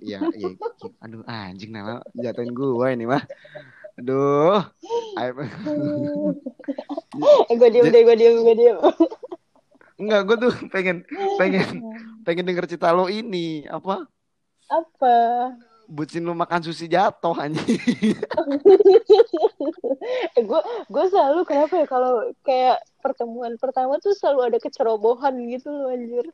Iya, 0.00 0.24
iya. 0.32 0.48
Aduh, 1.04 1.20
anjing 1.28 1.74
Nala 1.74 2.00
jatuhin 2.16 2.56
gue 2.56 2.86
ini 2.96 3.04
mah. 3.04 3.20
Aduh. 3.98 4.62
Eh, 7.50 7.56
gue 7.58 7.68
diem 7.74 7.90
deh, 7.90 8.02
gue 8.06 8.14
diem, 8.14 8.38
gue 8.38 8.54
diem. 8.54 8.78
Enggak, 9.98 10.20
gue 10.30 10.36
tuh 10.46 10.52
pengen 10.70 11.02
pengen 11.34 11.66
pengen 12.26 12.46
denger 12.46 12.70
cerita 12.70 12.94
lo 12.94 13.10
ini 13.10 13.66
apa? 13.66 14.06
Apa? 14.70 15.16
Bucin 15.90 16.22
lo 16.22 16.38
makan 16.38 16.62
sushi 16.62 16.86
jatuh 16.86 17.34
anjing. 17.34 18.14
eh, 20.38 20.42
gue 20.46 20.60
gue 20.86 21.04
selalu 21.10 21.42
kenapa 21.42 21.74
ya 21.82 21.86
kalau 21.90 22.30
kayak 22.46 22.78
pertemuan 23.02 23.58
pertama 23.58 23.98
tuh 23.98 24.14
selalu 24.14 24.54
ada 24.54 24.58
kecerobohan 24.62 25.34
gitu 25.50 25.74
loh 25.74 25.90
anjir. 25.90 26.30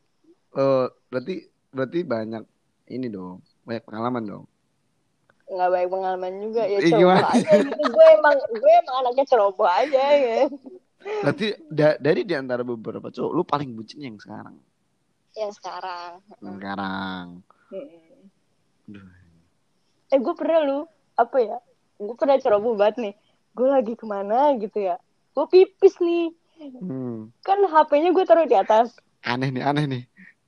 Oh, 0.53 0.85
berarti 1.09 1.49
berarti 1.73 2.05
banyak 2.05 2.43
ini 2.93 3.09
dong. 3.09 3.41
Banyak 3.65 3.81
pengalaman 3.89 4.23
dong. 4.29 4.45
Nggak 5.47 5.69
baik 5.69 5.87
pengalaman 5.87 6.33
juga 6.39 6.61
ya 6.63 6.77
Eh, 6.77 6.81
ceroboh 6.83 6.99
gimana? 7.05 7.27
aja 7.31 7.51
gitu 7.55 7.83
gue 7.85 8.05
emang 8.11 8.35
gue 8.51 8.71
emang 8.75 8.95
anaknya 8.99 9.25
ceroboh 9.25 9.67
aja 9.67 10.03
ya 10.11 10.37
Berarti 11.05 11.47
da- 11.67 11.97
dari 11.97 12.21
di 12.21 12.33
antara 12.33 12.61
beberapa 12.61 13.07
cowok 13.07 13.31
lu 13.31 13.43
paling 13.43 13.69
bucin 13.71 14.01
yang 14.01 14.17
sekarang. 14.17 14.57
yang 15.33 15.51
sekarang 15.51 16.17
Yang 16.39 16.55
sekarang. 16.57 17.25
Aduh. 18.85 19.05
eh 20.07 20.17
gue 20.17 20.33
pernah 20.33 20.59
lu 20.61 20.79
apa 21.13 21.37
ya 21.39 21.57
gue 21.95 22.15
pernah 22.15 22.37
ceroboh 22.37 22.73
banget 22.73 22.95
nih 22.99 23.13
gue 23.51 23.67
lagi 23.67 23.93
ke 23.93 24.03
mana 24.03 24.53
gitu 24.55 24.79
ya 24.79 24.97
gue 25.31 25.45
pipis 25.45 25.97
nih 25.99 26.33
Hmm. 26.55 27.35
kan 27.41 27.59
HP-nya 27.61 28.09
gue 28.09 28.23
taruh 28.23 28.43
di 28.43 28.55
atas 28.55 28.95
Aneh 29.21 29.51
nih, 29.51 29.59
aneh 29.61 29.85
nih. 29.85 30.03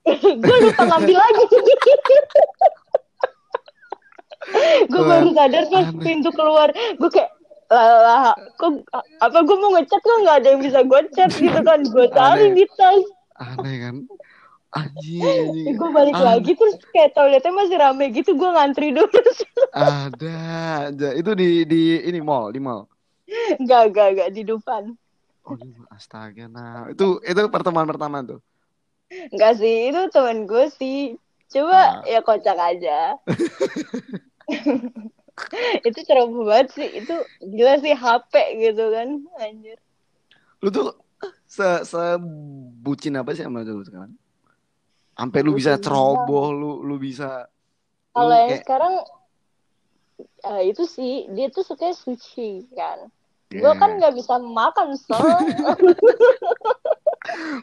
gue 0.39 0.57
lupa 0.63 0.83
ngambil 0.85 1.17
lagi 1.17 1.43
gue 4.91 5.03
baru 5.03 5.29
sadar 5.35 5.63
pas 5.67 5.87
pintu 5.99 6.29
keluar 6.31 6.69
gue 6.71 7.09
kayak 7.11 7.31
lah 7.67 8.31
kok 8.55 8.79
apa 9.19 9.39
gue 9.43 9.57
mau 9.59 9.75
ngechat 9.75 9.99
kok 9.99 10.17
nggak 10.23 10.37
ada 10.39 10.47
yang 10.55 10.61
bisa 10.63 10.79
gue 10.87 11.01
chat 11.11 11.31
gitu 11.35 11.59
kan 11.59 11.83
gue 11.83 12.05
cari 12.17 12.55
di 12.55 12.65
tas 12.79 13.03
Aneh 13.37 13.75
kan? 13.85 13.95
Anjing, 14.75 15.23
anjing. 15.23 15.75
gue 15.77 15.89
balik 15.93 16.17
Aneh. 16.17 16.25
lagi 16.25 16.51
terus 16.57 16.75
kayak 16.89 17.13
toiletnya 17.13 17.53
masih 17.53 17.77
rame 17.77 18.05
gitu 18.11 18.33
gue 18.33 18.49
ngantri 18.49 18.89
dulu 18.91 19.07
Ada 19.77 20.37
aja. 20.89 21.09
Itu 21.13 21.37
di 21.37 21.63
di 21.69 22.01
ini 22.01 22.19
mall, 22.19 22.49
di 22.49 22.59
mall. 22.59 22.89
Gak, 23.61 23.93
gak, 23.93 24.09
gak 24.17 24.29
di 24.33 24.41
depan. 24.41 24.97
Oh, 25.45 25.55
astaga. 25.93 26.49
Nah, 26.49 26.91
itu 26.91 27.21
itu 27.23 27.41
pertemuan 27.47 27.87
pertama 27.87 28.25
tuh. 28.25 28.41
Enggak 29.31 29.61
sih, 29.61 29.93
itu 29.93 30.01
temen 30.11 30.49
gue 30.49 30.67
sih. 30.75 31.15
Coba 31.47 32.03
ya 32.03 32.19
kocak 32.19 32.57
aja. 32.59 33.15
itu 35.87 35.99
ceroboh 36.03 36.43
banget 36.47 36.67
sih. 36.73 36.87
Itu 37.03 37.15
gila 37.43 37.77
sih 37.79 37.93
HP 37.93 38.33
gitu 38.63 38.83
kan. 38.91 39.07
Anjir. 39.37 39.77
Lu 40.63 40.69
tuh 40.73 40.97
se 41.47 41.83
se 41.85 42.03
bucin 42.81 43.15
apa 43.19 43.35
sih 43.35 43.43
sama 43.45 43.63
lu 43.63 43.83
sekarang? 43.85 44.11
Sampai 45.17 45.41
lu 45.41 45.57
bisa 45.57 45.77
ceroboh, 45.81 46.53
lu 46.53 46.71
lu 46.85 46.95
bisa 47.01 47.49
Kalau 48.13 48.33
yang 48.33 48.49
kayak 48.49 48.61
sekarang 48.65 48.93
eh, 50.45 50.61
itu 50.73 50.83
sih 50.89 51.29
dia 51.33 51.49
tuh 51.53 51.65
suka 51.65 51.93
sushi 51.93 52.65
kan. 52.73 53.09
Gue 53.47 53.63
Iya. 53.63 53.79
kan 53.79 53.89
nggak 53.95 54.13
bisa 54.17 54.37
makan 54.43 54.97
so. 54.99 55.15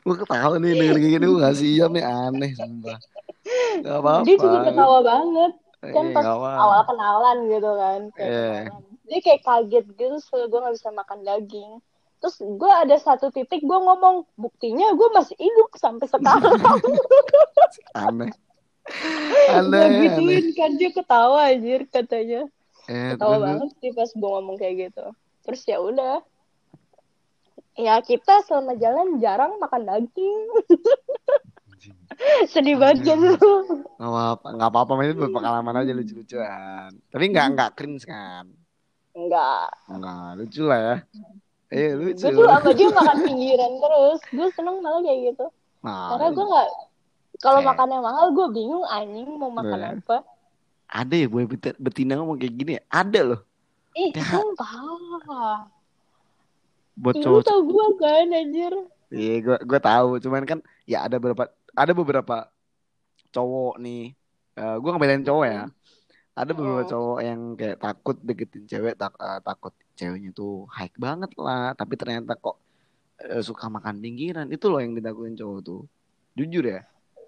Gue 0.04 0.16
ketawa 0.20 0.60
nih 0.60 0.76
denger 0.76 0.96
kayak 1.00 1.12
gini 1.16 1.24
gue 1.24 1.40
gak 1.40 1.56
siap 1.56 1.90
nih 1.92 2.04
aneh 2.04 2.52
sumpah. 2.56 2.98
Gak 3.84 3.96
apa-apa. 4.00 4.24
dia 4.24 4.36
juga 4.40 4.58
ketawa 4.64 4.98
banget. 5.04 5.52
Kan 5.90 6.06
Eh, 6.06 6.14
pas 6.14 6.24
awal 6.24 6.80
kenalan 6.86 7.36
gitu 7.46 7.70
kan. 7.74 8.00
Kayak 8.14 8.70
kenalan. 8.70 8.82
Dia 9.04 9.18
kayak 9.20 9.42
kaget 9.42 9.86
gitu 9.92 10.16
soalnya 10.22 10.46
gue 10.48 10.60
gak 10.62 10.74
bisa 10.74 10.88
makan 10.90 11.18
daging. 11.20 11.72
Terus 12.16 12.36
gue 12.40 12.72
ada 12.72 12.96
satu 12.96 13.28
titik 13.28 13.60
gue 13.60 13.78
ngomong 13.78 14.24
buktinya 14.34 14.96
gue 14.96 15.08
masih 15.12 15.36
hidup 15.36 15.68
sampai 15.76 16.08
sekarang. 16.08 16.56
Aneh. 17.92 18.32
gue 18.84 19.50
Aneh, 19.50 19.80
aneh. 19.80 20.00
gituin 20.08 20.46
kan 20.52 20.70
dia 20.76 20.88
ketawa 20.88 21.48
anjir 21.48 21.84
katanya. 21.86 22.48
Eh, 22.84 23.12
Ketawa 23.12 23.36
terus- 23.36 23.44
banget 23.44 23.68
sih 23.76 23.90
pas 23.92 24.08
gue 24.08 24.30
ngomong 24.30 24.56
kayak 24.56 24.74
gitu. 24.88 25.04
Terus 25.44 25.60
ya 25.64 25.78
udah. 25.78 26.16
Ya 27.74 27.98
kita 27.98 28.40
selama 28.44 28.72
jalan 28.76 29.18
jarang 29.18 29.58
makan 29.58 29.82
daging. 29.82 30.40
Sedih 32.46 32.76
banget 32.76 33.06
kan 33.06 33.18
lu. 33.20 33.34
Gak 33.96 34.10
apa-apa, 34.10 34.48
apa-apa, 34.84 35.02
ini 35.02 35.14
berpengalaman 35.16 35.80
aja 35.80 35.92
lucu-lucuan. 35.92 36.90
Tapi 37.08 37.24
gak, 37.30 37.46
gak 37.54 37.70
cringe 37.74 38.04
kan? 38.04 38.46
Enggak. 39.14 39.70
Enggak, 39.86 40.28
lucu 40.36 40.62
lah 40.66 40.80
ya. 40.80 40.96
Eh, 41.70 41.90
lucu. 41.94 42.22
Gue 42.22 42.34
tuh 42.34 42.46
sama 42.46 42.70
dia 42.70 42.88
makan 42.90 43.16
pinggiran 43.22 43.72
terus. 43.78 44.20
Gue 44.30 44.48
seneng 44.54 44.76
malah 44.78 45.00
kayak 45.02 45.20
gitu. 45.32 45.46
Nah, 45.82 46.14
Karena 46.14 46.28
gue 46.30 46.46
nggak 46.46 46.68
kalau 47.42 47.60
Eh. 47.60 47.66
makannya 47.66 47.98
mahal 48.00 48.26
gue 48.30 48.46
bingung 48.50 48.84
anjing 48.86 49.28
mau 49.36 49.50
makan 49.50 49.78
Nah. 49.78 49.92
apa. 49.98 50.18
ada 50.84 51.14
ya 51.16 51.26
bet- 51.26 51.80
betina 51.80 52.14
ngomong 52.14 52.38
kayak 52.38 52.54
gini 52.54 52.72
ya? 52.78 52.82
Ada 52.86 53.20
loh. 53.26 53.40
Ih, 53.98 54.14
Ya. 54.14 54.22
sumpah. 54.30 55.66
Buat 56.94 57.14
cowok. 57.18 57.40
Lu 57.42 57.46
tau 57.46 57.60
gue 57.66 57.86
kan 57.98 58.26
anjir. 58.30 58.74
Iya, 59.10 59.34
gue 59.42 59.56
gue 59.58 59.80
tahu. 59.82 60.22
Cuman 60.22 60.46
kan 60.46 60.58
ya 60.86 61.06
ada 61.06 61.18
beberapa 61.18 61.50
ada 61.74 61.92
beberapa 61.94 62.48
cowok 63.34 63.74
nih. 63.82 64.14
Eh 64.58 64.76
gue 64.78 64.90
ngebelain 64.90 65.24
cowok 65.26 65.46
ya. 65.46 65.62
Ada 66.34 66.50
beberapa 66.50 66.82
Hmm. 66.82 66.90
cowok 66.90 67.18
yang 67.22 67.40
kayak 67.54 67.78
takut 67.78 68.16
deketin 68.22 68.64
cewek, 68.66 68.94
tak, 68.98 69.14
eh, 69.22 69.38
takut 69.46 69.74
ceweknya 69.94 70.30
tuh 70.34 70.66
high 70.70 70.90
banget 70.98 71.30
lah. 71.38 71.74
Tapi 71.78 71.94
ternyata 71.94 72.34
kok 72.38 72.58
eh, 73.22 73.42
suka 73.42 73.70
makan 73.70 74.02
pinggiran. 74.02 74.46
Itu 74.50 74.66
loh 74.70 74.82
yang 74.82 74.94
ditakutin 74.98 75.38
cowok 75.38 75.60
tuh. 75.62 75.82
Jujur 76.34 76.66
ya. 76.66 76.82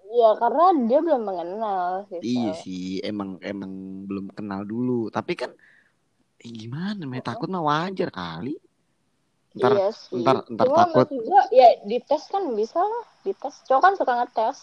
Ya 0.07 0.29
karena 0.39 0.65
dia 0.87 0.99
belum 1.03 1.23
mengenal 1.23 2.07
sih. 2.07 2.19
Iya 2.23 2.51
sih, 2.55 2.99
emang 3.03 3.39
emang 3.43 3.71
belum 4.07 4.31
kenal 4.35 4.63
dulu. 4.63 5.11
Tapi 5.11 5.35
kan 5.35 5.51
eh, 6.39 6.51
gimana? 6.51 7.03
Main 7.07 7.23
takut 7.23 7.47
mah 7.51 7.63
wajar 7.63 8.11
kali. 8.11 8.55
Ntar 9.57 9.71
iya 9.73 9.89
sih. 9.91 10.21
ntar- 10.21 10.45
ntar 10.47 10.65
Cuma 10.65 10.77
takut. 10.85 11.07
gua, 11.17 11.41
ya 11.49 11.67
dites 11.83 12.23
kan 12.29 12.43
bisa 12.53 12.77
lah. 12.77 13.03
Dites. 13.21 13.55
Cowok 13.65 13.81
kan 13.81 13.93
suka 13.97 14.13
ngetes. 14.15 14.57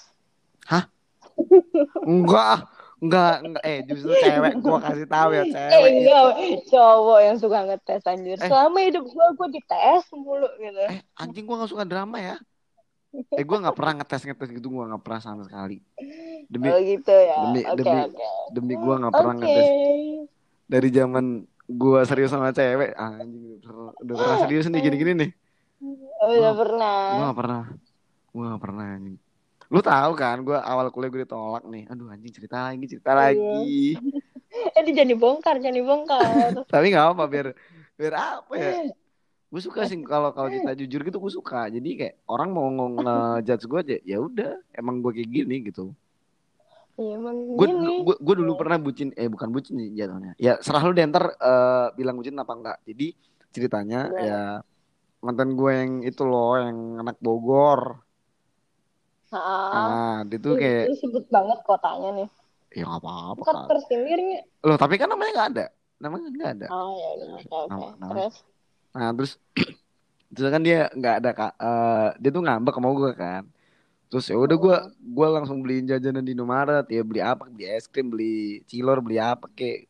enggak, 2.07 2.59
enggak, 3.03 3.35
enggak. 3.43 3.63
Eh 3.67 3.79
justru 3.85 4.13
cewek 4.17 4.55
gua 4.63 4.79
kasih 4.81 5.07
tahu 5.07 5.31
ya 5.33 5.43
Eh 5.43 5.51
cewek. 5.51 5.91
enggak, 5.99 6.27
cowok 6.71 7.19
yang 7.21 7.37
suka 7.37 7.59
ngetes 7.67 8.03
anjir. 8.07 8.39
Eh. 8.39 8.47
Selama 8.47 8.79
hidup 8.81 9.05
gue, 9.05 9.27
gue 9.35 9.49
dites 9.53 10.05
mulu 10.15 10.49
gitu. 10.57 10.81
Eh 10.87 11.01
anjing 11.17 11.45
gua 11.45 11.65
gak 11.65 11.73
suka 11.75 11.85
drama 11.85 12.17
ya. 12.17 12.37
Eh 13.31 13.43
gua 13.43 13.63
nggak 13.63 13.77
pernah 13.79 13.93
ngetes 13.99 14.23
ngetes 14.25 14.51
gitu 14.51 14.67
gua 14.71 14.91
nggak 14.91 15.03
pernah 15.03 15.21
sama 15.23 15.43
sekali. 15.43 15.79
Demi 16.47 16.67
oh 16.67 16.79
gitu 16.79 17.15
ya. 17.15 17.37
demi 17.47 17.61
Oke, 17.63 17.77
demi 17.79 17.99
oke. 18.11 18.27
demi 18.51 18.75
gua 18.75 18.95
nggak 19.01 19.15
pernah 19.15 19.35
ngetes 19.39 19.69
dari 20.67 20.89
zaman 20.91 21.25
gua 21.67 22.05
serius 22.05 22.29
sama 22.29 22.51
cewek. 22.51 22.93
Ah, 22.95 23.17
anjing 23.17 23.59
udah 23.99 24.15
pernah, 24.15 24.37
serius 24.45 24.67
nih 24.67 24.81
gini-gini 24.81 25.13
nih. 25.15 25.31
Oh, 26.17 26.29
udah 26.31 26.41
Gua- 26.47 26.59
pernah. 26.59 26.99
Gue 27.11 27.25
gak 27.25 27.37
pernah. 27.37 27.63
Gue 28.27 28.45
gak 28.47 28.63
pernah 28.63 28.85
anjing. 28.91 29.17
Lu 29.67 29.81
tahu 29.81 30.13
kan 30.15 30.37
gue 30.41 30.55
awal 30.55 30.87
kuliah 30.89 31.11
gue 31.11 31.23
ditolak 31.23 31.65
nih. 31.65 31.85
Aduh 31.89 32.09
anjing 32.09 32.33
cerita 32.33 32.69
lagi, 32.69 32.85
cerita 32.87 33.11
Iya. 33.11 33.19
lagi. 33.19 33.83
Eh, 34.55 34.87
dia 34.87 35.03
jadi 35.03 35.19
bongkar, 35.19 35.59
jadi 35.59 35.83
bongkar. 35.83 36.23
Tapi 36.73 36.87
gak 36.89 37.19
apa 37.19 37.27
biar 37.27 37.47
biar 37.95 38.15
apa 38.15 38.53
ya? 38.55 38.71
Gue 39.51 39.59
suka 39.61 39.83
sih 39.85 39.99
kalau 40.03 40.31
kalau 40.31 40.47
kita 40.49 40.75
jujur 40.75 41.03
gitu 41.03 41.19
gue 41.19 41.33
suka. 41.33 41.67
Jadi 41.67 41.91
kayak 41.95 42.15
orang 42.25 42.51
mau 42.51 42.67
ng- 42.67 42.99
ngejudge 42.99 43.65
gue 43.65 43.81
aja 43.81 43.97
ya 44.05 44.19
udah 44.19 44.59
emang 44.73 44.99
gue 44.99 45.11
kayak 45.13 45.31
gini 45.33 45.57
gitu. 45.65 45.91
Iya, 46.95 47.19
emang 47.19 47.37
Gue 47.59 47.67
gini. 47.71 47.95
gue 48.07 48.17
gue 48.19 48.35
dulu 48.41 48.53
pernah 48.59 48.79
bucin 48.79 49.09
eh 49.19 49.29
bukan 49.31 49.49
bucin 49.55 49.75
sih 49.83 49.91
jatuhnya. 49.99 50.33
Ya 50.39 50.59
serah 50.63 50.83
lu 50.87 50.93
deh 50.95 51.05
ntar 51.11 51.25
eh, 51.39 51.87
bilang 51.99 52.15
bucin 52.19 52.35
apa 52.39 52.53
enggak. 52.55 52.79
Jadi 52.87 53.07
ceritanya 53.55 54.11
Boleh. 54.11 54.27
ya 54.27 54.41
mantan 55.25 55.51
gue 55.59 55.71
yang 55.73 55.93
itu 56.07 56.23
loh 56.27 56.55
yang 56.61 56.79
anak 57.03 57.17
Bogor. 57.23 57.81
Ah, 59.35 59.71
Ah, 59.75 60.17
dia 60.31 60.39
tuh 60.39 60.55
kayak 60.55 60.87
Lu 60.91 60.95
sebut 60.95 61.25
banget 61.27 61.59
kotanya 61.67 62.11
nih. 62.15 62.29
ya 62.75 62.87
apa-apa 62.91 63.43
Kan 63.47 63.57
tersindirnya. 63.71 64.39
Loh 64.67 64.77
tapi 64.79 64.95
kan 64.99 65.09
namanya 65.11 65.31
nggak 65.35 65.49
ada. 65.55 65.67
Namanya 66.03 66.27
nggak 66.31 66.53
ada. 66.59 66.67
Oh, 66.71 66.91
ya 66.95 67.09
udah. 67.19 67.27
Oke, 67.35 67.47
oke. 67.55 67.87
Terus? 67.99 68.35
Nah 68.95 69.11
terus 69.19 69.33
terus 70.35 70.49
kan 70.55 70.63
dia 70.63 70.79
nggak 70.95 71.15
ada 71.23 71.31
kak. 71.35 71.53
eh, 71.59 72.09
dia 72.23 72.31
tuh 72.35 72.43
ngambek 72.43 72.75
sama 72.79 72.89
gue 72.95 73.11
kan. 73.15 73.43
Terus 74.09 74.25
ya 74.31 74.37
udah 74.37 74.57
gue 74.57 74.77
gue 75.01 75.27
langsung 75.29 75.59
beliin 75.61 75.87
jajanan 75.87 76.23
di 76.23 76.33
Indomaret. 76.33 76.87
Ya 76.87 77.03
beli 77.03 77.21
apa? 77.21 77.47
Beli 77.47 77.67
es 77.67 77.87
krim, 77.87 78.09
beli 78.09 78.63
cilor, 78.65 79.03
beli 79.03 79.19
apa 79.19 79.49
kek. 79.51 79.89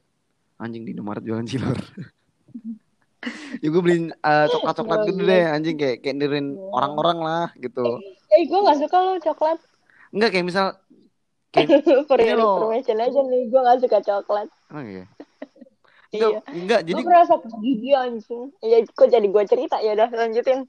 Anjing 0.57 0.87
di 0.87 0.95
Indomaret 0.95 1.21
jualan 1.21 1.45
cilor. 1.45 1.77
ya 3.63 3.69
gue 3.73 3.83
beliin 3.83 4.13
eh, 4.13 4.47
coklat-coklat 4.53 4.99
Oh, 5.01 5.07
gitu 5.09 5.23
iya. 5.25 5.31
deh 5.33 5.45
anjing 5.57 5.77
kayak 5.81 5.97
kayak 6.05 6.17
nirin 6.21 6.47
Iya. 6.57 6.71
orang-orang 6.73 7.19
lah 7.21 7.47
gitu. 7.57 7.85
Eh, 8.29 8.45
gue 8.45 8.59
gak 8.61 8.79
suka 8.85 8.97
lo 9.01 9.13
coklat. 9.19 9.59
Enggak 10.13 10.31
kayak 10.33 10.47
misal 10.47 10.67
kayak 11.51 11.69
For 12.09 12.19
Ini 12.21 12.35
your 12.35 12.41
information 12.43 12.97
aja 13.01 13.21
nih, 13.25 13.41
gue 13.49 13.61
gak 13.61 13.81
suka 13.81 13.99
coklat. 14.01 14.49
ya. 14.73 14.81
Iya. 14.81 15.05
Enggak, 16.15 16.31
enggak 16.47 16.81
jadi 16.87 17.01
Gue 17.03 17.11
merasa 17.11 17.35
gigi 17.59 17.91
anjing. 17.91 18.43
Iya, 18.63 18.87
kok 18.87 19.11
jadi 19.11 19.27
gue 19.27 19.43
cerita 19.51 19.83
ya 19.83 19.99
udah 19.99 20.09
lanjutin. 20.15 20.63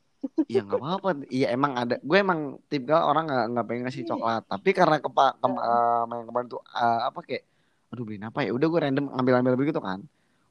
Iya 0.45 0.61
nggak 0.65 0.80
apa-apa. 0.82 1.09
Iya 1.30 1.47
emang 1.53 1.73
ada. 1.73 1.95
Gue 2.01 2.17
emang 2.21 2.59
tipikal 2.67 3.07
orang 3.09 3.26
nggak 3.26 3.45
nggak 3.53 3.65
pengen 3.65 3.82
ngasih 3.88 4.03
coklat. 4.05 4.43
Tapi 4.45 4.69
karena 4.71 4.97
kepa 5.01 5.26
kem, 5.39 5.53
eh, 5.57 6.03
yang 6.11 6.28
kemarin 6.30 6.47
tuh 6.47 6.61
eh, 6.65 6.99
apa 7.07 7.19
kayak, 7.26 7.43
aduh 7.93 8.03
beliin 8.03 8.26
apa 8.28 8.39
ya? 8.45 8.51
Udah 8.53 8.67
gue 8.67 8.80
random 8.80 9.05
ambil-ambil 9.13 9.53
begitu 9.57 9.80
kan. 9.82 10.03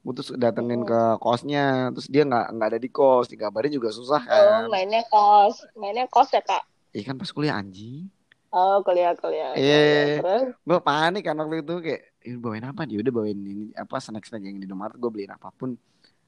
Gue 0.05 0.13
terus 0.13 0.29
datengin 0.37 0.85
ke 0.85 1.01
kosnya. 1.17 1.89
Terus 1.95 2.07
dia 2.11 2.23
nggak 2.25 2.45
nggak 2.53 2.67
ada 2.75 2.79
di 2.79 2.89
kos. 2.93 3.25
Dikabarin 3.27 3.73
juga 3.73 3.89
susah 3.89 4.21
Oh, 4.21 4.29
kan. 4.29 4.61
mainnya 4.69 5.01
kos. 5.09 5.65
Mainnya 5.73 6.05
kos 6.11 6.29
ya, 6.29 6.41
Kak? 6.45 6.63
Iya 6.95 7.11
kan 7.11 7.15
pas 7.17 7.31
kuliah 7.33 7.57
anjing. 7.57 8.07
Oh, 8.55 8.79
kuliah-kuliah. 8.87 9.51
Iya. 9.51 10.23
Terus? 10.23 10.55
Gue 10.63 10.79
panik 10.79 11.27
kan 11.27 11.35
waktu 11.35 11.59
itu 11.59 11.75
kayak, 11.83 12.01
bawain 12.39 12.63
apa? 12.63 12.87
Dia 12.87 13.03
udah 13.03 13.11
bawain 13.11 13.35
ini 13.35 13.75
apa 13.75 13.99
snack-snack 13.99 14.47
yang 14.47 14.55
di 14.61 14.63
Indomaret. 14.63 14.95
Gue 14.95 15.11
beliin 15.11 15.35
apa 15.35 15.51
pun. 15.51 15.75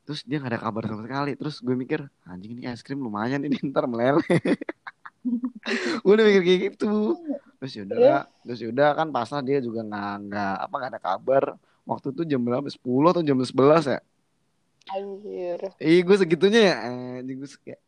Terus 0.07 0.23
dia 0.23 0.39
nggak 0.39 0.55
ada 0.55 0.61
kabar 0.63 0.83
sama 0.87 1.03
sekali. 1.03 1.31
Terus 1.35 1.59
gue 1.59 1.75
mikir, 1.75 1.99
anjing 2.23 2.55
ini 2.55 2.63
es 2.71 2.79
krim 2.79 3.03
lumayan 3.03 3.43
ini 3.43 3.59
ntar 3.75 3.91
meleleh. 3.91 4.23
gue 6.03 6.13
udah 6.15 6.23
mikir 6.23 6.41
kayak 6.47 6.59
gitu. 6.71 7.19
Terus 7.59 7.71
yaudah, 7.75 8.23
terus 8.47 8.59
yaudah 8.63 8.89
kan 8.95 9.11
pasal 9.11 9.43
dia 9.43 9.59
juga 9.59 9.83
nggak 9.83 10.13
nggak 10.31 10.53
apa 10.63 10.75
nggak 10.79 10.91
ada 10.95 11.01
kabar. 11.03 11.43
Waktu 11.83 12.15
itu 12.15 12.21
jam 12.23 12.39
berapa? 12.39 12.67
10 12.71 13.11
atau 13.11 13.23
jam 13.23 13.35
11 13.35 13.51
ya? 13.83 13.99
Anjir. 14.95 15.59
Ih 15.83 15.99
gue 16.07 16.15
segitunya 16.15 16.61
ya. 16.71 16.75
Anjing 17.19 17.43
gue 17.43 17.51
kayak 17.59 17.81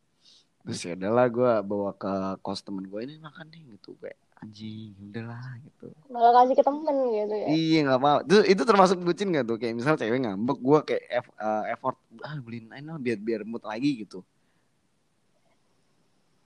terus 0.60 0.84
ya 0.84 0.92
udahlah 0.92 1.26
gue 1.32 1.52
bawa 1.64 1.90
ke 1.96 2.12
kos 2.44 2.60
temen 2.60 2.84
gue 2.84 3.00
ini 3.00 3.16
makan 3.16 3.48
nih 3.48 3.80
gitu 3.80 3.96
kayak 3.96 4.20
anjing 4.40 4.96
udahlah 4.98 5.44
gitu 5.62 5.88
Malah 6.10 6.42
kasih 6.42 6.54
ke 6.58 6.64
temen 6.66 6.96
gitu 7.14 7.34
ya. 7.38 7.46
Iya 7.54 7.78
nggak 7.86 7.98
apa. 8.02 8.12
Itu 8.26 8.36
itu 8.42 8.62
termasuk 8.66 8.98
bucin 9.06 9.30
gak 9.30 9.46
tuh? 9.46 9.56
Kayak 9.62 9.78
misal 9.78 9.94
cewek 9.94 10.18
ngambek, 10.26 10.58
gue 10.58 10.78
kayak 10.82 11.04
eff- 11.22 11.36
eh, 11.38 11.64
effort 11.70 11.96
ah 12.26 12.34
beliin 12.42 12.66
lah 12.66 12.98
biar 12.98 13.18
biar 13.22 13.40
mood 13.46 13.62
lagi 13.62 14.02
gitu. 14.02 14.26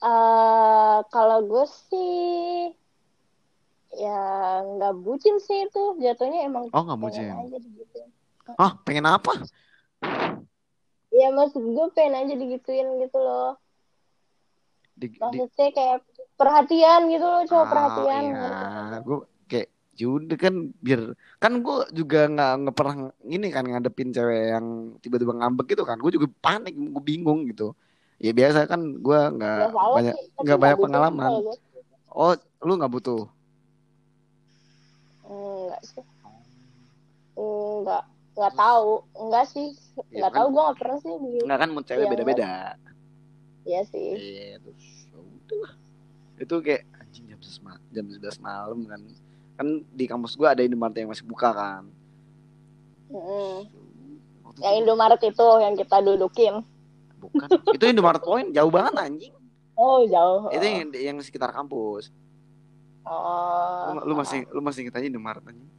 eh 0.04 0.96
kalau 1.08 1.38
gue 1.48 1.64
sih 1.88 2.76
ya 3.94 4.20
nggak 4.60 4.94
bucin 5.00 5.40
sih 5.40 5.64
itu 5.64 5.82
jatuhnya 6.02 6.44
emang 6.44 6.68
Oh 6.76 6.82
nggak 6.84 7.00
bucin. 7.00 7.24
aja 7.24 7.56
digituin. 7.56 8.10
Ah 8.60 8.76
pengen 8.84 9.08
apa? 9.08 9.32
Iya 11.14 11.30
maksud 11.32 11.62
gue 11.62 11.86
pengen 11.96 12.14
aja 12.20 12.34
digituin 12.36 13.00
gitu 13.00 13.16
loh. 13.16 13.56
Di, 14.94 15.06
di, 15.10 15.18
Maksudnya 15.18 15.70
kayak 15.74 15.98
perhatian 16.38 17.00
gitu 17.10 17.26
loh, 17.26 17.42
cowok 17.46 17.64
Ah, 17.66 17.70
perhatian. 17.70 18.22
Iya, 18.30 18.98
gue 19.02 19.18
kayak 19.50 19.68
yaudah 19.94 20.38
kan 20.38 20.54
biar 20.82 21.00
kan 21.38 21.52
gue 21.62 21.76
juga 21.94 22.26
nggak 22.26 22.52
nggak 22.66 22.74
pernah 22.74 22.94
ini 23.26 23.46
kan 23.50 23.62
ngadepin 23.66 24.10
cewek 24.10 24.54
yang 24.54 24.66
tiba-tiba 25.02 25.34
ngambek 25.34 25.66
gitu 25.74 25.82
kan. 25.82 25.98
Gue 25.98 26.14
juga 26.14 26.30
panik, 26.38 26.74
gue 26.74 27.02
bingung 27.02 27.46
gitu. 27.50 27.74
Ya 28.22 28.30
biasa 28.30 28.70
kan 28.70 28.80
gue 29.02 29.20
nggak 29.34 29.58
Nggak 29.58 29.72
salah 29.74 29.94
banyak 29.98 30.14
nggak 30.38 30.58
banyak 30.62 30.78
pengalaman. 30.78 31.30
gue. 31.42 31.56
Oh 32.14 32.32
lu 32.62 32.72
nggak 32.78 32.92
butuh? 32.94 33.22
Enggak 35.26 35.82
sih. 35.82 36.04
Enggak, 37.34 38.02
enggak 38.38 38.54
tahu. 38.54 38.90
Enggak 39.18 39.44
sih. 39.50 39.68
Iya 40.10 40.26
Enggak 40.26 40.30
kan? 40.30 40.38
tahu 40.38 40.46
gue 40.54 40.62
enggak 40.62 40.78
pernah 40.78 40.98
sih 41.02 41.12
di 41.18 41.28
Nggak 41.42 41.58
kan 41.58 41.68
mood 41.74 41.84
cewek 41.86 42.06
beda-beda. 42.06 42.50
Iya 43.64 43.80
sih. 43.84 44.10
Iya 44.14 44.60
terus 44.60 44.84
ya 45.06 45.18
udah. 45.18 45.70
Itu 46.36 46.54
kayak 46.60 46.82
anjing 46.94 47.24
jam 47.26 47.38
11 47.38 47.60
ma- 47.60 47.84
jam 47.90 48.04
11 48.06 48.36
malam 48.38 48.78
kan. 48.84 49.00
Kan 49.54 49.66
di 49.88 50.04
kampus 50.04 50.34
gua 50.34 50.52
ada 50.52 50.60
Indomaret 50.60 50.96
yang 50.96 51.08
masih 51.08 51.24
buka 51.24 51.50
kan. 51.50 51.84
Mm-mm. 53.06 53.68
Waktu 54.42 54.58
Yang 54.60 54.74
itu- 54.74 54.80
Indomaret 54.82 55.20
itu 55.22 55.46
yang 55.58 55.74
kita 55.74 55.96
dudukin. 56.00 56.54
bukan. 57.16 57.48
itu 57.72 57.84
Indomaret 57.86 58.20
Point 58.20 58.48
jauh 58.50 58.68
banget 58.68 58.94
anjing. 59.00 59.34
Oh, 59.74 60.04
jauh. 60.04 60.50
Itu 60.50 60.60
yang 60.62 60.88
yang 60.92 61.16
sekitar 61.18 61.50
kampus. 61.50 62.12
Oh. 63.02 63.96
Lu, 63.96 64.12
lu 64.12 64.14
masih 64.14 64.44
lu 64.48 64.60
masih 64.60 64.84
inget 64.84 64.94
aja 64.94 65.06
Indomaret 65.06 65.40
anjing. 65.42 65.70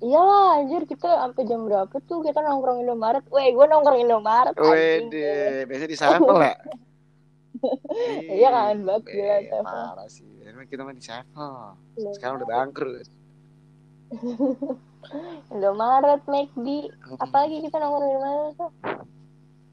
Iyalah 0.00 0.64
anjir 0.64 0.88
kita 0.88 1.08
sampai 1.12 1.44
jam 1.44 1.68
berapa 1.68 1.92
tuh 2.08 2.24
kita 2.24 2.40
nongkrong 2.40 2.80
Indomaret. 2.80 3.20
Weh, 3.28 3.52
gue 3.52 3.66
nongkrong 3.68 4.00
Indomaret. 4.00 4.56
Wede, 4.56 5.68
biasanya 5.68 5.90
di 5.92 5.98
Sevel 5.98 6.38
ya. 6.40 6.56
Iya 8.40 8.48
kan, 8.48 8.88
banget 8.88 9.04
gila 9.12 9.36
Sevel. 9.44 9.64
Parah 9.68 10.08
sih. 10.08 10.32
Emang 10.48 10.64
kita 10.64 10.80
mah 10.80 10.96
di 10.96 11.04
Sevel. 11.04 11.56
Iya. 12.00 12.10
Sekarang 12.16 12.40
udah 12.40 12.48
bangkrut. 12.48 13.08
Indomaret, 15.52 16.22
McD. 16.24 16.68
Apalagi 17.20 17.56
kita 17.68 17.76
nongkrong 17.76 18.08
Indomaret 18.08 18.54
tuh. 18.56 18.72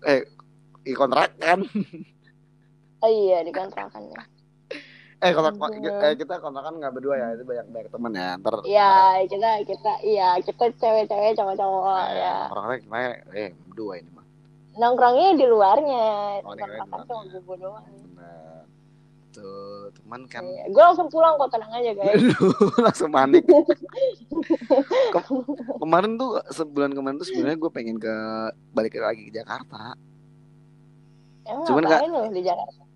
Eh, 0.04 0.22
di 0.84 0.92
kontrakan. 0.92 1.64
Oh 2.98 3.12
iya, 3.14 3.46
di 3.46 3.54
kontrakannya. 3.54 4.37
Eh, 5.18 5.34
Aduh. 5.34 5.98
eh, 6.06 6.14
kita 6.14 6.38
kontrakan 6.38 6.78
nggak 6.78 6.94
berdua 6.94 7.16
ya, 7.18 7.28
itu 7.34 7.42
banyak 7.42 7.66
banyak 7.74 7.90
temen 7.90 8.12
ya. 8.14 8.30
Ntar 8.38 8.54
Iya, 8.62 8.92
kita 9.26 9.50
kita 9.66 9.94
iya, 10.06 10.30
kita 10.46 10.66
cewek-cewek 10.78 11.34
cowok-cowok 11.34 12.02
Eh, 12.06 12.22
ya. 12.22 12.36
Orang-orang 12.54 12.80
gimana? 12.86 13.08
Eh, 13.34 13.50
berdua 13.66 13.94
ini 13.98 14.10
mah. 14.14 14.26
Nongkrongnya 14.78 15.30
di 15.34 15.46
luarnya. 15.50 16.06
Oh, 16.46 16.54
di 16.54 16.62
cuma 16.62 17.26
gue 17.26 17.58
doang. 17.58 17.86
Tuh, 19.38 19.94
teman 19.94 20.26
kan. 20.26 20.42
Iya. 20.42 20.66
Gue 20.74 20.82
langsung 20.82 21.10
pulang 21.14 21.38
kok 21.38 21.54
tenang 21.54 21.70
aja 21.70 21.94
guys. 21.94 22.22
Langsung 22.90 23.14
panik. 23.14 23.46
Kem- 25.14 25.46
kemarin 25.78 26.18
tuh 26.18 26.42
sebulan 26.50 26.98
kemarin 26.98 27.22
tuh 27.22 27.28
sebenarnya 27.30 27.58
gue 27.62 27.70
pengen 27.70 27.98
ke 28.02 28.14
balik 28.74 28.98
lagi 28.98 29.30
ke 29.30 29.38
Jakarta. 29.38 29.94
Emang 31.46 31.70
Cuman 31.70 31.86
lu 31.86 32.34
di 32.34 32.42
Jakarta? 32.42 32.87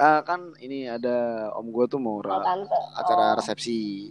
Ah, 0.00 0.24
kan 0.24 0.56
ini 0.56 0.88
ada 0.88 1.12
om 1.52 1.68
gue 1.68 1.84
tuh 1.84 2.00
mau 2.00 2.16
Oh, 2.16 2.22
ra- 2.22 2.40
tante. 2.40 2.78
acara 2.96 3.22
Oh, 3.26 3.34
resepsi. 3.36 4.08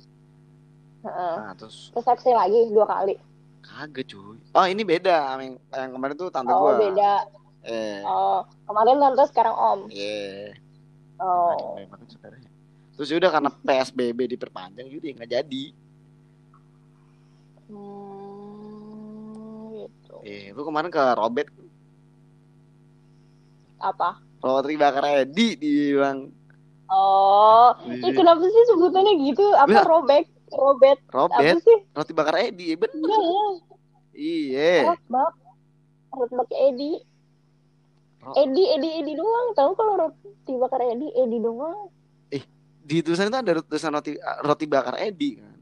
heeh. 1.02 1.34
Nah, 1.36 1.52
terus 1.56 1.90
Resepsi 1.92 2.30
lagi 2.30 2.70
dua 2.70 2.86
kali. 2.86 3.18
kagak 3.60 4.06
cuy. 4.06 4.38
Oh, 4.50 4.64
ini 4.64 4.82
beda 4.84 5.36
yang, 5.36 5.60
yang 5.68 5.90
kemarin 5.92 6.16
tuh 6.16 6.30
tante 6.30 6.48
Oh, 6.48 6.64
gue. 6.64 6.72
beda. 6.80 7.12
Eh, 7.62 8.00
Oh, 8.02 8.40
kemarin 8.64 8.96
tante 8.98 9.24
sekarang 9.28 9.52
om. 9.52 9.80
iya. 9.90 10.56
Oh. 11.18 11.52
Aduh, 11.52 11.84
emang 11.84 12.00
saudaranya. 12.06 12.48
Terus 12.94 13.10
udah 13.12 13.30
karena 13.30 13.50
PSBB 13.52 14.30
diperpanjang 14.30 14.88
jadi 14.88 15.08
nggak 15.12 15.30
jadi. 15.32 15.64
Hmm, 17.70 19.76
gitu. 19.76 20.16
Eh, 20.22 20.52
lu 20.52 20.62
kemarin 20.62 20.88
ke 20.88 21.02
Robet 21.14 21.46
Apa? 23.78 24.18
Roti 24.40 24.76
bakar 24.76 25.06
Edi 25.24 25.48
dibilang 25.56 26.32
Oh, 26.90 27.70
Iya. 27.86 28.02
ih 28.02 28.14
kenapa 28.18 28.42
sih 28.50 28.66
sebutannya 28.66 29.22
gitu? 29.22 29.46
Apa 29.54 29.86
robek? 29.86 30.26
Robet? 30.50 30.98
Apa 31.14 31.30
Robet 31.38 31.62
sih? 31.62 31.78
roti 31.94 32.14
bakar 32.18 32.42
Edi 32.42 32.74
bener 32.74 32.98
Iya, 32.98 33.22
iya. 33.22 33.44
iya 34.18 34.74
Rotbak. 34.90 35.34
Rotbak 36.10 36.50
Edi. 36.50 36.98
Edi 38.36 38.64
Edi 38.74 38.90
Edi 39.00 39.12
doang 39.14 39.54
tahu 39.54 39.78
kalau 39.78 39.94
roti 40.02 40.54
bakar 40.58 40.82
Edi 40.84 41.08
Edi 41.14 41.38
doang 41.40 41.88
di 42.90 43.06
tulisan 43.06 43.30
itu 43.30 43.38
ada 43.38 43.62
tulisan 43.62 43.94
roti 43.94 44.18
roti 44.42 44.66
bakar 44.66 44.98
Edi 44.98 45.38
kan 45.38 45.54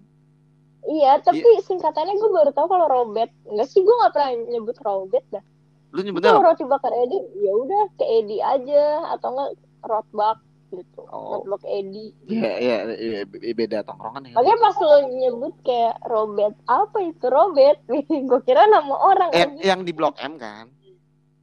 iya 0.87 1.19
tapi 1.19 1.43
singkatannya 1.59 2.15
gue 2.15 2.29
baru 2.31 2.51
tahu 2.55 2.71
kalau 2.71 2.87
Robert 2.87 3.27
enggak 3.43 3.67
sih 3.67 3.83
gue 3.83 3.91
nggak 3.91 4.13
pernah 4.15 4.31
nyebut 4.47 4.77
Robert 4.79 5.25
dah 5.29 5.43
lu 5.89 5.99
nyebutnya 6.01 6.31
apa? 6.31 6.45
roti 6.45 6.63
bakar 6.63 6.91
Edi 6.91 7.15
ya 7.37 7.53
udah 7.53 7.83
ke 7.93 8.05
Edi 8.05 8.37
aja 8.37 8.83
atau 9.11 9.27
enggak 9.29 9.51
rotbak 9.81 10.37
gitu 10.67 10.99
Oh. 11.07 11.39
rotbak 11.39 11.63
Edi 11.63 12.11
Iya, 12.25 12.51
iya, 12.57 12.77
iya, 12.93 13.19
be- 13.23 13.39
beda 13.53 13.81
tongkrongan 13.81 14.27
ya. 14.27 14.33
Makanya 14.35 14.55
pas 14.57 14.75
lo 14.77 14.97
nyebut 15.09 15.53
kayak 15.61 15.95
Robert 16.03 16.55
apa 16.65 16.97
itu 17.01 17.25
Robert 17.25 17.79
gue 18.29 18.41
kira 18.43 18.67
nama 18.67 18.91
orang 18.93 19.29
Eh, 19.31 19.47
yang 19.61 19.81
di 19.81 19.91
Blok 19.91 20.19
M 20.19 20.35
kan? 20.35 20.67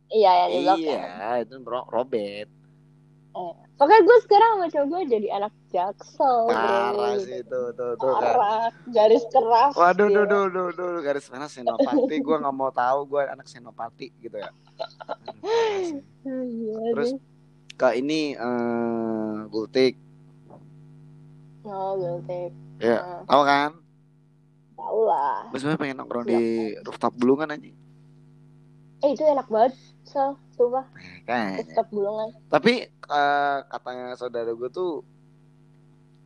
iya 0.09 0.45
yang 0.45 0.51
di 0.51 0.59
Blok 0.63 0.77
M. 0.77 0.85
Iya, 0.85 1.31
itu 1.41 1.55
bro, 1.59 1.81
Robert. 1.89 2.49
Pokoknya 3.75 4.03
gue 4.07 4.19
sekarang 4.23 4.51
sama 4.55 4.67
cowok 4.71 4.87
gue 4.87 5.01
jadi 5.11 5.29
anak 5.35 5.53
jaksel 5.69 6.47
Parah 6.47 7.19
sih 7.19 7.43
itu, 7.43 7.61
tuh, 7.75 7.93
tuh 7.99 8.13
kan. 8.15 8.23
Parah, 8.23 8.65
garis 8.87 9.25
keras 9.27 9.75
Waduh, 9.75 10.07
duh, 10.07 10.25
duh, 10.25 10.47
duh, 10.47 10.69
duh, 10.71 11.03
garis 11.03 11.27
mana 11.27 11.51
senopati? 11.51 12.15
Gue 12.23 12.37
nggak 12.39 12.55
mau 12.55 12.71
tahu, 12.71 13.11
gue 13.11 13.23
anak 13.27 13.51
senopati 13.51 14.15
gitu 14.23 14.39
ya. 14.39 14.51
Sih. 15.83 15.99
Iya, 16.25 16.79
Terus 16.95 17.11
ke 17.75 17.89
ini 17.99 18.39
eh 18.39 19.37
gultik, 19.51 19.99
Oh, 21.67 21.99
guilty. 21.99 22.55
ya, 22.79 23.03
Nah, 23.03 23.21
tahu 23.27 23.43
kan? 23.43 23.71
tahu 24.79 25.01
lah. 25.09 25.49
Gue 25.51 25.59
sebenarnya 25.59 25.81
pengen 25.83 25.97
nongkrong 25.99 26.27
di 26.29 26.41
rooftop 26.85 27.13
bulungan 27.19 27.51
aja. 27.51 27.73
Eh, 29.05 29.13
itu 29.13 29.21
enak 29.21 29.53
banget. 29.53 29.77
So, 30.09 30.33
sumpah. 30.57 30.89
Kan. 31.29 31.61
Tetap 31.61 31.93
bulungan. 31.93 32.33
Tapi 32.49 32.89
eh, 32.89 33.59
katanya 33.69 34.17
saudara 34.17 34.49
gue 34.49 34.69
tuh 34.73 35.05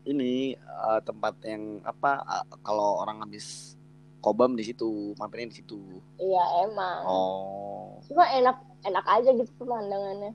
ini 0.06 0.54
eh, 0.54 1.00
tempat 1.02 1.34
yang 1.42 1.82
apa 1.82 2.22
eh, 2.22 2.44
kalau 2.62 3.02
orang 3.02 3.26
habis 3.26 3.74
kobam 4.22 4.54
di 4.54 4.62
situ, 4.62 5.10
mampirnya 5.18 5.50
di 5.50 5.58
situ. 5.58 5.78
Iya, 6.22 6.70
emang. 6.70 7.02
Oh, 7.02 7.98
Cuma 8.06 8.30
enak 8.30 8.56
enak 8.86 9.04
aja 9.06 9.30
gitu 9.34 9.50
pemandangannya. 9.58 10.32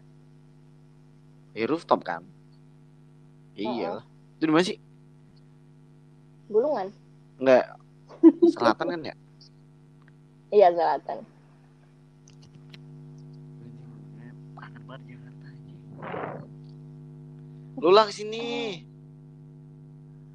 di 1.54 1.64
rooftop 1.70 2.02
kan? 2.02 2.26
Iya. 3.54 4.02
Itu 4.36 4.50
di 4.50 4.52
mana 4.52 4.66
sih? 4.66 4.82
Bulungan. 6.50 6.89
Enggak. 7.38 7.78
Selatan 8.52 8.88
kan 8.89 9.02
ya? 9.06 9.16
Iya, 10.50 10.68
selatan. 10.74 11.18
Banget 14.94 15.18
Jakarta 15.18 15.46
anjing. 15.50 15.80
Lu 17.82 17.89
lah 17.89 18.06
ke 18.06 18.14
sini. 18.14 18.46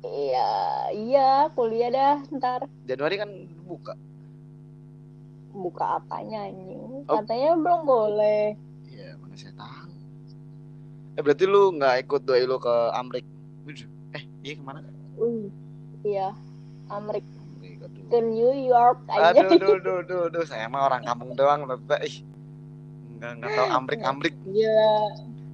Iya, 0.03 0.51
iya, 0.99 1.31
kuliah 1.55 1.95
dah 1.95 2.19
ntar. 2.35 2.67
Januari 2.91 3.23
kan 3.23 3.31
buka. 3.63 3.95
Buka 5.55 6.03
apanya 6.03 6.51
anjing? 6.51 7.07
Oh. 7.07 7.23
Katanya 7.23 7.55
belum 7.55 7.87
boleh. 7.87 8.59
Iya, 8.91 9.15
mana 9.23 9.39
saya 9.39 9.55
tahu. 9.55 9.95
Eh 11.15 11.23
berarti 11.23 11.45
lu 11.47 11.79
nggak 11.79 12.11
ikut 12.11 12.27
doi 12.27 12.43
lu 12.43 12.59
ke 12.59 12.75
Amrik? 12.99 13.27
Eh, 14.19 14.27
iya 14.43 14.59
ke 14.59 14.63
mana? 14.67 14.83
Wih, 15.23 15.55
iya. 16.03 16.35
Amrik 16.91 17.23
ke 18.11 18.19
New 18.19 18.51
York 18.59 19.07
aja. 19.07 19.39
Aduh, 19.39 19.55
aduh, 19.55 19.71
aduh, 19.79 19.97
aduh, 20.03 20.21
aduh, 20.35 20.45
saya 20.51 20.67
mah 20.67 20.91
orang 20.91 21.07
kampung 21.07 21.39
doang. 21.39 21.63
Ih, 22.03 22.27
nggak 23.19 23.33
nggak 23.37 23.51
tahu 23.53 23.67
Amrik, 23.75 24.01
Amrik. 24.01 24.35
Gila, 24.47 24.95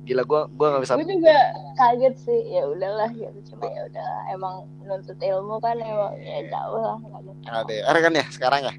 Gila, 0.04 0.22
gua 0.22 0.40
gua 0.52 0.66
nggak 0.76 0.82
bisa. 0.84 0.94
gue 0.94 1.08
juga 1.08 1.36
kaget 1.74 2.14
sih. 2.20 2.40
Ya 2.52 2.68
udahlah 2.68 3.08
gitu. 3.10 3.38
Cuma 3.48 3.66
ya 3.66 3.88
udah 3.88 4.08
emang 4.30 4.54
nuntut 4.84 5.16
ilmu 5.16 5.56
kan 5.58 5.80
emang 5.80 6.12
ya 6.20 6.44
jauh 6.46 6.76
lah. 6.76 6.96
nggak 7.00 7.20
ada. 7.48 7.62
LDR 7.64 7.96
kan 7.98 8.12
ya 8.12 8.26
sekarang 8.28 8.60
ya? 8.68 8.74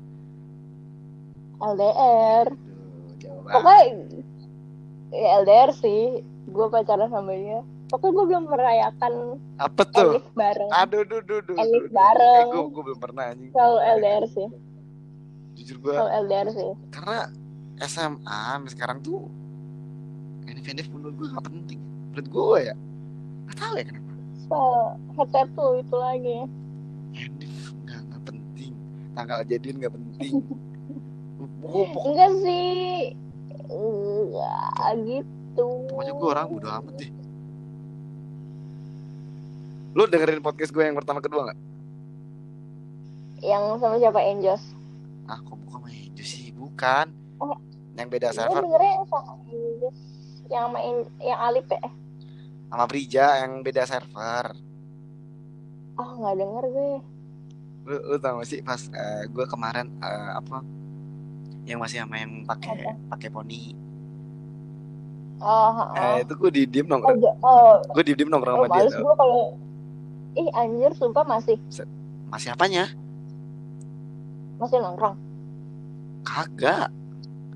LDR. 1.58 2.46
Pokoknya 3.44 3.82
ya 5.12 5.30
LDR 5.42 5.72
sih. 5.74 6.22
Gue 6.46 6.70
pacaran 6.70 7.10
sama 7.10 7.34
dia. 7.34 7.66
Pokoknya 7.90 8.14
gue 8.14 8.26
belum 8.30 8.44
merayakan 8.46 9.14
Apa 9.58 9.82
tuh? 9.88 10.18
Elif 10.18 10.26
bareng. 10.34 10.70
Aduh, 10.74 11.02
duh, 11.06 11.22
duh, 11.22 11.42
duh, 11.42 11.58
Elif 11.58 11.90
bareng. 11.90 12.46
Eh, 12.46 12.54
gua, 12.54 12.64
gua 12.70 12.84
belum 12.86 13.00
pernah 13.00 13.24
anjing. 13.30 13.50
Kalau 13.50 13.78
LDR 13.78 14.26
sih. 14.30 14.48
Jujur 15.56 15.78
gua, 15.82 15.94
Kalau 15.96 16.12
LDR 16.22 16.48
sih. 16.52 16.70
karena 16.92 17.30
SMA 17.82 18.22
sampai 18.56 18.72
sekarang 18.72 19.00
tuh 19.00 19.28
NF 20.46 20.88
menurut 20.94 21.16
gue 21.18 21.28
gak 21.28 21.46
penting 21.46 21.80
menurut 22.12 22.28
gue 22.30 22.58
ya 22.64 22.76
gak 23.50 23.58
tahu 23.60 23.74
ya 23.76 23.86
kenapa 23.86 24.04
So, 24.46 24.94
headset 25.18 25.50
tuh 25.58 25.82
itu 25.82 25.96
lagi. 25.98 26.46
NF 27.18 27.56
gak, 27.84 27.98
gak 28.14 28.22
penting 28.30 28.72
tanggal 29.12 29.42
jadian 29.44 29.82
gak 29.82 29.94
penting 29.94 30.34
Enggak 31.66 32.32
sih. 32.46 33.18
Enggak 33.66 34.86
gitu. 35.04 35.66
pokoknya 35.90 36.14
gue 36.14 36.30
orang 36.30 36.48
bodo 36.48 36.68
amat 36.70 36.94
deh 36.96 37.10
lu 39.96 40.04
dengerin 40.06 40.44
podcast 40.44 40.70
gue 40.70 40.84
yang 40.84 40.94
pertama 40.94 41.24
kedua 41.24 41.50
gak? 41.50 41.60
Yang 43.40 43.64
sama 43.80 43.96
siapa 43.98 44.20
Angels? 44.22 44.64
ah 45.26 45.42
kok 45.42 45.58
bukan 45.58 45.80
main 45.82 46.14
sih 46.22 46.54
bukan 46.54 47.10
Oh. 47.38 47.58
yang 47.94 48.08
beda 48.08 48.30
Gue 48.30 48.38
server 48.38 48.82
yang 48.82 49.06
sama. 49.06 49.32
Yang 50.46 50.66
main 50.70 50.96
yang 51.20 51.40
Alip 51.42 51.68
ya? 51.68 51.90
sama 52.66 52.86
Brija 52.86 53.28
yang 53.40 53.62
beda 53.62 53.84
server 53.84 54.46
Ah 55.96 56.10
nggak 56.12 56.36
denger 56.36 56.64
gue. 56.68 56.92
lu, 57.86 57.96
lu 58.04 58.16
tau 58.18 58.36
gak 58.36 58.48
sih 58.48 58.60
pas 58.60 58.82
eh, 58.84 59.24
gue 59.26 59.46
kemarin 59.46 59.88
eh, 59.96 60.32
apa 60.34 60.60
yang 61.64 61.78
masih 61.78 62.00
sama 62.00 62.18
yang 62.18 62.44
pakai 62.44 62.74
pakai 63.08 63.30
poni 63.30 63.78
Oh, 65.38 65.70
oh. 65.70 65.94
eh 65.94 66.24
itu 66.24 66.34
gue 66.34 66.50
di 66.50 66.64
diem 66.66 66.86
Oh, 66.86 66.92
nongkrong 66.92 67.18
ja- 67.20 67.38
oh, 67.40 67.76
gue 67.92 68.04
di 68.04 68.14
diem 68.14 68.28
nongkrong 68.28 68.56
oh 68.56 68.66
sama 68.66 68.76
dia 68.82 68.98
gue 68.98 69.16
kalau 69.16 69.42
Ih 70.34 70.50
anjir 70.52 70.92
sumpah 70.92 71.24
masih 71.24 71.56
masih 72.28 72.50
apanya 72.50 72.92
masih 74.58 74.80
nongkrong. 74.80 75.16
kagak 76.24 76.90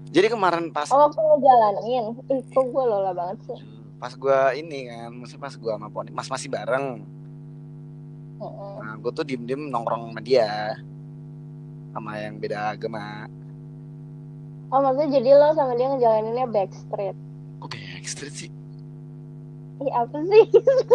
jadi 0.10 0.28
kemarin 0.28 0.70
pas 0.70 0.90
Oh 0.90 1.00
waktu 1.00 1.18
ngejalanin. 1.18 2.06
Ih 2.28 2.42
kok 2.48 2.66
gue 2.66 2.84
lola 2.84 3.12
banget 3.12 3.38
sih. 3.46 3.60
pas 3.96 4.10
gue 4.10 4.40
ini 4.56 4.88
kan 4.88 5.12
maksudnya 5.12 5.44
pas 5.44 5.54
gue 5.54 5.68
sama 5.70 5.88
poni 5.88 6.10
mas 6.10 6.28
masih 6.28 6.48
bareng 6.48 7.04
Heeh. 8.40 8.74
nah 8.80 8.96
gue 8.96 9.12
tuh 9.12 9.22
diem 9.22 9.44
diem 9.44 9.68
nongkrong 9.68 10.08
sama 10.08 10.22
dia 10.22 10.80
sama 11.92 12.16
yang 12.16 12.40
beda 12.40 12.72
agama 12.72 13.28
Oh 14.70 14.80
maksudnya 14.80 15.20
jadi 15.20 15.30
lo 15.34 15.52
sama 15.52 15.74
dia 15.74 15.90
ngejalaninnya 15.90 16.48
backstreet. 16.48 17.18
kok 17.60 17.68
backstreet 17.68 18.32
sih 18.34 18.50
Ih 19.80 19.92
apa 19.92 20.16
sih? 20.22 20.44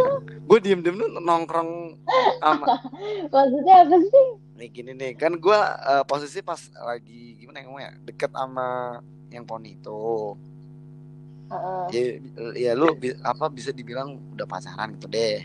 gue 0.49 0.59
diem 0.61 0.81
diem 0.81 0.97
tuh 0.97 1.11
nongkrong 1.19 2.01
sama 2.41 2.65
maksudnya 3.37 3.75
apa 3.85 3.97
sih? 4.01 4.27
Nih 4.55 4.69
gini 4.71 4.93
nih 4.95 5.13
kan 5.19 5.35
gue 5.35 5.59
posisi 6.07 6.39
pas 6.39 6.59
lagi 6.79 7.35
gimana 7.43 7.59
ya 7.59 7.65
ngomongnya 7.67 7.93
deket 8.07 8.31
sama 8.31 9.03
yang 9.35 9.43
poni 9.43 9.75
itu. 9.75 10.39
Heeh. 11.51 11.85
ya, 11.93 12.03
ya 12.55 12.73
lu 12.79 12.95
bi- 12.97 13.19
apa 13.21 13.51
bisa 13.51 13.75
dibilang 13.75 14.15
udah 14.33 14.47
pacaran 14.47 14.95
gitu 14.95 15.07
deh. 15.11 15.43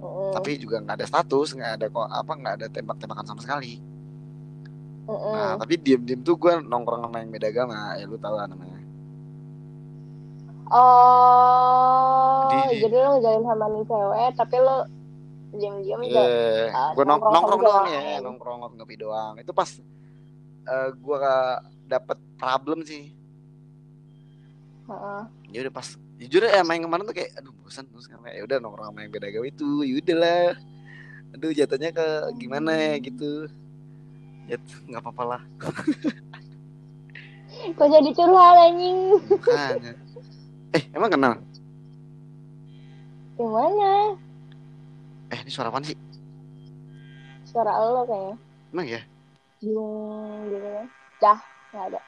Heeh, 0.00 0.30
tapi 0.32 0.56
juga 0.56 0.80
nggak 0.80 0.96
ada 1.02 1.06
status 1.06 1.52
nggak 1.52 1.72
ada 1.76 1.86
kok 1.90 2.08
apa 2.08 2.32
nggak 2.38 2.54
ada 2.62 2.66
tembak-tembakan 2.70 3.26
sama 3.26 3.42
sekali. 3.42 3.82
Heeh. 5.10 5.32
nah 5.34 5.58
tapi 5.58 5.74
diem-diem 5.74 6.22
tuh 6.22 6.38
gue 6.38 6.62
nongkrong 6.62 7.02
sama 7.10 7.18
yang 7.18 7.34
beda 7.34 7.50
agama 7.50 7.98
ya 7.98 8.06
lu 8.06 8.14
tau 8.22 8.38
lah 8.38 8.46
namanya. 8.46 8.78
Oh, 10.70 12.46
Di- 12.46 12.86
jadi 12.86 12.96
lo 13.02 13.18
ngejalin 13.18 13.42
sama 13.42 13.66
nih 13.74 13.82
cewek, 13.90 14.30
tapi 14.38 14.56
lo 14.62 14.76
diam-diam 15.50 16.00
Iya, 16.06 16.08
juga. 16.08 16.22
ah, 16.70 16.90
gue 16.94 17.04
nongkrong, 17.04 17.32
nongkrong 17.34 17.34
nongkrong 17.34 17.60
doang 17.62 17.86
doang. 17.90 18.06
ya, 18.06 18.18
nongkrong 18.22 18.58
ngopi 18.78 18.96
doang. 18.96 19.34
Itu 19.42 19.50
pas 19.50 19.70
eh 20.60 20.88
gue 20.94 21.16
dapet 21.90 22.18
problem 22.38 22.86
sih. 22.86 23.10
Heeh. 24.86 25.22
Ya 25.50 25.58
udah 25.66 25.74
pas, 25.74 25.86
jujur 26.22 26.46
ya 26.46 26.62
main 26.62 26.82
kemarin 26.82 27.02
tuh 27.06 27.14
kayak, 27.14 27.34
aduh 27.38 27.50
bosan 27.62 27.86
terus 27.90 28.06
kayak, 28.06 28.34
ya 28.38 28.42
udah 28.46 28.56
nongkrong 28.62 28.94
sama 28.94 29.02
yang 29.02 29.10
beda 29.10 29.26
agama 29.30 29.46
itu, 29.50 29.70
yaudah 29.82 30.16
lah. 30.18 30.50
Aduh 31.34 31.50
jatuhnya 31.54 31.90
ke 31.94 32.06
gimana 32.38 32.74
ya 32.74 32.94
gitu. 33.02 33.46
Ya 34.50 34.58
nggak 34.86 35.02
apa-apa 35.02 35.22
lah. 35.26 35.42
Kok 37.76 37.86
jadi 37.86 38.10
curhat 38.14 38.56
anjing? 38.70 38.98
Eh 40.74 40.82
emang 40.94 41.10
kenal? 41.10 41.34
Gimana? 43.34 44.14
Eh 45.30 45.38
ini 45.42 45.50
suara 45.50 45.70
apaan 45.70 45.86
sih? 45.86 45.96
Suara 47.46 47.72
lo 47.80 48.02
kayaknya. 48.04 48.36
Emang 48.70 48.86
ya? 48.86 49.00
Bingung 49.60 50.46
gitu 50.48 50.68
kan. 50.68 50.86
Dah, 51.20 51.38
nggak 51.72 51.84
ada. 51.94 52.00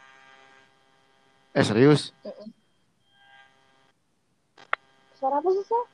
Eh 1.53 1.65
serius? 1.65 2.03
suara 5.13 5.39
apa 5.39 5.55
sih 5.55 5.63
Sal? 5.63 5.85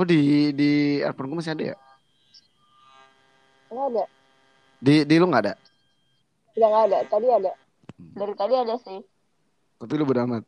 Oh 0.00 0.08
di 0.08 0.16
di 0.56 0.70
earphone 1.04 1.28
gue 1.28 1.38
masih 1.38 1.52
ada 1.52 1.64
ya? 1.68 1.76
nggak 3.68 3.86
ada 3.92 4.04
Di 4.80 5.04
di 5.04 5.14
lu 5.20 5.28
nggak 5.28 5.44
ada? 5.44 5.54
udah 6.54 6.68
nggak 6.70 6.84
ada 6.88 6.98
tadi 7.10 7.26
ada 7.28 7.52
dari 8.14 8.32
tadi 8.32 8.54
ada 8.56 8.74
sih 8.80 9.02
Tapi 9.76 9.92
lu 9.98 10.08
bodo 10.08 10.24
amat. 10.24 10.44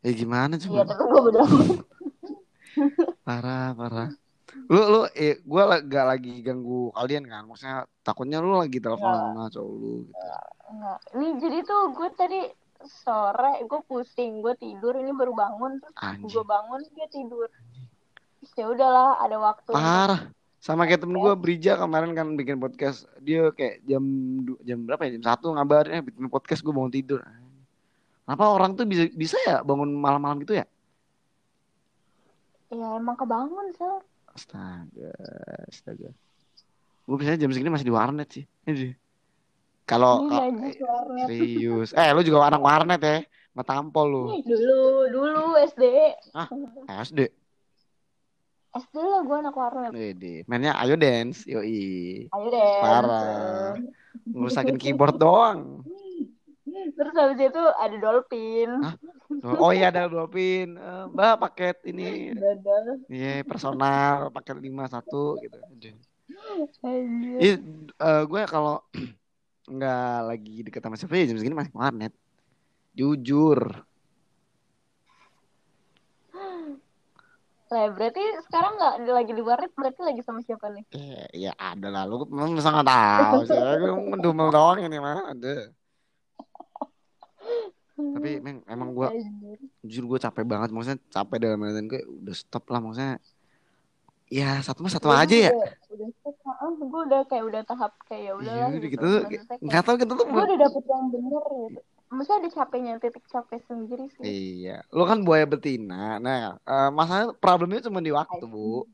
Eh 0.00 0.14
gimana 0.16 0.56
iya 0.56 0.64
coba? 0.64 0.88
tapi 0.88 1.04
gue 1.04 1.20
udah 1.28 1.46
Parah 3.28 3.76
parah. 3.76 4.08
Lu 4.68 4.80
lu 4.88 5.00
eh 5.12 5.40
gue 5.44 5.62
gak 5.88 6.06
lagi 6.08 6.40
ganggu 6.40 6.88
kalian 6.96 7.24
kan? 7.28 7.42
Maksudnya 7.44 7.84
takutnya 8.00 8.40
lu 8.40 8.56
lagi 8.56 8.80
telepon 8.80 9.08
Nggak. 9.08 9.24
sama 9.34 9.52
cowok 9.52 9.74
lu 9.76 9.92
gitu. 10.08 10.24
Nggak. 10.68 10.98
ini 11.16 11.28
jadi 11.40 11.58
tuh 11.64 11.82
gue 11.96 12.08
tadi 12.12 12.40
sore 12.84 13.52
gue 13.64 13.80
pusing 13.88 14.44
gue 14.44 14.54
tidur 14.60 14.94
ini 15.00 15.10
baru 15.10 15.32
bangun 15.34 15.82
terus 15.82 16.30
gue 16.30 16.44
bangun 16.46 16.80
dia 16.94 17.08
tidur 17.10 17.48
ya 18.54 18.70
udahlah 18.70 19.18
ada 19.18 19.36
waktu 19.40 19.70
Parah. 19.74 20.30
Sama 20.58 20.90
kayak 20.90 21.06
temen 21.06 21.14
gue 21.22 21.34
Brija 21.38 21.78
kemarin 21.78 22.12
kan 22.18 22.34
bikin 22.34 22.58
podcast. 22.58 23.06
Dia 23.22 23.54
kayak 23.54 23.78
jam 23.86 24.02
jam 24.66 24.78
berapa 24.84 25.06
ya? 25.06 25.14
Jam 25.14 25.24
satu 25.24 25.54
ngabarin 25.54 26.02
eh 26.02 26.02
bikin 26.02 26.26
podcast 26.26 26.66
gue 26.66 26.74
bangun 26.74 26.90
tidur. 26.90 27.22
Kenapa 28.26 28.44
orang 28.50 28.74
tuh 28.74 28.84
bisa 28.84 29.06
bisa 29.14 29.38
ya 29.46 29.62
bangun 29.62 29.88
malam-malam 29.94 30.42
gitu 30.42 30.58
ya? 30.58 30.66
ya 32.68 33.00
emang 33.00 33.16
kebangun 33.16 33.72
sel 33.80 34.04
Astaga, 34.38 35.10
astaga. 35.66 36.10
Gue 37.10 37.16
biasanya 37.18 37.42
jam 37.42 37.50
segini 37.50 37.74
masih 37.74 37.90
di 37.90 37.94
warnet 37.94 38.28
sih. 38.30 38.44
Ini. 38.70 38.94
Kalau 39.82 40.30
warnet 40.30 40.78
serius. 41.26 41.90
Eh, 41.90 42.06
lu 42.14 42.22
juga 42.22 42.46
anak 42.46 42.62
warnet 42.62 43.00
ya? 43.02 43.18
Nggak 43.58 43.66
tampol 43.66 44.06
lu. 44.06 44.24
Dulu 44.46 45.10
dulu 45.10 45.58
SD 45.58 45.82
SD. 46.86 47.20
SD 48.78 48.96
lah 49.02 49.20
gue 49.26 49.36
anak 49.42 49.54
warnet 49.58 49.90
Wede. 49.90 50.46
Mainnya 50.46 50.78
Ayo 50.78 50.94
Dance. 50.94 51.42
Yoi. 51.50 52.30
ayo 52.30 52.46
deh 52.54 52.74
Parah. 52.78 53.74
Ngerusakin 54.22 54.78
keyboard 54.78 55.18
doang. 55.18 55.82
Terus 56.96 57.14
habis 57.16 57.40
itu 57.40 57.62
ada 57.76 57.96
dolphin 58.00 58.70
Hah? 58.84 58.94
Oh 59.44 59.70
iya 59.76 59.92
ada 59.92 60.08
Dolphin. 60.08 60.80
Eh, 60.80 61.04
Mbak 61.12 61.34
paket 61.36 61.76
ini. 61.84 62.32
Iya, 63.12 63.44
personal 63.44 64.32
paket 64.32 64.56
51 64.56 65.44
gitu. 65.44 65.58
Aduh. 65.60 65.96
Anjir. 66.84 67.38
Ih, 67.40 67.56
eh, 67.92 68.22
gue 68.24 68.42
kalau 68.48 68.80
nggak 69.68 70.16
lagi 70.24 70.56
deket 70.64 70.80
sama 70.80 70.96
siapa 70.96 71.14
ya 71.20 71.28
jam 71.28 71.36
segini 71.36 71.56
masih 71.56 71.76
warnet. 71.76 72.12
Jujur. 72.96 73.84
Lah 77.68 77.84
berarti 77.92 78.24
sekarang 78.48 78.80
nggak 78.80 78.94
lagi 79.12 79.32
di 79.36 79.42
warnet 79.44 79.72
berarti 79.76 80.00
lagi 80.00 80.22
sama 80.24 80.40
siapa 80.40 80.72
nih? 80.72 80.84
Eh, 80.96 81.28
ya 81.36 81.52
ada 81.60 81.92
lah. 81.92 82.08
Lu 82.08 82.24
memang 82.32 82.56
masa 82.56 82.72
nggak 82.72 82.88
tahu 82.88 83.40
sih. 83.44 83.60
Gue 83.60 83.92
mendumel 83.92 84.48
doang 84.48 84.80
ini 84.80 84.96
mah. 84.96 85.36
Ada. 85.36 85.68
Tapi 87.98 88.28
emang, 88.38 88.56
emang 88.64 88.88
gue 88.94 89.08
Anjir. 89.10 89.58
jujur 89.82 90.04
gue 90.06 90.18
capek 90.22 90.44
banget. 90.46 90.70
Maksudnya 90.70 90.98
capek 91.10 91.36
dalam 91.42 91.58
artian 91.66 91.86
gue 91.90 92.00
udah 92.06 92.34
stop 92.34 92.64
lah. 92.70 92.78
Maksudnya 92.78 93.18
ya 94.28 94.60
satu 94.62 94.86
mah 94.86 94.92
satu 94.92 95.08
aja 95.10 95.50
ya. 95.50 95.52
Udah, 95.90 96.08
ah, 96.46 96.70
gue 96.70 97.00
udah 97.10 97.20
kayak 97.26 97.44
udah 97.48 97.62
tahap 97.66 97.92
kayak 98.06 98.22
ya 98.22 98.32
udah 98.38 98.52
Iya, 98.54 98.62
lah 98.62 98.68
udah 98.70 98.80
gitu. 98.86 98.88
gitu 98.94 99.06
tuh. 99.10 99.22
Nggak 99.66 99.82
tahu 99.82 99.96
kita 99.98 100.12
tuh. 100.14 100.26
gue 100.26 100.42
udah 100.46 100.58
dapet 100.62 100.84
yang 100.86 101.06
bener 101.10 101.44
gitu. 101.44 101.80
Maksudnya 102.08 102.38
ada 102.40 102.50
capeknya 102.56 102.92
titik 102.96 103.24
capek 103.28 103.60
sendiri 103.68 104.06
sih. 104.16 104.24
Iya, 104.24 104.80
lu 104.96 105.04
kan 105.04 105.20
buaya 105.20 105.44
betina. 105.44 106.16
Nah, 106.16 106.56
eh, 106.56 106.88
masalah 106.88 107.36
problemnya 107.36 107.84
cuma 107.84 108.00
di 108.00 108.08
waktu, 108.08 108.44
Bu. 108.48 108.88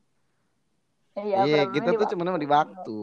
Iya, 1.14 1.46
Iya, 1.46 1.62
problemnya 1.62 1.74
kita 1.78 1.90
tuh 1.94 2.07
cuma 2.11 2.34
di 2.34 2.48
waktu. 2.50 2.98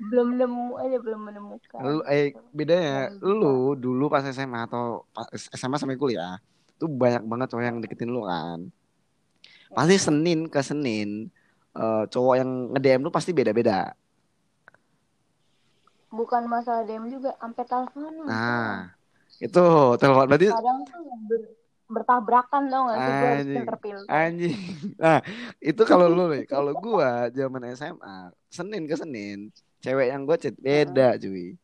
Belum 0.00 0.28
nemu 0.32 0.80
aja 0.80 0.96
belum 0.96 1.20
menemukan. 1.28 1.80
Lu, 1.84 2.00
eh, 2.08 2.32
bedanya, 2.56 3.12
lu 3.20 3.76
dulu 3.76 4.08
pas 4.08 4.24
SMA 4.24 4.64
atau 4.64 5.04
pas 5.12 5.28
SMA 5.52 5.76
sampai 5.76 6.00
kuliah, 6.00 6.40
tuh 6.80 6.88
banyak 6.88 7.20
banget 7.28 7.46
cowok 7.52 7.64
yang 7.64 7.78
deketin 7.84 8.08
lu 8.08 8.24
kan. 8.24 8.72
Pasti 9.76 9.96
Senin 10.00 10.48
ke 10.48 10.60
Senin, 10.64 11.28
eh, 11.76 12.04
cowok 12.08 12.34
yang 12.40 12.50
nge-DM 12.72 13.00
lu 13.04 13.12
pasti 13.12 13.36
beda-beda. 13.36 13.92
Bukan 16.10 16.48
masalah 16.50 16.82
DM 16.88 17.06
juga, 17.06 17.36
sampai 17.38 17.64
telepon. 17.68 18.10
Nah, 18.26 18.90
itu 19.38 19.64
telepon 20.00 20.26
berarti 20.26 20.48
kadang 20.50 20.82
tuh 20.88 21.00
ber- 21.28 21.54
bertabrakan 21.90 22.62
dong 22.66 22.84
gak 22.90 22.98
sih 22.98 23.14
gue 23.14 23.34
anjing. 24.10 24.58
Nah, 25.00 25.22
itu 25.62 25.82
kalau 25.86 26.10
lu 26.10 26.28
nih, 26.34 26.44
kalau 26.44 26.74
gua 26.76 27.30
zaman 27.32 27.72
SMA, 27.72 28.34
Senin 28.50 28.84
ke 28.84 28.94
Senin, 28.98 29.48
cewek 29.80 30.06
yang 30.12 30.22
gua 30.28 30.36
chat 30.40 30.54
beda, 30.60 31.16
cuy. 31.20 31.56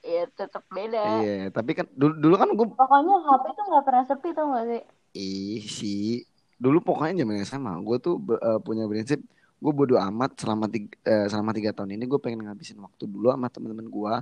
Ya 0.00 0.24
tetap 0.32 0.64
beda. 0.72 1.00
Iya, 1.20 1.52
tapi 1.52 1.76
kan 1.76 1.84
dulu, 1.92 2.14
dulu 2.16 2.34
kan 2.40 2.48
gue 2.56 2.66
Pokoknya 2.72 3.14
HP 3.20 3.44
tuh 3.52 3.64
gak 3.68 3.84
pernah 3.84 4.04
sepi 4.08 4.28
tau 4.32 4.46
gak 4.56 4.64
sih? 4.70 4.82
ih 5.10 5.62
sih 5.66 6.22
dulu 6.60 6.78
pokoknya 6.84 7.24
zaman 7.24 7.42
SMA 7.42 7.72
gue 7.82 7.96
tuh 7.98 8.14
eh, 8.36 8.60
punya 8.62 8.84
prinsip 8.86 9.18
gue 9.60 9.72
bodo 9.74 9.96
amat 9.98 10.38
selama 10.38 10.70
tiga, 10.70 10.92
eh, 11.02 11.26
selama 11.26 11.50
tiga 11.56 11.70
tahun 11.74 11.98
ini 11.98 12.04
gue 12.06 12.20
pengen 12.22 12.46
ngabisin 12.46 12.78
waktu 12.78 13.04
dulu 13.10 13.32
sama 13.32 13.48
temen-temen 13.50 13.90
gue 13.90 14.14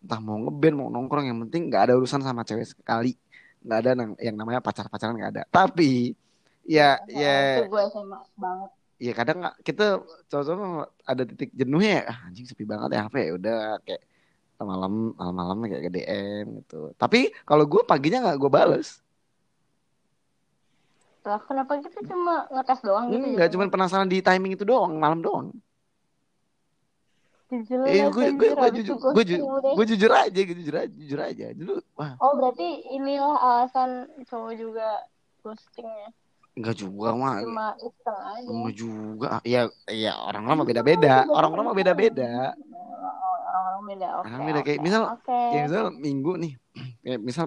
entah 0.00 0.20
mau 0.22 0.40
ngeband 0.40 0.74
mau 0.80 0.88
nongkrong 0.88 1.26
yang 1.28 1.38
penting 1.44 1.68
nggak 1.68 1.82
ada 1.90 1.94
urusan 2.00 2.24
sama 2.24 2.40
cewek 2.46 2.72
sekali 2.72 3.12
nggak 3.60 3.78
ada 3.84 3.90
yang 4.16 4.36
namanya 4.40 4.64
pacar-pacaran 4.64 5.12
nggak 5.12 5.30
ada 5.36 5.42
tapi 5.52 6.16
ya 6.64 6.96
Nah, 7.04 7.20
ya 7.20 7.36
Itu 7.60 7.68
gue 7.68 7.82
SMA 7.92 8.18
banget. 8.38 8.70
Ya 9.00 9.12
kadang 9.16 9.40
nggak 9.40 9.56
kita 9.64 10.04
cowok-cowok 10.28 10.86
ada 11.08 11.22
titik 11.24 11.50
jenuhnya 11.56 11.90
ya 11.90 12.02
ah, 12.12 12.18
anjing 12.28 12.44
sepi 12.44 12.68
banget 12.68 13.00
ya 13.00 13.08
HP 13.08 13.16
ya 13.16 13.32
udah 13.40 13.58
kayak 13.80 14.02
malam 14.60 15.16
malam-malam 15.16 15.56
kayak 15.64 15.84
ke 15.88 15.90
DM 15.96 16.44
gitu 16.60 16.92
tapi 17.00 17.32
kalau 17.48 17.64
gue 17.64 17.80
paginya 17.88 18.20
nggak 18.28 18.36
gue 18.36 18.50
bales 18.52 19.00
Lah 21.20 21.40
kenapa 21.44 21.76
kita 21.84 22.00
cuma 22.08 22.48
ngetes 22.48 22.80
doang 22.80 23.12
gitu? 23.12 23.20
Enggak, 23.20 23.48
cuma 23.52 23.68
penasaran 23.68 24.08
di 24.08 24.24
timing 24.24 24.56
itu 24.56 24.64
doang, 24.64 24.96
malam 24.96 25.20
doang. 25.20 25.52
Jelas 27.50 27.90
Eh, 27.90 28.06
gue 28.08 28.26
gue 28.38 28.48
gue 28.54 28.70
jujur, 28.78 28.96
gue 28.96 29.24
jujur, 29.26 29.46
udah. 29.58 29.72
gue 29.74 29.84
jujur 29.90 30.10
aja, 30.14 30.40
gue 30.40 30.56
jujur 30.64 30.76
aja, 30.80 30.94
jujur 30.94 31.20
aja. 31.20 31.46
Dulu, 31.50 31.74
wah, 31.98 32.14
Oh 32.22 32.38
berarti 32.38 32.88
inilah 32.94 33.36
alasan 33.36 34.06
cowok 34.30 34.52
juga 34.54 34.88
ghostingnya. 35.42 36.14
Enggak 36.60 36.76
juga 36.76 37.08
mah, 37.12 37.40
Cuma 37.40 37.66
iseng 37.74 38.20
aja. 38.20 38.46
enggak 38.46 38.74
juga. 38.76 39.26
Ya, 39.42 39.62
ya 39.88 40.12
orang-orang 40.14 40.56
mah 40.56 40.68
beda-beda, 40.68 41.14
orang-orang 41.26 41.64
mah 41.64 41.76
beda-beda. 41.76 42.32
Orang-orang 43.50 43.82
beda. 43.88 44.08
Oke. 44.12 44.28
Orang 44.28 44.42
beda 44.44 44.60
kayak 44.60 44.78
oke, 44.78 44.84
misal, 44.84 45.02
Oke. 45.10 45.40
ya 45.50 45.60
misal 45.64 45.84
minggu 45.90 46.32
nih, 46.36 46.52
kayak 47.02 47.20
misal 47.20 47.46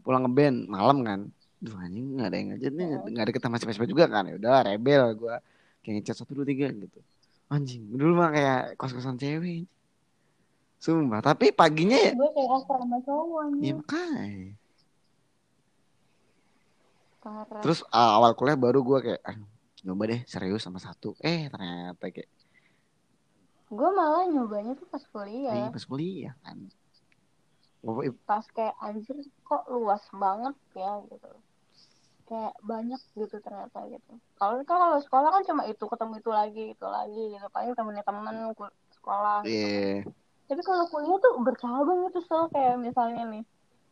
pulang 0.00 0.22
ngeband 0.22 0.68
malam 0.68 0.98
kan, 1.02 1.20
duh 1.58 1.74
anjing 1.74 2.14
nggak 2.14 2.28
ada 2.28 2.36
yang 2.36 2.48
ngajak 2.52 2.72
nih, 2.72 2.86
nggak 3.08 3.24
ada 3.24 3.32
ketemu 3.32 3.54
siapa-siapa 3.56 3.88
juga 3.88 4.04
kan, 4.06 4.22
ya 4.28 4.34
udah 4.36 4.56
rebel 4.62 5.02
gue, 5.16 5.34
kayak 5.80 5.92
ngechat 5.96 6.16
satu 6.16 6.36
dua 6.36 6.44
tiga 6.44 6.68
gitu. 6.70 7.00
Anjing, 7.48 7.82
dulu 7.88 8.12
mah 8.14 8.30
kayak 8.30 8.76
kos-kosan 8.76 9.16
cewek. 9.16 9.64
Sumpah, 10.76 11.24
tapi 11.24 11.50
paginya 11.50 11.96
ya, 11.96 12.12
Gue 12.12 12.28
kayak 12.36 12.50
asal 12.52 12.76
sama 12.84 12.98
cowok 13.00 13.40
ya 13.40 13.46
anjir. 13.48 13.74
makanya. 13.80 14.48
Parah. 17.26 17.58
Terus 17.58 17.82
uh, 17.90 18.22
awal 18.22 18.38
kuliah 18.38 18.54
baru 18.54 18.86
gue 18.86 18.98
kayak 19.02 19.22
ah, 19.26 19.34
nyoba 19.82 20.14
deh 20.14 20.20
serius 20.30 20.62
sama 20.62 20.78
satu. 20.78 21.18
Eh 21.18 21.50
ternyata 21.50 22.06
kayak 22.06 22.30
Gue 23.66 23.90
malah 23.90 24.30
nyobanya 24.30 24.78
tuh 24.78 24.86
pas 24.86 25.02
iya 25.02 25.10
kuliah. 25.10 25.66
pas 25.74 25.82
kuliah 25.82 26.34
kan. 26.46 26.70
Pas 28.22 28.46
kayak 28.54 28.78
anjir 28.78 29.18
kok 29.42 29.66
luas 29.66 30.06
banget 30.14 30.54
ya 30.78 31.02
gitu. 31.10 31.30
Kayak 32.30 32.54
banyak 32.62 33.00
gitu 33.18 33.36
ternyata 33.42 33.78
gitu. 33.90 34.12
Kalau 34.38 34.62
kan 34.62 34.78
kalau 34.78 34.98
sekolah 35.02 35.30
kan 35.34 35.42
cuma 35.42 35.62
itu 35.66 35.82
ketemu 35.82 36.14
itu 36.22 36.30
lagi 36.30 36.64
itu 36.78 36.86
lagi 36.86 37.22
gitu. 37.34 37.46
Paling 37.50 37.74
temennya 37.74 38.06
temen 38.06 38.34
sekolah. 39.02 39.42
Iya, 39.42 40.06
Tapi 40.46 40.62
kalau 40.62 40.86
kuliah 40.86 41.18
tuh 41.18 41.42
bercabang 41.42 42.06
gitu 42.06 42.22
so 42.22 42.46
kayak 42.54 42.78
misalnya 42.78 43.26
nih 43.26 43.42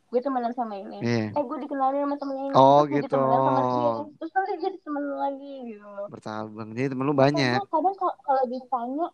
gue 0.05 0.19
temenan 0.19 0.53
sama 0.53 0.75
ini. 0.75 0.97
iya. 0.99 1.25
Eh 1.31 1.43
gue 1.43 1.57
dikenalin 1.59 2.03
sama 2.03 2.15
temennya 2.15 2.45
ini. 2.45 2.55
Oh, 2.55 2.81
terus 2.83 3.03
gitu. 3.03 3.17
sama 3.17 3.61
dia. 3.61 3.89
Terus 4.15 4.31
nanti 4.31 4.51
jadi 4.61 4.77
temen 4.79 5.01
lu 5.03 5.15
lagi 5.17 5.53
gitu. 5.67 5.89
Bercabang. 6.07 6.69
Jadi 6.71 6.87
temen 6.87 7.03
lu 7.03 7.13
banyak. 7.13 7.57
Kadang, 7.57 7.69
kadang 7.69 7.95
kalau- 7.95 8.19
kalau 8.21 8.43
ditanya 8.45 9.07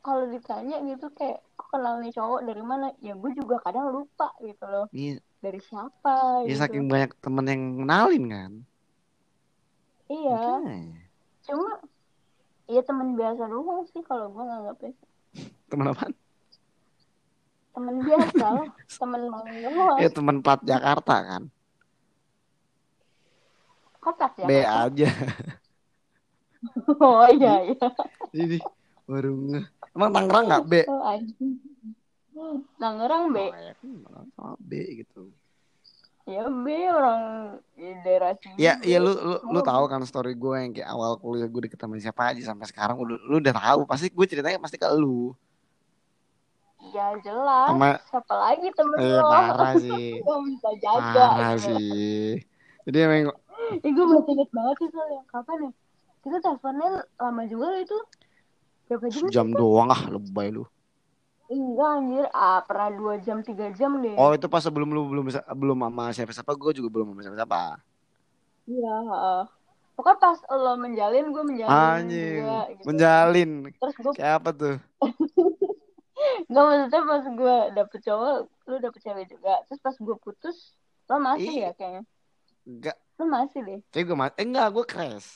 kalau 0.00 0.24
ditanya 0.30 0.76
gitu 0.84 1.06
kayak 1.12 1.42
kok 1.52 1.66
kenal 1.68 1.98
nih 1.98 2.14
cowok 2.14 2.46
dari 2.46 2.62
mana 2.62 2.94
ya 3.00 3.12
gue 3.12 3.30
juga 3.34 3.58
kadang 3.58 3.90
lupa 3.90 4.30
gitu 4.38 4.62
loh 4.62 4.86
Iya, 4.94 5.18
dari 5.42 5.58
siapa 5.58 6.46
ya 6.46 6.54
gitu 6.54 6.62
saking 6.62 6.86
banyak 6.86 7.10
temen 7.18 7.42
yang 7.44 7.62
kenalin 7.82 8.24
kan. 8.30 8.52
iya 10.06 10.62
Makanya. 10.62 11.02
cuma 11.42 11.70
ya 12.66 12.82
temen 12.82 13.08
biasa 13.14 13.42
doang 13.46 13.82
sih 13.90 14.02
kalau 14.02 14.30
gue 14.30 14.42
nganggapnya 14.42 14.92
Temen 15.74 15.86
apa? 15.90 16.06
Temen 17.76 18.00
biasa 18.00 18.48
temen 18.96 19.22
main 19.28 20.00
Ya 20.00 20.08
teman 20.08 20.40
plat 20.40 20.60
Jakarta 20.64 21.14
kan. 21.20 21.42
kotak 24.00 24.32
ya 24.38 24.46
B 24.46 24.52
aja. 24.62 25.08
oh 27.04 27.26
iya 27.28 27.68
iya 27.68 27.88
Jadi 28.32 28.58
baru 29.04 29.34
nge. 29.34 29.60
Emang 29.92 30.10
Tangerang 30.14 30.44
nggak 30.46 30.64
B? 30.64 30.72
oh 30.88 32.56
Tangerang 32.78 33.24
B 33.32 33.36
Oh, 33.40 33.50
ya 33.50 33.72
kan, 33.74 33.90
sama 34.32 34.54
B 34.56 34.72
gitu. 35.02 35.28
ya 36.24 36.46
B 36.46 36.66
orang 36.86 37.22
daerah 38.02 38.34
sini 38.38 38.58
Ya, 38.58 38.78
ya 38.82 38.98
lu 38.98 39.14
lu, 39.14 39.36
lu 39.46 39.60
tahu 39.62 39.84
kan 39.86 40.02
story 40.02 40.34
gue 40.34 40.54
yang 40.58 40.72
kayak 40.74 40.90
awal 40.90 41.18
kuliah 41.18 41.46
gue 41.46 41.66
deket 41.66 41.78
sama 41.78 41.98
siapa 41.98 42.30
aja 42.30 42.42
sampai 42.46 42.66
sekarang 42.66 42.96
lu, 42.98 43.14
lu 43.26 43.36
udah 43.38 43.54
tahu 43.54 43.80
pasti 43.84 44.06
gue 44.10 44.26
ceritanya 44.26 44.58
pasti 44.58 44.78
ke 44.78 44.86
lu. 44.90 45.34
Ya 46.94 47.06
jelas 47.26 47.76
Sama- 47.78 48.00
siapa 48.08 48.34
lagi 48.44 48.66
temen 48.78 49.02
Eh 49.02 49.18
lo 49.18 49.30
parah 49.30 49.74
sih. 49.82 50.00
Gua 50.24 50.36
bisa 50.48 50.70
jaga 50.84 51.24
Parah 51.24 51.54
gitu. 51.60 51.66
sih. 51.66 52.40
Jadi 52.86 52.96
emang 53.06 53.22
Eh, 53.84 53.92
gue 53.96 54.06
masih 54.12 54.32
inget 54.34 54.50
banget 54.56 54.76
sih 54.80 54.88
soalnya 54.94 55.20
kapan 55.32 55.58
ya 55.66 55.70
kita 56.24 56.36
teleponnya 56.44 56.88
lama 57.22 57.42
juga 57.52 57.66
itu 57.84 57.96
berapa 58.88 59.06
jam 59.14 59.26
jam 59.32 59.46
doang 59.58 59.88
ah 59.96 60.02
lebay 60.14 60.48
lu. 60.54 60.62
enggak 61.54 61.90
anjir 61.96 62.24
ah 62.44 62.58
pernah 62.68 62.88
dua 62.98 63.14
jam 63.26 63.38
tiga 63.48 63.66
jam 63.78 63.92
deh 64.04 64.20
Oh 64.20 64.30
itu 64.36 64.46
pas 64.52 64.62
sebelum 64.64 64.88
lu 64.96 65.00
belum 65.12 65.24
bisa 65.28 65.40
belum 65.60 65.78
sama 65.84 66.04
siapa 66.16 66.32
siapa 66.36 66.52
gue 66.56 66.70
juga 66.78 66.88
belum 66.94 67.06
sama 67.12 67.20
siapa 67.24 67.36
siapa. 67.40 67.60
iya 68.70 68.88
heeh. 69.10 69.38
pokoknya 69.96 70.18
pas 70.24 70.38
lo 70.62 70.70
menjalin 70.84 71.24
gue 71.34 71.44
menjalin 71.50 71.92
Anjing, 71.92 72.22
juga 72.26 72.52
gitu. 72.80 72.86
menjalin. 72.86 73.50
terus 73.80 73.96
gue 74.04 74.14
Kayak 74.14 74.32
apa 74.40 74.50
tuh? 74.60 74.74
Gak 76.44 76.62
maksudnya 76.62 77.00
pas 77.02 77.24
gue 77.26 77.56
dapet 77.72 77.98
cowok, 78.02 78.36
lu 78.64 78.76
dapet 78.78 79.00
cewek 79.00 79.24
juga. 79.26 79.52
Terus 79.64 79.80
pas 79.80 79.94
gue 79.94 80.16
putus, 80.16 80.56
lo 81.04 81.16
masih 81.18 81.50
Iya. 81.50 81.62
ya 81.62 81.70
kayaknya. 81.72 82.02
Enggak, 82.62 82.96
Lo 83.16 83.24
masih 83.24 83.60
deh. 83.62 83.80
kayak 83.88 84.04
gue 84.04 84.16
mati. 84.16 84.34
Eh 84.36 84.44
enggak, 84.44 84.66
gue 84.70 84.84
crash. 84.84 85.30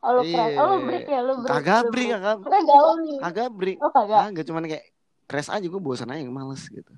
Oh 0.00 0.12
lo 0.12 0.22
crash. 0.22 0.52
Iya. 0.52 0.58
Oh 0.58 0.66
lo 0.66 0.76
break 0.82 1.06
ya, 1.06 1.20
lo 1.20 1.32
break. 1.38 1.50
Kagak 1.52 1.82
break, 1.88 2.08
kagak. 2.12 2.36
Kita 2.40 2.58
gaul 2.62 2.94
nih. 3.00 3.18
Kagak 3.20 3.48
break. 3.50 3.78
Oh 3.78 3.90
kagak. 3.90 4.20
Kagak, 4.24 4.44
cuman 4.44 4.64
kayak 4.66 4.84
crash 5.26 5.50
aja 5.50 5.66
gue 5.66 5.80
bosan 5.80 6.10
aja 6.10 6.22
males 6.26 6.62
gitu. 6.64 6.92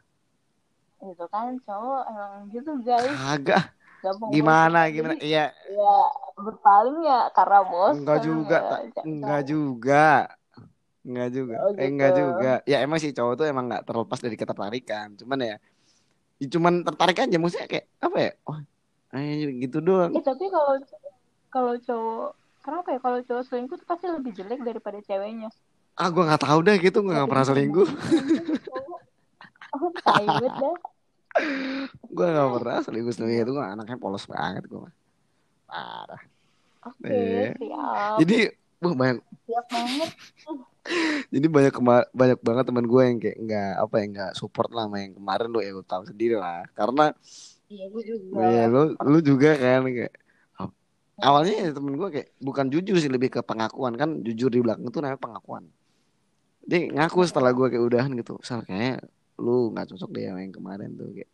Itu 0.99 1.25
kan 1.29 1.55
cowok 1.63 2.03
emang 2.07 2.33
gitu 2.51 2.71
guys. 2.83 3.13
Kagak. 3.15 3.65
Gampang 3.99 4.31
Gimana 4.31 4.87
banget. 4.87 4.95
gimana? 4.95 5.15
Iya, 5.19 5.45
ya 5.51 5.95
berpaling 6.37 7.03
ya 7.03 7.21
karena 7.35 7.61
bos. 7.67 7.95
enggak 7.99 8.19
juga, 8.23 8.59
enggak 9.03 9.43
juga. 9.43 10.07
Enggak 11.09 11.29
juga. 11.33 11.55
Oh, 11.65 11.73
Eh, 11.73 11.89
enggak 11.89 12.11
gitu. 12.13 12.21
juga. 12.21 12.53
Ya 12.69 12.79
emang 12.85 12.99
sih 13.01 13.17
cowok 13.17 13.35
tuh 13.41 13.47
emang 13.49 13.65
enggak 13.73 13.83
terlepas 13.89 14.21
dari 14.21 14.37
ketertarikan. 14.37 15.17
Cuman 15.17 15.39
ya 15.41 15.57
ya 16.39 16.47
cuman 16.53 16.85
tertarik 16.85 17.19
aja 17.25 17.37
maksudnya 17.41 17.67
kayak 17.67 17.87
apa 17.99 18.17
ya? 18.21 18.33
Oh, 18.45 18.59
eh, 19.17 19.49
gitu 19.65 19.79
doang. 19.81 20.13
Eh 20.13 20.21
tapi 20.21 20.45
kalau 20.53 20.75
kalau 21.49 21.75
cowok 21.81 22.29
kenapa 22.61 22.89
ya 22.93 22.99
kalau 23.01 23.19
cowok 23.25 23.43
selingkuh 23.49 23.77
tuh 23.81 23.89
pasti 23.89 24.07
lebih 24.13 24.33
jelek 24.37 24.61
daripada 24.61 25.01
ceweknya. 25.01 25.49
Ah, 25.99 26.13
gue 26.13 26.23
nggak 26.23 26.45
tahu 26.45 26.63
deh 26.63 26.77
gitu, 26.79 27.03
gue 27.03 27.11
nggak 27.11 27.27
pernah 27.27 27.47
selingkuh. 27.49 27.89
Oh, 29.75 29.91
gue 32.09 32.27
nggak 32.29 32.51
pernah 32.61 32.79
selingkuh 32.83 33.15
selingkuh 33.15 33.45
itu 33.47 33.53
gue 33.55 33.67
anaknya 33.67 33.97
polos 33.99 34.25
banget 34.27 34.63
gue 34.67 34.79
mah. 34.79 34.95
parah 35.69 36.23
Oke, 36.87 37.11
Iya. 37.11 37.53
siap. 37.59 38.17
jadi 38.23 38.37
wah, 38.81 38.95
banyak 38.95 39.19
Siap 39.45 39.67
banget. 39.69 40.11
Jadi 41.35 41.47
banyak 41.47 41.75
banyak 42.13 42.39
banget 42.41 42.65
teman 42.69 42.87
gue 42.89 43.03
yang 43.05 43.19
kayak 43.21 43.39
nggak 43.39 43.73
apa 43.85 43.95
ya 44.01 44.05
nggak 44.09 44.33
support 44.37 44.71
lah 44.73 44.85
sama 44.89 44.97
yang 45.05 45.13
kemarin 45.17 45.49
lo 45.53 45.61
ya 45.61 45.71
lo 45.77 45.83
tahu 45.85 46.03
sendiri 46.09 46.37
lah. 46.37 46.65
Karena 46.73 47.13
Iya, 47.69 47.85
gue 47.93 48.03
juga. 48.09 48.41
ya 48.49 48.65
lu 48.65 48.97
lu 48.97 49.19
juga 49.21 49.51
kan 49.61 49.85
kayak 49.85 50.15
awalnya 51.21 51.55
ya 51.67 51.69
temen 51.75 51.95
gue 52.01 52.09
kayak 52.09 52.29
bukan 52.41 52.67
jujur 52.73 52.97
sih 52.97 53.11
lebih 53.13 53.29
ke 53.29 53.41
pengakuan. 53.45 53.93
Kan 54.01 54.25
jujur 54.25 54.49
di 54.49 54.65
belakang 54.65 54.89
itu 54.89 54.99
namanya 55.05 55.21
pengakuan. 55.21 55.69
Dia 56.65 56.89
ngaku 56.89 57.25
setelah 57.29 57.53
gue 57.53 57.67
kayak 57.69 57.85
udahan 57.85 58.13
gitu 58.17 58.41
sal 58.45 58.65
kayaknya 58.65 59.05
lu 59.39 59.71
nggak 59.73 59.95
cocok 59.95 60.11
deh 60.13 60.25
sama 60.27 60.41
yang 60.43 60.55
kemarin 60.55 60.91
tuh 60.99 61.09
kayak 61.15 61.31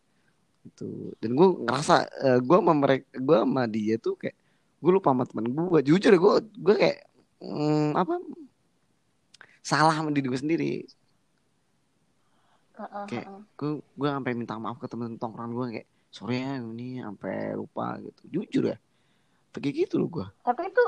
itu 0.64 1.12
dan 1.20 1.30
gue 1.36 1.48
ngerasa 1.68 1.94
eh, 2.08 2.38
gue 2.40 2.56
sama 2.56 2.72
mereka 2.72 3.04
gue 3.16 3.38
sama 3.44 3.62
dia 3.68 3.96
tuh 4.00 4.14
kayak 4.16 4.36
gue 4.80 4.92
lupa 4.92 5.12
sama 5.12 5.24
temen 5.28 5.44
gue 5.52 5.80
jujur 5.84 6.10
ya 6.12 6.20
gue 6.20 6.34
gue 6.60 6.74
kayak 6.76 6.98
mm, 7.40 7.88
apa 7.96 8.14
salah 9.64 9.96
sama 9.96 10.12
diri 10.12 10.28
gue 10.28 10.36
sendiri. 10.36 10.72
Heeh, 12.74 13.04
Kayak- 13.08 13.28
gue 13.56 13.70
gue 13.80 14.08
sampai 14.12 14.32
minta 14.36 14.60
maaf 14.60 14.76
ke 14.76 14.86
temen 14.90 15.16
tongkrongan 15.16 15.52
gue 15.56 15.66
kayak 15.80 15.88
sorry 16.12 16.44
ya 16.44 16.60
ini 16.60 17.00
sampai 17.00 17.56
lupa 17.56 17.96
gitu. 18.04 18.22
Jujur 18.28 18.64
ya. 18.74 18.78
Kayak 19.54 19.86
gitu 19.86 20.02
loh 20.02 20.10
gue 20.10 20.26
Tapi 20.42 20.68
itu 20.68 20.84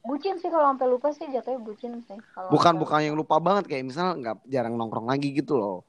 bucin 0.00 0.38
sih 0.40 0.48
kalau 0.48 0.70
sampai 0.72 0.86
lupa 0.88 1.10
sih 1.12 1.26
jatuhnya 1.28 1.60
bucin 1.60 1.92
sih. 2.08 2.16
Kalau 2.32 2.48
bukan 2.48 2.72
sampai 2.72 2.80
bukan 2.80 3.00
yang 3.04 3.16
lupa 3.18 3.36
banget 3.36 3.68
kayak 3.68 3.84
misal 3.84 4.16
nggak 4.16 4.40
jarang 4.48 4.78
nongkrong 4.80 5.10
lagi 5.10 5.34
gitu 5.36 5.60
loh. 5.60 5.84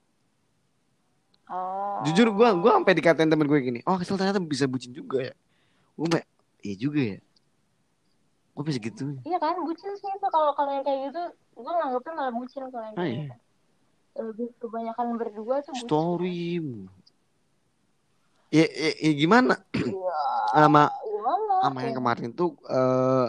Oh. 1.51 1.99
jujur 2.07 2.31
gue 2.31 2.47
gue 2.63 2.71
sampai 2.71 2.95
dikatain 2.95 3.27
temen 3.27 3.43
gue 3.43 3.59
gini 3.59 3.83
oh 3.83 3.99
Kesel 3.99 4.15
ternyata 4.15 4.39
bisa 4.39 4.65
bucin 4.67 4.91
juga 4.91 5.31
ya. 5.31 5.33
Gue 5.95 6.07
kayak 6.11 6.27
iya 6.65 6.75
juga 6.75 7.01
ya. 7.15 7.19
Gue 8.51 8.63
bisa 8.67 8.79
gitu 8.83 9.15
Iya 9.23 9.37
kan, 9.39 9.55
bucin 9.63 9.91
sih 9.95 10.09
itu 10.11 10.27
kalau 10.27 10.51
kalau 10.55 10.71
yang 10.75 10.83
kayak 10.83 11.11
gitu, 11.11 11.23
gue 11.51 11.71
nganggapnya 11.71 12.11
malah 12.13 12.33
bucin 12.33 12.63
kalau 12.67 12.85
yang 12.85 12.95
Ah, 12.95 12.97
kayak 12.97 13.11
iya. 13.11 13.21
gitu. 13.21 13.35
Lebih 14.11 14.47
kebanyakan 14.59 15.07
berdua 15.15 15.55
tuh 15.61 15.71
bucin. 15.71 15.87
story 15.87 16.43
ya, 18.51 18.65
ya, 18.67 18.91
ya 18.99 19.11
gimana 19.15 19.55
Iya. 19.71 20.19
sama 20.51 20.91
Gimana? 20.91 21.53
sama 21.63 21.79
yang 21.81 21.95
kemarin 21.95 22.29
tuh 22.31 22.49
eh 22.67 23.27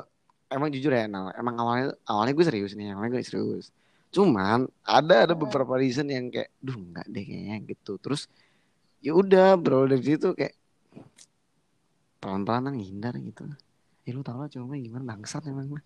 emang 0.51 0.69
jujur 0.69 0.91
ya 0.91 1.07
nah, 1.07 1.31
emang 1.33 1.55
awalnya 1.57 1.95
awalnya 2.05 2.35
gue 2.35 2.45
serius 2.45 2.75
nih 2.75 2.91
awalnya 2.93 3.15
gue 3.15 3.23
serius 3.23 3.71
cuman 4.11 4.67
ada 4.83 5.25
ada 5.25 5.33
Hmm. 5.33 5.43
beberapa 5.47 5.79
reason 5.79 6.05
yang 6.07 6.29
kayak 6.29 6.51
duh 6.59 6.77
nggak 6.77 7.07
deh 7.09 7.25
kayaknya 7.25 7.57
gitu 7.71 7.97
terus 7.97 8.27
ya 8.99 9.15
udah 9.15 9.57
bro 9.57 9.87
dari 9.87 10.03
situ 10.05 10.35
kayak 10.35 10.53
pelan 12.19 12.43
pelan 12.43 12.71
ngindar 12.71 13.15
gitu 13.19 13.47
ya 14.03 14.11
lu 14.13 14.21
tau 14.21 14.43
lah 14.43 14.51
cuma 14.51 14.75
gimana 14.75 15.15
bangsat 15.15 15.47
emang 15.47 15.79
mah 15.79 15.83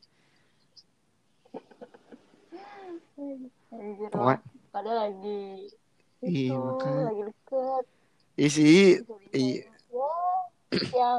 Anjir 3.16 4.08
pokoknya. 4.08 4.38
Padahal 4.68 4.98
lagi 5.08 5.40
Iya, 6.18 6.48
itu, 6.48 6.56
makanya. 6.56 7.02
lagi 7.06 7.22
deket. 7.24 7.84
isi 8.36 8.68
iya. 9.32 9.64
Ya, 10.92 11.10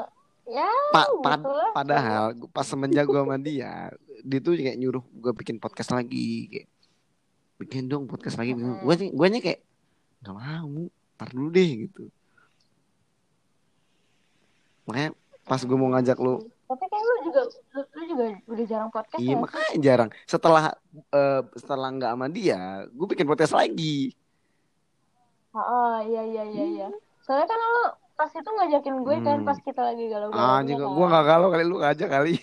ya, 0.45 0.69
pa- 0.91 1.07
gitu 1.07 1.21
pad- 1.23 1.41
lah. 1.43 1.71
padahal 1.73 2.23
gua- 2.35 2.51
pas 2.51 2.61
semenjak 2.63 3.03
gue 3.03 3.17
sama 3.17 3.37
dia 3.37 3.89
dia 4.19 4.39
tuh 4.39 4.53
kayak 4.53 4.77
nyuruh 4.77 5.01
gue 5.01 5.31
bikin 5.35 5.57
podcast 5.57 5.89
lagi 5.89 6.45
kayak 6.47 6.67
bikin 7.57 7.85
dong 7.85 8.05
podcast 8.05 8.37
lagi 8.37 8.53
gue 8.53 8.77
gue 9.09 9.27
nya 9.27 9.39
kayak 9.39 9.59
nggak 10.21 10.33
mau 10.33 10.85
tar 11.15 11.29
dulu 11.31 11.49
deh 11.49 11.69
gitu 11.83 12.03
makanya 14.83 15.09
pas 15.43 15.59
gue 15.59 15.77
mau 15.77 15.89
ngajak 15.89 16.17
lu 16.17 16.45
Tapi 16.67 16.83
kayak 16.83 16.99
lu 17.01 17.15
juga, 17.23 17.41
lu, 17.47 17.81
lu 17.87 18.03
juga 18.05 18.23
udah 18.45 18.65
jarang 18.65 18.89
podcast 18.89 19.19
iya 19.19 19.33
ya? 19.33 19.39
makanya 19.39 19.71
jarang 19.79 20.09
setelah 20.23 20.63
eh, 21.09 21.41
setelah 21.55 21.87
nggak 21.89 22.11
sama 22.11 22.27
dia 22.27 22.59
gue 22.85 23.07
bikin 23.07 23.23
podcast 23.23 23.53
lagi 23.53 24.11
Ah, 25.51 26.03
iya 26.03 26.21
iya 26.21 26.43
iya 26.45 26.63
iya. 26.67 26.87
Soalnya 27.19 27.45
kan 27.45 27.57
lu 27.57 27.83
pas 28.13 28.29
itu 28.29 28.45
ngajakin 28.45 28.95
gue 28.99 29.15
kan 29.21 29.37
Hmm. 29.37 29.47
pas 29.47 29.57
kita 29.57 29.81
lagi 29.83 30.05
galau-galau. 30.05 30.37
ah 30.37 30.57
anjing 30.57 30.77
gue 30.77 31.07
nggak 31.07 31.25
galau 31.25 31.47
kali 31.49 31.63
lu 31.63 31.77
ngajak 31.77 32.09
kali 32.09 32.33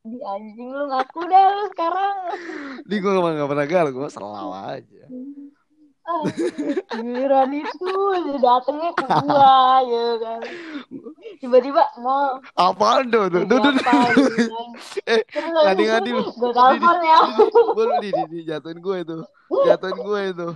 Di 0.00 0.16
anjing 0.18 0.68
lu 0.68 0.84
ngaku 0.88 1.20
deh 1.22 1.42
lu 1.46 1.64
sekarang. 1.70 2.16
di 2.82 2.96
gue 2.96 3.10
emang 3.10 3.32
nggak 3.36 3.48
pernah 3.48 3.66
galau 3.68 3.90
gue 3.94 4.08
selalu 4.08 4.50
aja 4.52 5.04
Ah, 5.06 5.59
giliran 6.90 7.50
itu 7.52 7.90
dia 8.26 8.36
datengnya 8.38 8.90
ke 8.92 9.04
gua 9.22 9.54
gitu 9.84 10.14
kan. 10.18 10.40
Tiba-tiba 11.38 11.82
mau 11.98 12.40
apaan 12.54 13.08
tuh 13.08 13.26
tuh 13.28 13.42
tuh 13.46 13.58
apa 13.58 13.94
gitu 14.12 14.50
kan. 14.50 14.68
Eh, 15.10 15.22
Terus 15.24 15.50
ngadi-ngadi 15.54 16.10
lu. 16.10 16.22
Gue 16.30 16.50
telepon 16.50 16.98
ya. 17.00 17.18
gue 17.70 17.84
lu 17.84 17.94
di, 18.00 18.10
di, 18.28 18.38
jatuhin 18.44 18.78
gue 18.78 18.96
itu 19.00 19.16
jatuhin 19.64 19.98
gue 19.98 20.20
itu 20.28 20.48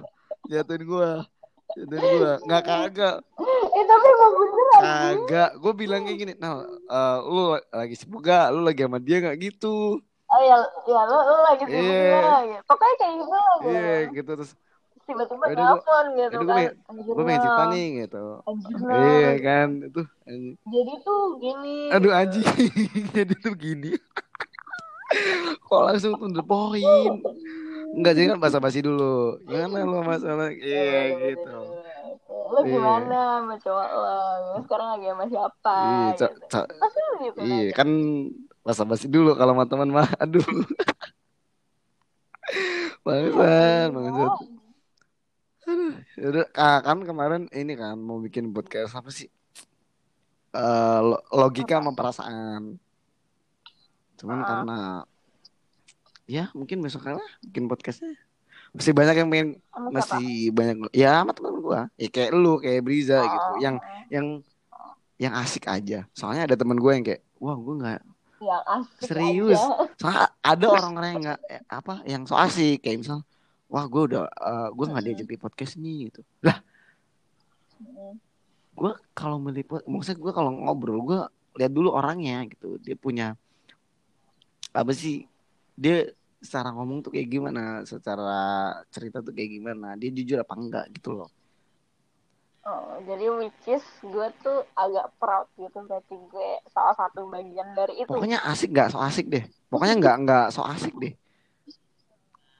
jatuhin 0.47 0.83
gue 0.85 1.09
jatuhin 1.75 2.03
gue 2.05 2.33
nggak 2.45 2.63
kagak 2.63 3.17
Eh 3.75 3.83
tapi 3.83 4.07
emang 4.07 4.33
bener 4.33 4.67
anjing. 4.71 5.19
kagak 5.27 5.51
gue 5.59 5.73
bilang 5.75 6.01
kayak 6.03 6.19
gini 6.19 6.33
nah 6.37 6.63
eh, 6.67 7.19
lu 7.21 7.43
lagi 7.69 7.95
sibuk 7.95 8.23
gak 8.23 8.51
lu 8.51 8.61
lagi 8.61 8.83
sama 8.83 8.99
dia 8.99 9.19
nggak 9.21 9.39
gitu 9.41 9.99
Oh 10.27 10.41
ya, 10.41 10.57
ya 10.85 11.01
lu, 11.05 11.19
lu 11.21 11.37
lagi 11.43 11.65
sibuk 11.65 11.79
Iya. 11.85 12.03
gimana 12.11 12.39
gitu. 12.45 12.63
Pokoknya 12.65 12.95
kayak 12.97 13.15
gitu. 13.15 13.31
gitu. 13.31 13.69
iya 13.69 13.95
gitu 14.11 14.31
terus 14.35 14.51
Tiba-tiba 15.05 15.45
telepon 15.53 16.05
gitu 16.17 16.39
kan. 16.49 16.73
gue 16.89 17.23
pengen 17.25 17.41
cerita 17.45 17.63
nih 17.69 17.87
gitu 18.05 18.23
iya 18.89 19.31
kan 19.41 19.69
itu. 19.85 20.03
Jadi 20.65 20.93
tuh 21.05 21.23
gini. 21.39 21.77
aduh 21.93 22.11
gitu. 22.11 22.21
anjing 22.21 22.45
jadi 23.17 23.35
tuh 23.39 23.55
gini 23.55 23.93
kok 25.65 25.81
langsung 25.85 26.17
tuh 26.19 26.31
the 26.33 26.43
point 26.43 27.21
Enggak 27.95 28.19
jadi 28.19 28.27
kan 28.35 28.39
basa-basi 28.43 28.83
dulu. 28.83 29.39
Gimana 29.47 29.87
lo 29.87 30.03
masalah? 30.03 30.51
Iya 30.51 31.15
gitu. 31.31 31.59
Lo 32.51 32.59
Iya. 32.67 32.71
gimana 32.75 33.19
sama 33.39 33.55
cowok 33.63 33.89
lo? 33.95 34.19
Sekarang 34.67 34.89
lagi 34.99 35.07
sama 35.15 35.25
siapa? 35.31 35.77
Iya, 35.79 36.11
gitu. 36.19 36.59
Pasti 36.83 36.99
lo 36.99 37.13
gitu 37.23 37.39
iya 37.47 37.71
kan 37.71 37.89
basa-basi 38.67 39.07
dulu 39.07 39.39
kalau 39.39 39.55
sama 39.55 39.65
teman 39.71 39.91
mah. 39.95 40.11
Aduh. 40.19 40.43
Bangsat, 43.07 43.89
bangsat. 43.95 44.31
Udah, 46.19 46.47
ah, 46.55 46.79
kan 46.81 46.99
kemarin 47.01 47.43
ini 47.51 47.75
kan 47.75 47.97
mau 47.97 48.19
bikin 48.19 48.51
podcast 48.51 48.95
apa 48.95 49.11
sih? 49.11 49.29
Eh, 50.55 51.01
lo- 51.03 51.25
logika 51.31 51.83
sama 51.83 51.93
perasaan. 51.93 52.79
Cuman 54.15 54.39
Ah. 54.39 54.47
karena 54.47 54.79
ya 56.25 56.49
mungkin 56.55 56.81
besok 56.81 57.11
lah 57.11 57.21
bikin 57.43 57.67
podcastnya. 57.67 58.15
Masih 58.75 58.91
banyak 58.91 59.15
yang 59.15 59.29
pengen 59.31 59.49
siapa? 59.59 59.91
masih 59.91 60.27
banyak 60.51 60.77
ya 60.91 61.23
sama 61.23 61.31
teman 61.31 61.55
gua. 61.59 61.81
Ya 61.95 62.09
kayak 62.11 62.31
lu, 62.35 62.59
kayak 62.59 62.83
Briza 62.83 63.19
gitu. 63.23 63.49
Oh, 63.55 63.59
Yang 63.63 63.77
yang 64.11 64.27
yang 65.15 65.35
asik 65.39 65.71
aja. 65.71 66.07
Soalnya 66.11 66.51
ada 66.51 66.59
teman 66.59 66.75
gue 66.75 66.91
yang 66.91 67.07
kayak, 67.07 67.23
wah 67.39 67.55
gue 67.55 67.75
nggak 67.79 68.01
yang 68.43 68.65
asik 68.83 69.07
serius. 69.07 69.63
aja. 69.63 69.95
Soalnya 69.95 70.27
ada 70.43 70.67
orang-orang 70.67 71.11
yang 71.15 71.23
nggak 71.23 71.41
eh, 71.47 71.63
apa, 71.71 71.95
yang 72.03 72.23
so 72.27 72.35
asik 72.35 72.83
kayak 72.83 72.99
misal, 72.99 73.23
wah 73.75 73.85
gue 73.91 74.03
udah 74.15 74.23
eh, 74.31 74.69
gue 74.71 74.87
nggak 74.87 75.05
diajak 75.11 75.29
di 75.35 75.39
podcast 75.43 75.75
nih 75.83 75.97
gitu. 76.07 76.23
Lah, 76.47 76.63
gue 78.79 78.93
kalau 79.11 79.43
meliput, 79.43 79.83
maksudnya 79.91 80.23
gue 80.23 80.31
kalau 80.31 80.55
ngobrol 80.55 81.03
gue 81.03 81.21
lihat 81.59 81.73
dulu 81.75 81.91
orangnya 81.91 82.47
gitu. 82.47 82.79
Dia 82.79 82.95
punya 82.95 83.35
apa 84.71 84.95
sih? 84.95 85.27
Dia 85.75 86.07
secara 86.39 86.71
ngomong 86.71 87.03
tuh 87.03 87.11
kayak 87.19 87.27
gimana, 87.27 87.83
secara 87.83 88.79
cerita 88.95 89.19
tuh 89.19 89.35
kayak 89.35 89.59
gimana, 89.59 89.99
dia 89.99 90.15
jujur 90.15 90.39
apa 90.39 90.55
enggak 90.55 90.87
gitu 90.95 91.19
loh. 91.19 91.31
Oh, 92.65 92.97
jadi 93.05 93.29
which 93.29 93.67
is 93.69 93.85
gue 94.01 94.29
tuh 94.41 94.65
agak 94.73 95.13
proud 95.21 95.45
gitu 95.59 95.85
berarti 95.85 96.17
gue 96.17 96.51
salah 96.73 96.97
satu 96.97 97.27
bagian 97.29 97.75
dari 97.77 98.01
itu. 98.01 98.09
Pokoknya 98.09 98.41
asik 98.47 98.71
nggak 98.71 98.89
so 98.95 99.03
asik 99.03 99.29
deh. 99.29 99.45
Pokoknya 99.69 99.99
nggak 100.01 100.17
nggak 100.25 100.47
so 100.55 100.65
asik 100.65 100.95
deh. 100.97 101.13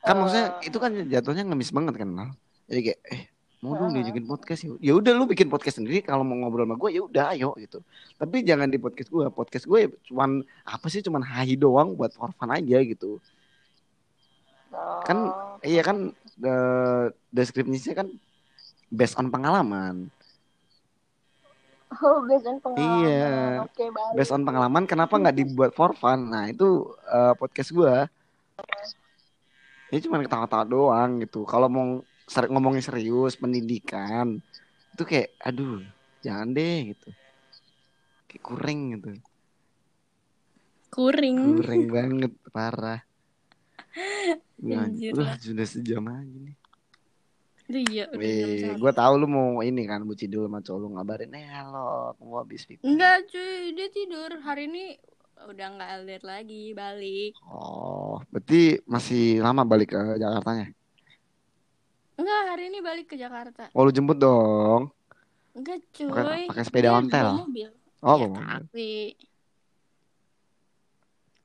Kan 0.05 0.15
maksudnya 0.21 0.47
Eh. 0.61 0.69
itu 0.69 0.77
kan 0.77 0.91
jatuhnya 1.09 1.43
ngemis 1.49 1.71
banget 1.73 1.95
kan 1.97 2.09
Nal. 2.09 2.31
Jadi 2.69 2.81
kayak 2.87 3.01
eh 3.09 3.23
mau 3.65 3.73
dong 3.73 3.97
Heeh. 3.97 4.05
diajakin 4.05 4.27
podcast 4.29 4.61
ya. 4.63 4.73
Ya 4.79 4.93
udah 4.93 5.13
lu 5.17 5.25
bikin 5.25 5.49
podcast 5.49 5.81
sendiri 5.81 6.05
kalau 6.05 6.21
mau 6.21 6.37
ngobrol 6.37 6.69
sama 6.69 6.77
gue 6.77 6.91
ya 6.93 7.03
udah 7.03 7.25
ayo 7.33 7.57
gitu. 7.57 7.81
Tapi 8.15 8.45
jangan 8.45 8.69
di 8.69 8.77
podcast 8.77 9.09
gue. 9.09 9.25
Podcast 9.29 9.65
gue 9.65 9.79
ya 9.81 9.89
cuman 10.05 10.31
apa 10.63 10.87
sih 10.87 11.01
cuman 11.01 11.25
hahi 11.25 11.57
doang 11.57 11.97
buat 11.97 12.13
for 12.13 12.29
fun 12.37 12.53
aja 12.53 12.79
gitu. 12.81 13.17
Kan 15.05 15.19
Oh. 15.33 15.57
iya 15.63 15.81
kan 15.81 16.13
eh, 16.37 17.05
deskripsinya 17.31 17.95
kan 17.97 18.09
based 18.91 19.17
on 19.17 19.33
pengalaman. 19.33 20.13
Oh, 21.95 22.27
based 22.27 22.45
on 22.45 22.59
pengalaman. 22.59 23.01
Iya. 23.01 23.65
Oke, 23.65 23.87
baik. 23.87 24.13
Based 24.19 24.35
on 24.35 24.43
pengalaman 24.43 24.85
kenapa 24.85 25.15
nggak 25.15 25.37
dibuat 25.39 25.71
for 25.73 25.95
fun? 25.95 26.29
Nah 26.29 26.51
itu 26.51 26.67
eh, 27.07 27.33
podcast 27.39 27.71
gue. 27.71 27.95
Ini 29.95 30.03
cuma 30.03 30.19
ketawa-tawa 30.19 30.67
doang 30.67 31.23
gitu. 31.23 31.47
Kalau 31.47 31.71
mau 31.71 32.03
ser- 32.27 32.51
ngomongin 32.51 32.83
serius 32.83 33.39
pendidikan 33.39 34.43
itu 34.91 35.03
kayak 35.07 35.39
aduh 35.39 35.87
jangan 36.19 36.51
deh 36.51 36.91
gitu. 36.91 37.15
Kayak 38.27 38.43
kuring 38.43 38.81
gitu. 38.99 39.09
Kuring. 40.91 41.39
Kuring 41.39 41.85
banget 41.95 42.33
parah. 42.51 43.07
Nah, 44.67 44.91
Anjir 44.91 45.15
udah 45.15 45.39
sudah 45.39 45.67
sejam 45.71 46.03
aja 46.11 46.27
nih. 46.43 46.59
Iya, 47.71 48.11
udah 48.11 48.77
gue 48.77 48.93
tahu 48.93 49.13
lu 49.23 49.27
mau 49.31 49.63
ini 49.63 49.87
kan 49.87 50.03
buci 50.03 50.27
dulu 50.27 50.51
sama 50.51 50.61
cowok 50.61 50.79
lu 50.83 50.89
ngabarin 50.99 51.33
eh 51.39 51.47
halo 51.49 52.13
aku 52.13 52.23
mau 52.27 52.43
habis 52.43 52.67
pikir. 52.67 52.83
Enggak 52.83 53.31
cuy, 53.31 53.73
dia 53.79 53.89
tidur. 53.95 54.31
Hari 54.43 54.67
ini 54.67 54.99
udah 55.51 55.67
nggak 55.77 55.91
LDR 56.05 56.25
lagi, 56.25 56.65
balik. 56.73 57.33
Oh, 57.49 58.21
berarti 58.33 58.81
masih 58.89 59.45
lama 59.45 59.63
balik 59.69 59.93
ke 59.93 60.03
Jakartanya. 60.17 60.73
Enggak, 62.15 62.43
hari 62.47 62.71
ini 62.71 62.79
balik 62.79 63.07
ke 63.11 63.17
Jakarta. 63.19 63.69
Oh, 63.75 63.83
lu 63.85 63.91
jemput 63.91 64.17
dong. 64.17 64.95
Enggak 65.55 65.83
cuy. 65.95 66.47
pakai 66.51 66.65
sepeda 66.65 66.95
ontel. 66.95 67.47
mobil. 67.47 67.71
Oh, 68.05 68.21
ya, 68.21 68.61
tapi 68.61 69.17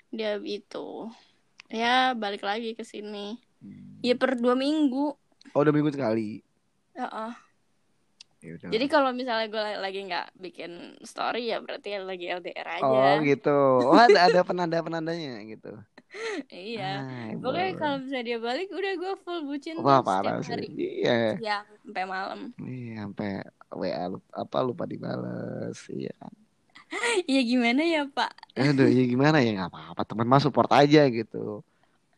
dia 0.09 0.41
itu 0.41 1.07
ya 1.69 2.17
balik 2.17 2.41
lagi 2.41 2.73
ke 2.73 2.83
sini. 2.85 3.37
Hmm. 3.61 4.01
Ya 4.01 4.17
per 4.17 4.37
dua 4.37 4.57
minggu. 4.57 5.13
Oh, 5.53 5.59
udah 5.61 5.73
minggu 5.73 5.93
sekali. 5.93 6.41
Heeh. 6.97 7.31
Ya 7.33 7.48
udah. 8.39 8.67
Jadi 8.71 8.85
kalau 8.87 9.11
misalnya 9.11 9.47
gue 9.51 9.63
lagi 9.83 9.99
nggak 10.07 10.27
bikin 10.39 10.71
story 11.03 11.51
ya 11.51 11.59
berarti 11.59 11.99
lagi 11.99 12.25
LDR 12.31 12.67
aja. 12.79 12.83
Oh 12.87 13.13
gitu. 13.19 13.59
Oh 13.83 13.99
ada 13.99 14.31
ada 14.31 14.39
penanda-penandanya 14.43 15.43
gitu. 15.45 15.75
Iya. 16.49 17.05
Hai, 17.05 17.37
Pokoknya 17.37 17.69
boy. 17.69 17.77
kalau 17.77 17.95
misalnya 18.01 18.25
dia 18.25 18.39
balik 18.41 18.73
udah 18.73 18.93
gue 18.97 19.13
full 19.21 19.41
bucin 19.45 19.77
Wah 19.77 20.01
parah 20.01 20.41
setiap 20.41 20.57
hari. 20.57 20.67
sih. 20.73 21.05
Iya. 21.05 21.37
Siang 21.37 21.65
sampai 21.85 22.03
malam. 22.09 22.39
Iya 22.57 23.05
sampai 23.05 23.29
WA 23.69 24.05
apa 24.33 24.57
lupa 24.65 24.83
dibales. 24.89 25.77
Iya 25.85 26.09
kan. 26.17 26.33
Ya 27.29 27.41
gimana 27.45 27.85
ya 27.85 28.09
Pak? 28.09 28.57
Aduh 28.57 28.89
ya 28.89 29.05
gimana 29.05 29.37
ya 29.45 29.53
nggak 29.53 29.69
apa-apa 29.69 30.01
teman 30.01 30.25
mah 30.25 30.41
support 30.41 30.73
aja 30.73 31.05
gitu. 31.05 31.61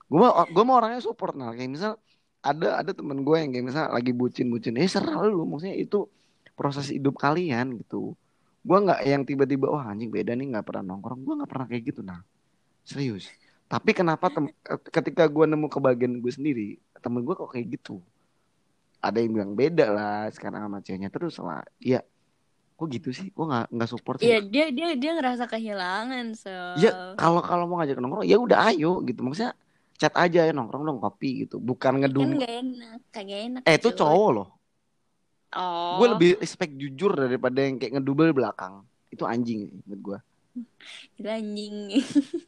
Gue 0.07 0.19
mah 0.24 0.47
gue 0.47 0.63
mah 0.63 0.76
orangnya 0.80 1.03
support 1.03 1.36
nah 1.36 1.51
kayak 1.51 1.67
misal 1.67 1.99
ada 2.42 2.82
ada 2.82 2.92
temen 2.92 3.22
gue 3.22 3.38
yang 3.38 3.54
kayak 3.54 3.66
misal 3.70 3.86
lagi 3.94 4.12
bucin-bucin 4.12 4.74
eh 4.82 4.89
serah 4.89 5.22
lu 5.30 5.46
maksudnya 5.46 5.78
itu 5.78 6.10
proses 6.58 6.89
hidup 6.89 7.18
kalian 7.18 7.78
gitu. 7.82 8.18
Gue 8.62 8.78
nggak 8.78 9.02
yang 9.06 9.22
tiba-tiba 9.26 9.70
wah 9.70 9.89
anjing 9.89 10.10
beda 10.10 10.34
nih 10.34 10.54
nggak 10.58 10.66
pernah 10.66 10.94
nongkrong. 10.94 11.22
Gue 11.26 11.34
nggak 11.42 11.50
pernah 11.50 11.66
kayak 11.70 11.84
gitu 11.94 12.02
nah. 12.06 12.22
Serius. 12.86 13.30
Tapi 13.70 13.96
kenapa 13.96 14.28
tem- 14.30 14.54
ketika 14.89 15.26
gue 15.26 15.46
nemu 15.48 15.72
kebahagiaan 15.72 16.20
gue 16.20 16.34
sendiri, 16.34 16.70
temen 17.00 17.24
gue 17.24 17.34
kok 17.34 17.50
kayak 17.50 17.80
gitu. 17.80 18.02
Ada 19.02 19.18
yang 19.22 19.32
bilang 19.34 19.52
beda 19.58 19.86
lah 19.89 20.30
sekarang 20.30 20.62
sama 20.66 20.78
ceweknya 20.82 21.10
terus 21.10 21.42
lah. 21.42 21.66
Iya. 21.82 22.06
Kok 22.78 22.88
gitu 22.89 23.10
sih? 23.14 23.30
Gue 23.34 23.46
nggak 23.50 23.70
nggak 23.70 23.89
support. 23.89 24.18
Iya 24.22 24.42
dia 24.46 24.66
dia 24.70 24.94
dia 24.98 25.12
ngerasa 25.18 25.46
kehilangan 25.46 26.34
so. 26.38 26.54
Ya 26.78 27.18
kalau 27.18 27.42
kalau 27.42 27.66
mau 27.66 27.82
ngajak 27.82 27.98
nongkrong 27.98 28.26
ya 28.26 28.38
udah 28.38 28.70
ayo 28.74 29.02
gitu. 29.06 29.22
Maksudnya 29.26 29.54
chat 30.02 30.18
aja 30.18 30.49
ya 30.49 30.52
nongkrong 30.52 30.82
dong 30.82 30.97
kopi 30.97 31.45
gitu. 31.45 31.62
Bukan 31.62 32.02
kan 32.02 32.02
ngedum. 32.02 32.41
gak 32.41 32.49
enak, 32.49 32.99
kagak 33.14 33.39
enak. 33.45 33.62
Eh 33.70 33.78
itu 33.78 33.93
cowok 33.93 34.30
loh. 34.34 34.49
Oh. 35.54 36.02
Gue 36.02 36.08
lebih 36.18 36.32
respect 36.41 36.74
jujur 36.74 37.14
daripada 37.14 37.62
yang 37.62 37.78
kayak 37.78 38.02
ngedubel 38.02 38.34
belakang. 38.34 38.82
Itu 39.14 39.30
anjing 39.30 39.70
menurut 39.86 40.02
gue. 40.02 40.20
Gila, 41.22 41.38
anjing. 41.38 42.02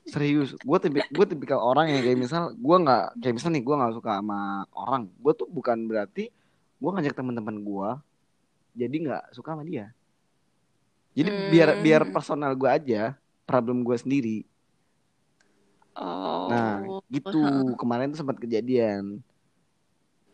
Serius. 0.10 0.58
Gue 0.66 0.78
tipe 0.82 1.06
gue 1.06 1.26
tipikal 1.30 1.62
orang 1.62 1.94
yang 1.94 2.02
kayak 2.02 2.18
misal 2.18 2.58
gue 2.58 2.78
nggak 2.82 3.22
kayak 3.22 3.36
misal 3.38 3.50
nih 3.54 3.62
gue 3.62 3.76
nggak 3.78 3.94
suka 4.02 4.12
sama 4.18 4.66
orang. 4.74 5.04
Gue 5.22 5.34
tuh 5.38 5.46
bukan 5.46 5.78
berarti 5.86 6.34
gue 6.82 6.90
ngajak 6.90 7.14
teman-teman 7.14 7.62
gue 7.62 7.90
jadi 8.74 8.96
nggak 8.98 9.24
suka 9.38 9.54
sama 9.54 9.62
dia. 9.62 9.94
Jadi 11.14 11.30
biar 11.54 11.70
Hmm. 11.78 11.82
biar 11.86 12.02
personal 12.10 12.58
gue 12.58 12.66
aja 12.66 13.14
problem 13.46 13.86
gue 13.86 13.94
sendiri. 13.94 14.38
Oh. 15.94 16.50
Nah 16.50 16.82
gitu 17.10 17.38
kemarin 17.78 18.10
tuh 18.14 18.20
sempat 18.26 18.38
kejadian. 18.42 19.22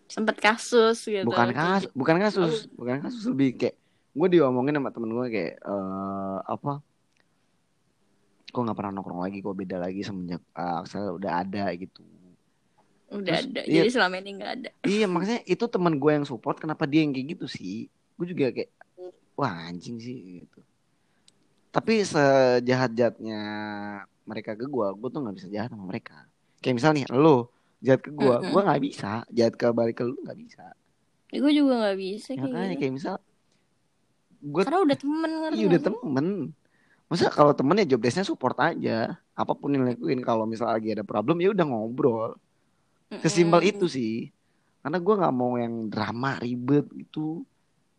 Sempet 0.10 0.42
kasus 0.42 1.06
gitu. 1.06 1.28
bukan 1.30 1.54
kasus 1.54 1.86
bukan 1.94 2.18
kasus 2.18 2.66
bukan 2.74 2.98
kasus 2.98 3.30
lebih 3.30 3.54
kayak 3.62 3.76
gue 4.10 4.28
diomongin 4.34 4.82
sama 4.82 4.90
temen 4.90 5.14
gue 5.14 5.28
kayak 5.30 5.54
eh 5.62 6.38
apa 6.50 6.82
kok 8.50 8.62
nggak 8.66 8.74
pernah 8.74 8.92
nongkrong 8.98 9.22
lagi 9.22 9.38
kok 9.46 9.54
beda 9.54 9.78
lagi 9.78 10.02
semenjak 10.02 10.42
uh, 10.58 10.82
Axel 10.82 11.14
udah 11.22 11.46
ada 11.46 11.70
gitu 11.78 12.02
Udah 13.10 13.42
Terus, 13.42 13.50
ada. 13.50 13.62
iya. 13.66 13.82
Jadi 13.82 13.90
selama 13.90 14.16
ini 14.22 14.32
nggak 14.38 14.52
ada. 14.54 14.70
iya 14.86 15.06
maksudnya 15.14 15.42
itu 15.46 15.66
teman 15.66 15.98
gue 15.98 16.12
yang 16.14 16.26
support 16.26 16.58
kenapa 16.62 16.86
dia 16.90 17.02
yang 17.06 17.14
kayak 17.14 17.38
gitu 17.38 17.46
sih 17.50 17.90
gue 17.90 18.26
juga 18.26 18.50
kayak 18.54 18.70
wah 19.38 19.70
anjing 19.70 19.98
sih 20.02 20.42
gitu 20.46 20.60
tapi 21.70 22.02
sejahat 22.02 22.92
jahatnya 22.98 23.40
mereka 24.30 24.52
ke 24.60 24.66
gue 24.66 24.88
gue 25.00 25.10
tuh 25.14 25.20
nggak 25.24 25.36
bisa 25.38 25.48
jahat 25.56 25.70
sama 25.74 25.86
mereka 25.92 26.16
kayak 26.62 26.76
misal 26.78 26.92
nih 26.98 27.06
lo 27.14 27.50
jahat 27.86 28.02
ke 28.06 28.12
gue 28.14 28.36
Mm-mm. 28.36 28.52
gue 28.52 28.62
nggak 28.66 28.82
bisa 28.88 29.10
jahat 29.38 29.54
ke 29.60 29.68
balik 29.78 29.96
ke 30.00 30.04
lu 30.08 30.16
nggak 30.26 30.40
bisa 30.40 30.64
Ya, 31.32 31.38
gue 31.44 31.52
juga 31.60 31.74
nggak 31.82 31.98
bisa 32.06 32.30
ya, 32.34 32.42
kayak 32.42 32.54
makanya 32.54 32.74
gitu. 32.74 32.80
kayak 32.82 32.94
misal 32.98 33.16
gue 34.40 34.64
Karena 34.64 34.80
udah 34.86 34.98
temen 34.98 35.32
ngerti 35.42 35.58
Iya 35.58 35.66
udah 35.70 35.82
temen. 35.82 36.28
Masa 37.10 37.26
kalau 37.34 37.54
temen 37.58 37.80
ya 37.82 37.86
job 37.92 38.02
desknya 38.06 38.26
support 38.28 38.58
aja. 38.62 39.18
Apa 39.34 39.54
pun 39.58 39.74
yang 39.74 39.86
lakuin 39.90 40.22
kalau 40.22 40.46
misal 40.46 40.70
lagi 40.70 40.94
ada 40.96 41.06
problem 41.06 41.42
ya 41.44 41.50
udah 41.56 41.66
ngobrol. 41.70 42.32
Sesimpel 43.24 43.62
Mm-mm. 43.62 43.72
itu 43.72 43.86
sih. 43.90 44.30
Karena 44.82 44.98
gue 45.06 45.14
nggak 45.20 45.36
mau 45.36 45.54
yang 45.64 45.76
drama 45.94 46.38
ribet 46.44 46.86
gitu. 47.02 47.44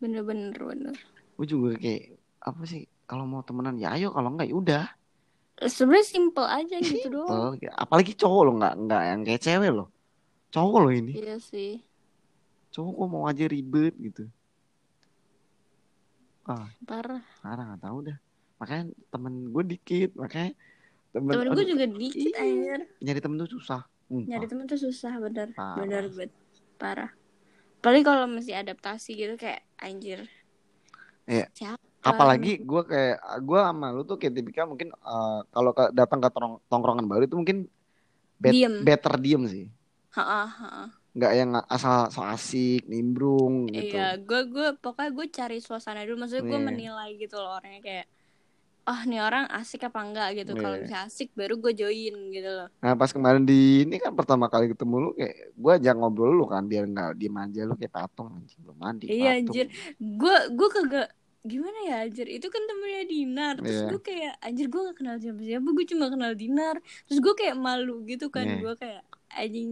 Bener-bener 0.01 0.59
bener. 0.59 0.97
Gue 1.37 1.47
juga 1.49 1.71
kayak 1.81 2.03
apa 2.41 2.63
sih? 2.71 2.83
Kalau 3.11 3.27
mau 3.27 3.43
temenan 3.43 3.75
ya 3.75 3.91
ayo 3.93 4.15
kalau 4.15 4.31
enggak 4.31 4.47
ya 4.47 4.55
udah. 4.55 4.85
Sebenarnya 5.61 6.07
simple 6.07 6.47
aja 6.47 6.77
gitu 6.79 7.07
doang. 7.11 7.59
Simple. 7.59 7.75
Apalagi 7.75 8.15
cowok 8.15 8.41
lo 8.41 8.53
nggak 8.57 8.75
nggak 8.81 9.03
yang 9.05 9.21
kayak 9.21 9.43
cewek 9.43 9.71
lo. 9.73 9.85
cowok 10.49 10.79
loh 10.81 10.91
ini 10.91 11.13
Iya 11.15 11.39
sih. 11.39 11.79
cowok 12.71 12.91
kok 12.93 13.09
mau 13.09 13.25
aja 13.25 13.45
ribet 13.47 13.95
gitu 13.97 14.27
ah 16.43 16.67
Parah. 16.83 17.23
sekarang 17.39 17.67
nggak 17.69 17.83
tahu 17.83 17.99
dah 18.03 18.19
makanya 18.59 18.85
temen 19.07 19.33
gue 19.47 19.65
dikit 19.69 20.11
makanya 20.15 20.51
temen, 21.11 21.31
Temen 21.31 21.47
gue 21.51 21.67
juga 21.67 21.87
dikit 21.87 22.35
anjir. 22.35 22.81
nyari 22.99 23.21
temen 23.21 23.37
tuh 23.39 23.51
susah 23.53 23.83
Sumpah. 24.07 24.27
Nyari 24.27 24.47
temen 24.47 24.65
tuh 24.67 24.81
susah 24.81 25.13
bener. 25.23 25.49
Parah. 25.55 25.77
Bener 25.79 26.05
bet. 26.11 26.31
Parah. 26.75 27.11
Paling 27.79 28.03
kalau 28.03 28.27
masih 28.27 28.59
adaptasi 28.59 29.15
gitu 29.15 29.39
kayak 29.39 29.63
anjir. 29.79 30.27
Iya. 31.31 31.47
Siapa? 31.55 31.79
Apalagi 32.03 32.59
gue 32.59 32.83
kayak 32.83 33.17
gue 33.41 33.61
sama 33.61 33.87
lu 33.91 34.03
tuh 34.03 34.17
kayak 34.17 34.35
tipikal 34.35 34.65
mungkin 34.67 34.89
eh, 34.91 35.41
kalau 35.47 35.71
ke, 35.71 35.93
datang 35.93 36.19
ke 36.19 36.29
tong- 36.29 36.61
tongkrongan 36.67 37.05
baru 37.05 37.25
itu 37.25 37.35
mungkin 37.35 37.69
bet- 38.37 38.53
Diem. 38.53 38.81
better 38.81 39.15
diem 39.17 39.45
sih 39.45 39.67
nggak 41.11 41.33
yang 41.35 41.51
asal 41.67 42.07
so 42.09 42.23
asik 42.23 42.87
nimbrung 42.87 43.67
gitu 43.69 43.93
Iya, 43.93 44.15
gue 44.17 44.41
gue 44.47 44.69
pokoknya 44.77 45.11
gue 45.11 45.27
cari 45.29 45.59
suasana 45.59 46.01
dulu. 46.01 46.23
Maksudnya 46.23 46.47
gue 46.47 46.55
Iya. 46.57 46.65
menilai 46.65 47.11
gitu 47.17 47.35
loh 47.35 47.59
orangnya 47.59 47.81
kayak, 47.81 48.07
oh 48.87 49.01
nih 49.05 49.19
orang 49.19 49.51
asik 49.51 49.83
apa 49.83 49.99
enggak 50.01 50.29
gitu. 50.37 50.55
Kalau 50.55 50.79
Iya. 50.79 50.83
bisa 50.87 50.97
asik 51.05 51.35
baru 51.35 51.59
gue 51.59 51.73
join 51.75 52.15
gitu 52.31 52.47
loh. 52.49 52.69
nah 52.79 52.95
pas 52.95 53.11
kemarin 53.11 53.43
di 53.43 53.83
ini 53.85 53.99
kan 53.99 54.15
pertama 54.15 54.47
kali 54.47 54.71
ketemu 54.71 54.95
lu 55.01 55.11
kayak 55.13 55.35
gue 55.51 55.73
ajak 55.77 55.95
ngobrol 55.95 56.31
lu 56.33 56.47
kan 56.47 56.63
biar 56.65 56.87
nggak 56.87 57.11
diem 57.13 57.37
aja 57.37 57.61
lu 57.65 57.75
kayak 57.75 57.91
patung 57.93 58.29
anjing 58.33 58.61
belum 58.61 58.79
mandi 58.79 59.05
Iya, 59.05 59.19
patung. 59.35 59.35
anjir. 59.51 59.67
Gue 59.99 60.37
gue 60.49 60.69
kagak 60.71 61.09
gimana 61.43 61.79
ya 61.83 61.97
anjir? 62.03 62.27
Itu 62.27 62.49
kan 62.49 62.63
temennya 62.65 63.05
Dinar. 63.05 63.55
Terus 63.59 63.77
Iya. 63.77 63.89
gue 63.89 64.01
kayak 64.01 64.35
anjir 64.41 64.67
gue 64.67 64.81
gak 64.83 64.97
kenal 64.97 65.17
siapa 65.17 65.41
siapa 65.41 65.69
gue 65.69 65.85
cuma 65.87 66.07
kenal 66.09 66.33
Dinar. 66.35 66.77
Terus 67.05 67.19
gue 67.19 67.35
kayak 67.35 67.57
malu 67.57 68.05
gitu 68.05 68.29
kan. 68.29 68.45
Iya. 68.45 68.57
gue 68.61 68.75
kayak 68.77 69.03
anjing 69.33 69.71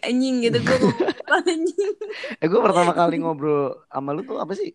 anjing 0.00 0.36
gitu. 0.40 0.58
Gue 0.58 0.76
ngomong 0.76 1.44
anjing? 1.44 1.92
Eh 2.36 2.46
gue 2.46 2.60
pertama 2.60 2.92
kali 2.92 3.16
ngobrol 3.18 3.78
sama 3.86 4.10
lu 4.10 4.22
tuh 4.22 4.38
apa 4.38 4.52
sih? 4.52 4.72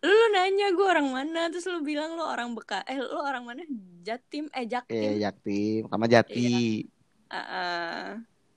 Lu, 0.00 0.08
lu 0.08 0.26
nanya 0.32 0.72
gue 0.72 0.86
orang 0.86 1.08
mana? 1.08 1.48
Terus 1.48 1.68
lu 1.68 1.80
bilang 1.80 2.14
lu 2.14 2.24
orang 2.24 2.52
beka 2.52 2.84
eh 2.84 2.96
lu 2.96 3.16
orang 3.16 3.44
mana? 3.44 3.62
Jatim? 4.00 4.48
Eh 4.48 4.60
eh 4.60 4.66
Jaktim 4.66 5.18
Jaktim. 5.18 5.82
Sama 5.86 6.06
Jati. 6.06 6.84
Ah, 7.28 7.38
ah, 7.38 8.04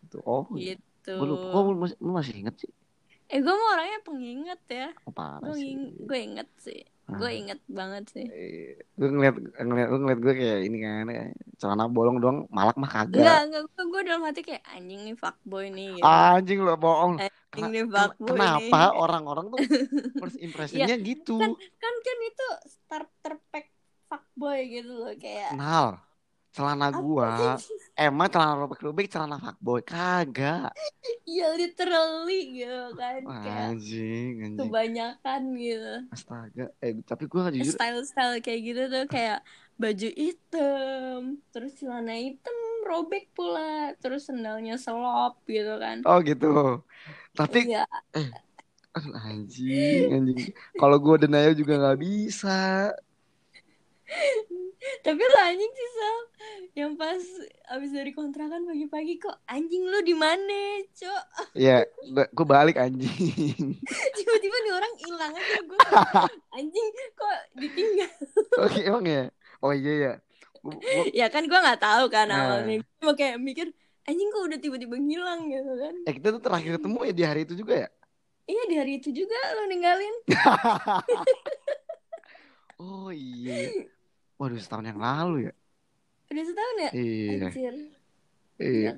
Gitu. 0.02 0.18
oh 0.22 0.44
gitu. 0.54 1.14
Gue 1.14 1.28
lupa. 1.28 1.48
Kok 1.50 1.62
lu, 1.64 1.78
masih- 1.78 2.00
lu 2.00 2.12
masih 2.12 2.34
inget 2.36 2.56
sih 2.58 2.72
eh 3.34 3.40
gue 3.40 3.50
mau 3.52 3.70
orangnya 3.74 4.00
penginget 4.02 4.62
ya. 4.70 4.88
Oh, 5.04 5.14
gue 5.42 5.58
gue 6.00 6.20
inget 6.20 6.50
sih. 6.56 6.82
Gue 7.04 7.28
Ah. 7.28 7.34
inget 7.34 7.60
banget 7.66 8.06
sih. 8.08 8.26
Gue 8.94 9.10
ngeliat 9.10 9.36
ngeliat 9.60 9.88
lu 9.90 9.98
ngeliat 10.00 10.20
gue 10.22 10.34
kayak 10.34 10.60
ini 10.64 10.78
kan 10.80 11.06
kayak 11.06 11.28
celana 11.58 11.86
bolong 11.86 12.18
doang 12.18 12.46
malak 12.48 12.78
mah 12.78 12.88
enggak 12.88 13.12
kagak. 13.12 13.42
Enggak 13.44 13.62
gue 13.68 13.84
gue 13.84 14.02
dalam 14.06 14.22
hati 14.24 14.42
kayak 14.42 14.64
anjing 14.70 15.02
nih 15.04 15.16
fuckboy 15.16 15.66
nih 15.68 15.98
gitu. 15.98 16.06
anjing 16.06 16.60
lo 16.62 16.78
bohong. 16.78 17.14
Anjing 17.18 17.66
nih 17.68 17.84
ken- 17.84 17.92
fuckboy 17.92 18.28
kenapa 18.30 18.82
orang-orang 19.04 19.46
tuh 19.50 19.60
first 20.16 20.38
impressionnya 20.38 20.96
gitu? 20.96 21.38
kan 21.38 21.52
kan 21.58 21.94
kan 22.00 22.18
itu 22.24 22.48
starter 22.66 23.34
pack 23.50 23.68
fuckboy 24.06 24.60
gitu 24.64 24.94
loh 24.94 25.14
kayak 25.18 25.52
kenal 25.52 25.98
celana 26.54 26.94
gua. 26.94 27.58
emang 27.98 28.30
celana 28.30 28.54
robek-robek 28.62 29.10
celana 29.10 29.42
fuckboy. 29.42 29.82
Kagak. 29.82 30.72
Ya 31.28 31.50
literally 31.58 32.62
gitu 32.62 32.94
kan 33.00 33.26
anjing 33.26 34.54
anjing. 34.54 34.54
kebanyakan 34.60 35.42
gitu. 35.58 35.94
Astaga. 36.14 36.66
Eh 36.80 36.94
tapi 37.04 37.26
gua 37.26 37.50
jujur. 37.50 37.74
Style 37.74 38.06
style 38.06 38.38
kayak 38.40 38.62
gitu 38.62 38.82
tuh 38.88 39.06
kayak 39.10 39.40
baju 39.76 40.10
hitam 40.14 41.42
terus 41.50 41.74
celana 41.82 42.14
hitam 42.14 42.54
robek 42.86 43.34
pula 43.34 43.98
terus 43.98 44.30
sendalnya 44.30 44.78
selop 44.78 45.42
gitu 45.50 45.74
kan. 45.82 46.06
Oh 46.06 46.22
gitu. 46.22 46.84
Tapi 47.34 47.74
Iya, 47.74 47.84
aduh, 48.94 49.16
anjing 49.26 50.06
anjing. 50.14 50.54
Kalau 50.78 50.98
gua 51.02 51.18
denial 51.18 51.58
juga 51.58 51.82
nggak 51.82 52.00
bisa 52.00 52.94
tapi 55.00 55.20
lo 55.20 55.40
anjing 55.40 55.68
sih 55.70 55.90
Sal. 55.92 56.18
Yang 56.74 56.92
pas 56.96 57.24
abis 57.72 57.90
dari 57.92 58.12
kontrakan 58.12 58.66
pagi-pagi 58.66 59.16
kok 59.18 59.38
anjing 59.46 59.84
lu 59.84 60.00
di 60.02 60.12
mana 60.12 60.60
cok? 60.90 61.24
Ya 61.56 61.88
gua 62.32 62.46
balik 62.46 62.76
anjing. 62.76 63.80
Tiba-tiba 64.18 64.58
nih 64.60 64.74
orang 64.74 64.94
hilang 65.00 65.34
aja 65.34 65.58
gue 65.60 65.80
anjing 66.58 66.88
kok 67.14 67.38
ditinggal? 67.56 68.12
Oke 68.60 68.80
emang 68.82 69.06
ya? 69.06 69.24
Oh 69.60 69.72
iya 69.72 69.94
ya 69.96 70.14
Gua- 70.60 70.76
gua- 70.76 71.12
ya 71.12 71.28
kan 71.28 71.44
gue 71.44 71.60
nggak 71.60 71.80
tahu 71.80 72.06
kan 72.08 72.28
Nah. 72.28 72.40
awalnya. 72.60 72.84
Gue 72.98 73.14
kayak 73.14 73.38
mikir 73.38 73.68
anjing 74.04 74.30
kok 74.30 74.44
udah 74.44 74.60
tiba-tiba 74.60 74.96
ngilang 74.96 75.48
gitu 75.48 75.74
kan. 75.80 75.96
Eh 76.04 76.14
kita 76.16 76.28
tuh 76.32 76.42
terakhir 76.42 76.72
ketemu 76.76 76.98
ya 77.04 77.14
di 77.14 77.24
hari 77.24 77.42
itu 77.44 77.56
juga 77.56 77.76
ya? 77.78 77.90
Iya 78.44 78.64
di 78.68 78.76
hari 78.76 78.92
itu 79.00 79.10
juga 79.10 79.40
lo 79.56 79.64
ninggalin. 79.66 80.16
Oh 82.76 83.16
iya 83.16 83.72
waduh 84.44 84.60
setahun 84.60 84.86
yang 84.92 85.00
lalu 85.00 85.48
ya? 85.48 85.54
Udah 86.28 86.44
setahun 86.44 86.76
ya? 86.76 86.92
Iya. 86.92 87.48
Anjir. 87.48 87.76
Iya. 88.60 88.92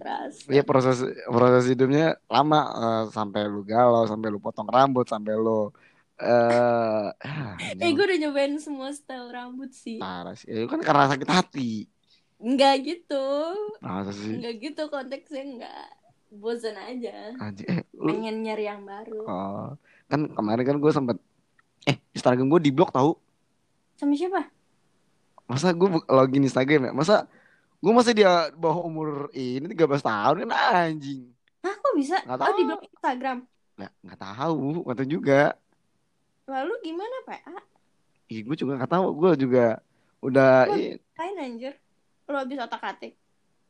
Iya 0.51 0.61
proses 0.67 0.99
proses 1.29 1.63
hidupnya 1.71 2.19
lama 2.27 2.59
eh, 2.75 3.03
sampai 3.13 3.41
lu 3.47 3.61
galau, 3.63 4.03
sampai 4.09 4.27
lu 4.33 4.39
potong 4.41 4.67
rambut, 4.67 5.05
sampai 5.07 5.33
lu 5.37 5.69
eh 6.15 7.11
ah, 7.11 7.59
eh 7.59 7.75
anjing, 7.75 7.91
gue 7.91 8.05
udah 8.07 8.19
nyobain 8.23 8.55
semua 8.55 8.89
style 8.95 9.27
rambut 9.31 9.71
sih. 9.75 9.99
Parah 9.99 10.35
sih. 10.35 10.47
Ya, 10.47 10.63
itu 10.63 10.67
kan 10.71 10.79
karena 10.79 11.11
sakit 11.11 11.29
hati. 11.29 11.71
nggak 12.35 12.75
gitu. 12.83 13.27
Masa 13.79 14.11
sih? 14.11 14.35
nggak 14.39 14.55
gitu 14.59 14.81
konteksnya 14.91 15.43
nggak 15.43 15.87
bosan 16.35 16.75
aja. 16.75 17.35
Anjing, 17.39 17.67
eh, 17.67 17.79
lu 17.95 18.11
pengen 18.11 18.43
nyari 18.43 18.63
yang 18.67 18.83
baru. 18.83 19.23
Oh, 19.27 19.67
kan 20.07 20.19
kemarin 20.31 20.63
kan 20.67 20.77
gue 20.79 20.91
sempet 20.91 21.17
eh 21.87 21.97
Instagram 22.15 22.47
gue 22.49 22.61
diblok 22.71 22.91
tahu. 22.91 23.15
sama 23.95 24.11
siapa 24.11 24.51
Masa 25.45 25.69
gue 25.71 25.87
login 26.07 26.43
Instagram 26.43 26.89
ya? 26.89 26.91
Masa 26.91 27.15
gue 27.77 27.91
masih 27.91 28.13
dia 28.13 28.49
bawah 28.53 28.81
umur 28.83 29.07
ini 29.31 29.67
13 29.67 29.77
tahun 30.01 30.35
kan 30.43 30.51
anjing. 30.89 31.29
Hah 31.61 31.75
kok 31.75 31.93
bisa 31.93 32.17
oh 32.23 32.37
tahu. 32.37 32.55
di 32.55 32.63
blog 32.63 32.81
Instagram 32.83 33.37
Nggak, 33.75 33.91
nggak 34.01 34.19
tahu, 34.19 34.59
nggak 34.81 34.97
tahu 34.97 35.09
juga. 35.09 35.41
lalu 36.45 36.73
gimana 36.79 37.15
pak 37.25 37.41
ah, 37.49 37.63
Ih, 38.27 38.41
gue 38.41 38.55
juga 38.55 38.77
nggak 38.77 38.91
tahu. 38.91 39.05
Gue 39.13 39.31
juga 39.35 39.65
udah 40.21 40.65
kain 41.13 41.37
anjir 41.37 41.73
lo 42.25 42.37
habis 42.37 42.57
otak 42.57 42.81
atik 42.81 43.13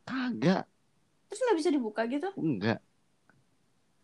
kagak, 0.02 0.64
terus 1.28 1.40
nggak 1.42 1.58
bisa 1.58 1.68
dibuka 1.68 2.06
gitu 2.06 2.32
enggak. 2.32 2.80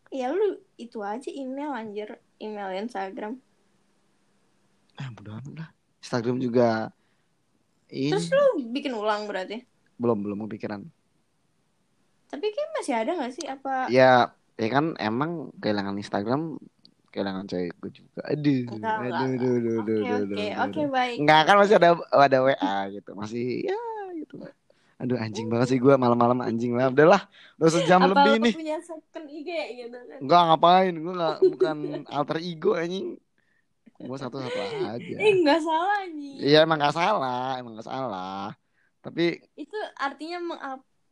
ya 0.09 0.29
lu 0.29 0.61
itu 0.77 1.01
aja 1.01 1.31
email 1.31 1.73
anjir 1.73 2.09
email 2.37 2.69
Instagram 2.77 3.41
Ah, 4.93 5.09
amat 5.09 5.25
lah. 5.49 5.69
Instagram 6.05 6.37
juga 6.37 6.93
ini 7.93 8.09
terus 8.09 8.33
lu 8.33 8.45
bikin 8.73 8.97
ulang 8.97 9.29
berarti 9.29 9.63
belum 10.01 10.19
belum 10.25 10.39
kepikiran. 10.49 10.81
tapi 12.27 12.47
kayak 12.49 12.71
masih 12.81 12.95
ada 12.97 13.11
nggak 13.13 13.33
sih 13.37 13.45
apa 13.47 13.87
Ya, 13.87 14.33
ya 14.57 14.69
kan 14.69 14.97
emang 14.97 15.53
kehilangan 15.61 16.01
Instagram, 16.01 16.57
kehilangan 17.13 17.45
cewek 17.45 17.77
gue 17.77 17.91
juga. 17.93 18.21
Aduh, 18.25 18.65
Enggak, 18.73 18.97
aduh, 18.97 19.05
enggak, 19.05 19.21
aduh, 19.21 19.53
aduh, 19.53 19.75
aduh, 19.77 19.99
oke 20.01 20.09
aduh, 20.09 20.37
oke 20.41 20.47
aduh, 20.57 20.87
baik 20.89 21.17
Enggak 21.21 21.41
kan 21.45 21.57
masih 21.61 21.75
ada 21.77 21.89
ada 22.11 22.39
WA 22.41 22.75
gitu, 22.91 23.11
masih 23.13 23.45
ya 23.69 23.81
gitu. 24.17 24.35
Aduh 24.97 25.19
anjing 25.19 25.51
banget 25.51 25.67
sih 25.75 25.79
gue 25.83 25.95
malam-malam 25.99 26.39
anjing 26.41 26.73
lah. 26.73 26.89
Udahlah, 26.89 27.23
udah 27.59 27.71
sejam 27.71 28.01
apa 28.01 28.11
lebih 28.17 28.33
nih. 28.49 28.55
punya 28.55 28.77
second 28.81 29.27
IG 29.29 29.49
gitu 29.77 29.99
kan 29.99 30.19
Enggak 30.23 30.41
ngapain, 30.49 30.95
gue 30.95 31.13
nggak 31.13 31.37
bukan 31.53 31.79
alter 32.09 32.39
ego 32.41 32.73
anjing. 32.79 33.19
Gue 34.03 34.19
satu-satu 34.19 34.59
aja. 34.59 35.17
eh 35.17 35.33
nggak 35.41 35.61
salah 35.63 36.03
nih 36.11 36.35
Iya 36.43 36.59
emang 36.67 36.79
nggak 36.83 36.97
salah, 36.97 37.45
emang 37.59 37.73
nggak 37.79 37.89
salah. 37.89 38.51
Tapi 39.03 39.39
itu 39.55 39.79
artinya 39.99 40.39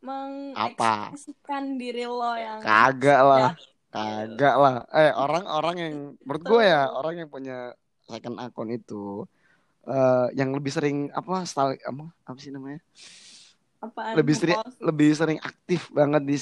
meng 0.01 0.55
Apa? 0.55 1.11
mengekspresikan 1.11 1.77
diri 1.77 2.03
lo 2.09 2.33
yang 2.35 2.59
kagak 2.59 3.21
lah. 3.21 3.51
Kagak 3.91 4.55
lah. 4.55 4.75
Eh 4.91 5.11
orang-orang 5.11 5.75
yang 5.77 5.95
menurut 6.23 6.43
gue 6.43 6.63
ya 6.63 6.87
orang 6.89 7.15
yang 7.21 7.29
punya 7.29 7.75
second 8.07 8.39
akun 8.39 8.71
itu 8.71 9.27
eh 9.81 10.27
yang 10.35 10.53
lebih 10.53 10.69
sering 10.69 11.09
apa 11.11 11.41
style 11.43 11.75
apa 11.81 12.05
apa 12.27 12.37
sih 12.39 12.51
namanya? 12.53 12.79
apaan 13.81 14.13
Lebih 14.13 14.35
sering 14.37 14.59
lebih 14.77 15.09
sering 15.17 15.39
aktif 15.41 15.89
banget 15.89 16.21
di 16.21 16.37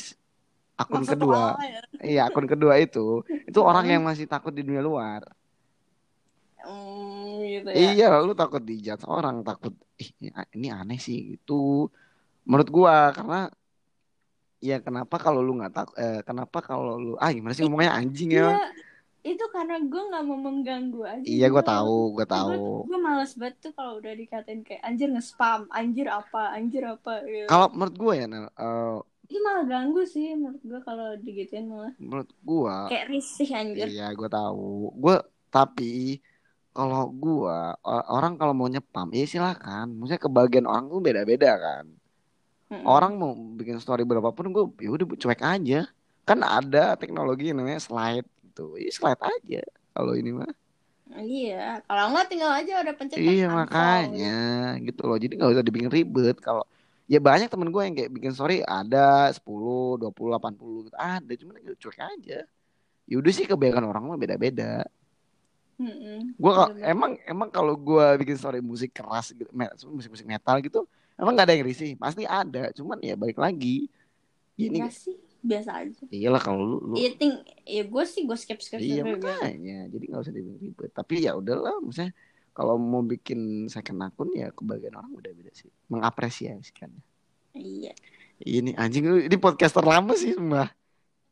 akun 0.76 1.04
Maksud 1.04 1.16
kedua. 1.20 1.56
ya? 1.60 1.82
Iya, 2.00 2.22
akun 2.28 2.48
kedua 2.48 2.76
itu 2.80 3.24
itu 3.48 3.60
orang 3.60 3.88
yang 3.88 4.04
masih 4.04 4.28
takut 4.28 4.52
di 4.52 4.64
dunia 4.64 4.84
luar. 4.84 5.24
Hmm, 6.66 7.40
gitu 7.48 7.70
ya 7.72 7.78
Iya, 7.80 8.06
lu 8.26 8.32
takut 8.36 8.62
dijudge 8.70 9.06
orang, 9.08 9.36
takut 9.48 9.74
ih 10.02 10.10
ini, 10.56 10.68
aneh 10.74 10.98
sih 11.00 11.18
gitu. 11.36 11.88
Menurut 12.48 12.70
gua 12.78 12.94
karena 13.16 13.38
ya 14.60 14.78
kenapa 14.84 15.16
kalau 15.16 15.40
lu 15.40 15.56
nggak 15.56 15.72
tak 15.72 15.88
eh, 15.96 16.20
kenapa 16.28 16.60
kalau 16.60 17.00
lu 17.00 17.12
ah 17.16 17.32
gimana 17.32 17.56
sih 17.56 17.64
ngomongnya 17.64 17.96
anjing 17.96 18.30
ya? 18.36 18.44
Iya, 18.44 18.60
itu 19.36 19.46
karena 19.56 19.76
gue 19.84 20.02
nggak 20.10 20.24
mau 20.28 20.40
mengganggu 20.40 21.02
aja 21.04 21.28
Iya, 21.28 21.46
gua 21.52 21.64
gitu. 21.64 21.72
tahu, 21.72 21.96
gua 22.16 22.28
tahu. 22.28 22.52
gue 22.90 23.00
males 23.00 23.32
banget 23.40 23.56
tuh 23.64 23.72
kalau 23.76 23.94
udah 24.00 24.14
dikatain 24.16 24.62
kayak 24.68 24.82
anjir 24.84 25.08
nge-spam 25.12 25.62
anjir 25.72 26.08
apa 26.12 26.44
anjir 26.56 26.84
apa 26.84 27.14
gitu. 27.28 27.48
Kalau 27.48 27.68
menurut 27.76 27.96
gue 27.96 28.14
ya, 28.20 28.26
Nel, 28.28 28.46
eh, 28.48 28.98
Ini 29.30 29.40
malah 29.46 29.64
ganggu 29.70 30.02
sih 30.10 30.34
menurut 30.34 30.62
gue 30.66 30.80
kalau 30.82 31.08
digituin 31.22 31.66
malah 31.70 31.94
menurut 32.02 32.30
gua 32.42 32.90
kayak 32.90 33.06
risih 33.14 33.50
anjir. 33.54 33.88
iya 33.88 34.10
gua 34.18 34.30
tahu 34.32 34.90
gua 34.98 35.16
tapi 35.54 36.18
kalau 36.80 37.12
gua 37.12 37.76
orang 37.84 38.40
kalau 38.40 38.56
mau 38.56 38.72
nyepam 38.72 39.12
ya 39.12 39.28
silakan. 39.28 39.92
Maksudnya 40.00 40.22
kebagian 40.24 40.64
orang 40.64 40.88
tuh 40.88 41.04
beda-beda 41.04 41.52
kan. 41.60 41.86
Mm-mm. 42.70 42.86
orang 42.86 43.18
mau 43.18 43.34
bikin 43.34 43.82
story 43.82 44.06
berapapun 44.06 44.54
gue 44.54 44.62
ya 44.78 44.94
udah 44.94 45.06
cuek 45.18 45.42
aja. 45.42 45.90
Kan 46.22 46.46
ada 46.46 46.94
teknologi 46.94 47.50
yang 47.50 47.58
namanya 47.60 47.82
slide 47.82 48.30
gitu. 48.46 48.78
Ya 48.78 48.94
slide 48.94 49.18
aja 49.18 49.66
kalau 49.98 50.14
ini 50.14 50.32
mah. 50.38 50.54
Iya, 51.10 51.82
kalau 51.90 52.14
nggak 52.14 52.28
tinggal 52.30 52.54
aja 52.54 52.86
udah 52.86 52.94
pencet 52.94 53.18
iya 53.18 53.50
makanya 53.50 54.38
gitu 54.86 55.02
loh. 55.10 55.18
Jadi 55.18 55.34
nggak 55.42 55.52
usah 55.58 55.66
dibikin 55.66 55.90
ribet. 55.90 56.38
Kalau 56.38 56.62
ya 57.10 57.18
banyak 57.18 57.50
temen 57.50 57.74
gue 57.74 57.82
yang 57.82 57.96
kayak 57.98 58.12
bikin 58.14 58.32
story 58.38 58.62
ada 58.62 59.34
10, 59.34 59.98
20, 59.98 60.38
80 60.38 60.86
gitu. 60.86 60.98
Ada 61.02 61.34
cuman 61.42 61.54
ya 61.66 61.74
cuek 61.74 62.00
aja. 62.06 62.40
Ya 63.10 63.16
udah 63.18 63.32
sih 63.34 63.50
kebanyakan 63.50 63.90
orang 63.90 64.04
mah 64.06 64.20
beda-beda 64.22 64.86
Mm-mm. 65.80 66.36
gue 66.36 66.54
emang 66.84 67.16
emang 67.24 67.48
kalau 67.48 67.74
gue 67.80 68.06
bikin 68.20 68.36
story 68.36 68.60
musik 68.60 68.92
keras 68.92 69.32
gitu 69.32 69.48
musik-musik 69.88 70.28
metal 70.28 70.60
gitu 70.60 70.84
emang 71.16 71.40
gak 71.40 71.48
ada 71.48 71.56
yang 71.56 71.64
risih 71.64 71.96
pasti 71.96 72.28
ada 72.28 72.70
cuman 72.76 73.00
ya 73.00 73.16
balik 73.16 73.40
lagi 73.40 73.88
ini 74.60 74.84
Enggak 74.84 74.92
sih, 74.92 75.16
biasa 75.40 75.70
aja. 75.72 76.04
iyalah 76.12 76.42
kalau 76.44 76.60
lu, 76.60 76.78
lu 76.84 76.96
Iya, 77.00 77.16
ting, 77.16 77.32
ya 77.64 77.88
gue 77.88 78.04
sih 78.04 78.28
gue 78.28 78.36
skip 78.36 78.60
skip 78.60 78.76
Iya 78.76 79.08
makanya, 79.08 79.88
jadi 79.88 80.04
nggak 80.12 80.20
usah 80.20 80.34
dibikin 80.36 80.60
ribet. 80.60 80.92
Tapi 80.92 81.24
ya 81.24 81.40
udahlah, 81.40 81.80
misalnya 81.80 82.12
kalau 82.52 82.76
mau 82.76 83.00
bikin 83.00 83.72
second 83.72 84.04
akun 84.04 84.36
ya 84.36 84.52
kebagian 84.52 85.00
orang 85.00 85.16
udah 85.16 85.32
beda 85.32 85.56
sih, 85.56 85.72
mengapresiasikan. 85.88 86.92
Iya. 87.56 87.96
Ini 88.44 88.76
anjing 88.76 89.32
ini 89.32 89.36
podcaster 89.40 89.84
lama 89.84 90.12
sih 90.20 90.36
semua. 90.36 90.68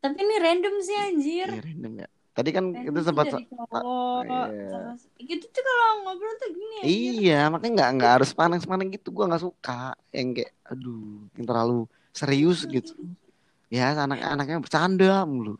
Tapi 0.00 0.18
ini 0.24 0.36
random 0.40 0.74
sih 0.80 0.96
anjir. 0.96 1.48
Iya 1.52 1.60
random 1.68 1.92
ya. 2.00 2.08
Tadi 2.38 2.54
kan 2.54 2.70
Random 2.70 2.86
kita 2.86 2.98
sih 3.02 3.06
sempat 3.10 3.24
dari 3.26 3.44
cowok. 3.50 3.82
Iya. 4.22 4.46
Terus, 4.70 5.02
gitu 5.26 5.44
tuh 5.50 5.62
kalau 5.66 5.94
ngobrol 6.06 6.34
tuh 6.38 6.48
gini 6.54 6.74
anjir. 6.78 6.94
Iya, 7.18 7.40
makanya 7.50 7.72
nggak 7.74 7.90
nggak 7.98 8.12
harus 8.14 8.30
panas-panas 8.30 8.86
gitu. 8.94 9.08
Gua 9.10 9.26
nggak 9.26 9.42
suka 9.42 9.98
yang 10.14 10.38
kayak, 10.38 10.52
aduh, 10.62 11.26
yang 11.34 11.46
terlalu 11.50 11.90
serius 12.14 12.62
gitu. 12.70 12.94
Ya, 13.66 13.90
anak-anaknya 14.06 14.62
bercanda 14.62 15.26
mulu. 15.26 15.58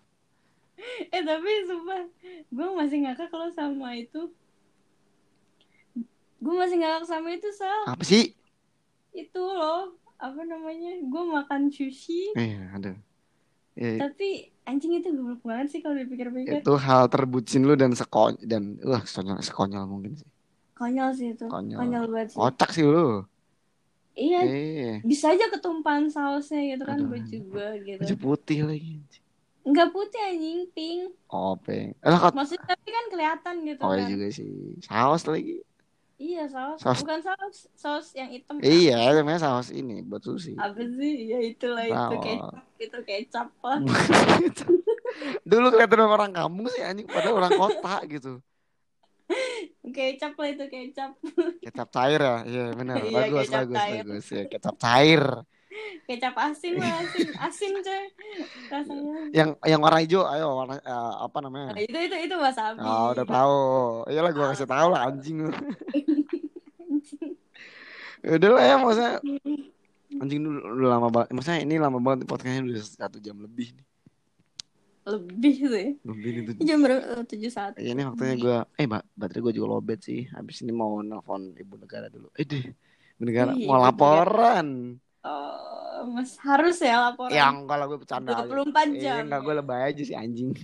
Eh 1.10 1.22
tapi 1.26 1.50
sumpah, 1.66 2.06
gue 2.46 2.68
masih 2.78 2.98
ngakak 3.02 3.26
kalau 3.34 3.50
sama 3.50 3.98
itu. 3.98 4.30
Gue 6.38 6.54
masih 6.54 6.78
ngakak 6.78 7.10
sama 7.10 7.34
itu 7.34 7.50
Sal. 7.58 7.90
Apa 7.90 8.06
sih? 8.06 8.38
Itu 9.10 9.42
loh, 9.42 9.98
apa 10.22 10.46
namanya? 10.46 11.02
Gue 11.02 11.22
makan 11.26 11.74
sushi. 11.74 12.38
Iya, 12.38 12.62
ada. 12.70 12.92
Ya, 13.74 14.06
Tapi 14.06 14.54
anjing 14.68 14.92
itu 15.00 15.08
goblok 15.16 15.40
banget 15.42 15.66
sih 15.72 15.80
kalau 15.80 15.96
dipikir-pikir. 15.96 16.60
itu 16.60 16.72
hal 16.76 17.08
terbucin 17.08 17.62
lu 17.64 17.74
dan 17.74 17.92
sekonyol 17.96 18.38
dan 18.44 18.62
wah 18.84 19.02
sekonyol 19.02 19.40
sekonyol 19.40 19.84
mungkin 19.88 20.12
sih. 20.20 20.28
Konyol 20.76 21.10
sih 21.18 21.28
itu. 21.34 21.44
Konyol. 21.48 21.78
Konyol 21.80 22.04
banget 22.12 22.28
sih. 22.32 22.38
Kocak 22.38 22.70
sih 22.70 22.84
lu. 22.84 23.24
Iya, 24.18 24.38
Eh, 24.42 24.94
bisa 25.06 25.30
aja 25.30 25.46
ketumpahan 25.46 26.10
sausnya 26.10 26.58
gitu 26.74 26.82
kan 26.82 26.98
Aduh. 26.98 27.06
baju 27.06 27.38
gue 27.38 27.66
gitu. 27.86 28.00
baju 28.02 28.14
putih 28.18 28.58
lagi. 28.66 28.94
Enggak 29.62 29.88
putih 29.94 30.20
anjing, 30.26 30.58
pink. 30.74 31.02
Oh, 31.30 31.54
pink. 31.54 31.94
Eh, 32.02 32.18
Maksudnya 32.34 32.66
tapi 32.66 32.88
kan 32.88 33.04
kelihatan 33.14 33.54
gitu 33.62 33.80
oh 33.84 33.92
iya 33.94 34.02
kan. 34.02 34.10
juga 34.10 34.26
sih. 34.34 34.50
Saus 34.82 35.22
lagi. 35.28 35.62
Iya, 36.18 36.50
saus. 36.50 36.82
Saus. 36.82 36.98
Bukan 37.06 37.22
saus, 37.22 37.56
saus 37.78 38.06
yang 38.18 38.26
hitam. 38.26 38.58
Iya, 38.58 39.14
namanya 39.14 39.38
saus 39.38 39.70
ini 39.70 40.02
buat 40.02 40.18
sushi. 40.18 40.58
Apa 40.58 40.82
sih? 40.82 41.30
Ya 41.30 41.38
itulah 41.38 41.86
itu 41.86 41.94
Saus. 41.94 42.22
kecap, 42.26 42.64
itu 42.82 42.98
kecap 43.06 43.48
lah. 43.62 43.78
Dulu 45.50 45.66
kelihatan 45.70 46.10
orang 46.10 46.32
kampung 46.34 46.66
sih 46.74 46.82
anjing 46.82 47.06
padahal 47.06 47.38
orang 47.38 47.54
kota 47.54 47.94
gitu. 48.10 48.42
Kecap 49.94 50.34
lah 50.34 50.48
itu 50.50 50.64
kecap. 50.66 51.10
Kecap 51.62 51.88
cair 51.94 52.20
ya. 52.20 52.36
Iya, 52.50 52.64
benar. 52.74 52.96
Iya, 52.98 53.14
bagus, 53.14 53.46
bagus, 53.46 53.78
cair. 53.78 53.94
bagus. 54.02 54.24
Ya, 54.34 54.42
kecap 54.50 54.74
cair. 54.74 55.22
Kecap 56.08 56.34
asin 56.40 56.80
lah, 56.80 57.04
asin, 57.04 57.28
asin 57.36 57.72
coy. 57.84 58.04
Rasanya. 58.72 59.12
Yang 59.32 59.48
yang 59.68 59.80
warna 59.84 59.98
hijau, 60.00 60.22
ayo 60.24 60.46
warna 60.56 60.80
eh, 60.80 61.12
apa 61.20 61.38
namanya? 61.44 61.76
Nah, 61.76 61.82
itu 61.84 61.98
itu 62.00 62.16
itu 62.28 62.34
wasabi. 62.40 62.80
Oh, 62.80 63.12
udah 63.12 63.26
tahu. 63.28 63.58
Iyalah 64.08 64.30
gua 64.32 64.46
kasih 64.56 64.68
tahu 64.68 64.88
lah 64.88 65.00
anjing. 65.08 65.38
Udah 68.18 68.50
lah 68.50 68.64
ya 68.66 68.74
maksudnya 68.82 69.14
anjing 70.18 70.40
dulu 70.42 70.58
udah 70.58 70.90
lama 70.98 71.08
banget. 71.12 71.28
Maksudnya 71.38 71.60
ini 71.62 71.74
lama 71.78 71.98
banget 72.02 72.26
podcastnya 72.26 72.66
udah 72.66 72.82
satu 72.82 73.22
jam 73.22 73.38
lebih 73.38 73.78
nih. 73.78 73.86
Lebih 75.08 75.54
sih. 75.56 75.88
Lebih 76.02 76.30
nih 76.34 76.42
tuh. 76.44 76.54
Jam 76.66 76.78
berapa? 76.82 77.22
Tujuh 77.24 77.50
satu. 77.52 77.78
Ya, 77.80 77.94
ini 77.94 78.02
waktunya 78.04 78.34
gue 78.36 78.56
eh 78.76 78.86
ba 78.90 79.00
baterai 79.16 79.40
gue 79.40 79.52
juga 79.54 79.78
lowbat 79.78 80.02
sih. 80.02 80.26
Habis 80.34 80.66
ini 80.66 80.72
mau 80.74 81.00
nelfon 81.00 81.54
ibu 81.56 81.74
negara 81.78 82.10
dulu. 82.10 82.28
Eh 82.36 82.44
deh, 82.44 82.64
ibu 83.16 83.22
negara 83.22 83.54
Ih, 83.54 83.64
mau 83.64 83.80
laporan. 83.80 84.98
Oh, 85.18 86.06
mas 86.14 86.38
harus 86.38 86.78
ya 86.78 87.10
laporan. 87.10 87.34
Yang 87.34 87.56
kalau 87.66 87.84
gue 87.90 87.98
bercanda. 87.98 88.30
24 88.38 88.94
jam. 88.94 88.94
Iya, 88.94 89.14
enggak 89.26 89.40
gue 89.42 89.54
lebay 89.58 89.80
aja 89.90 90.02
sih 90.02 90.16
anjing. 90.16 90.50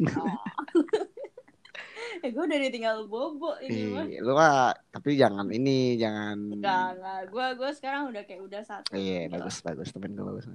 Eh, 2.22 2.32
gue 2.32 2.40
udah 2.40 2.56
ditinggal 2.56 3.04
bobo 3.04 3.52
ini 3.60 3.84
mah. 3.90 4.06
Iya, 4.06 4.18
lu 4.24 4.32
mah 4.32 4.72
tapi 4.88 5.12
jangan 5.12 5.44
ini, 5.52 5.98
jangan. 5.98 6.56
Enggak, 6.56 6.96
enggak. 6.96 7.20
Gue 7.28 7.46
gue 7.52 7.70
sekarang 7.74 8.02
udah 8.08 8.22
kayak 8.24 8.40
udah 8.40 8.62
satu. 8.64 8.88
Iya, 8.96 9.28
bagus 9.28 9.60
bagus 9.60 9.92
temen 9.92 10.16
gue 10.16 10.24
bagus. 10.24 10.46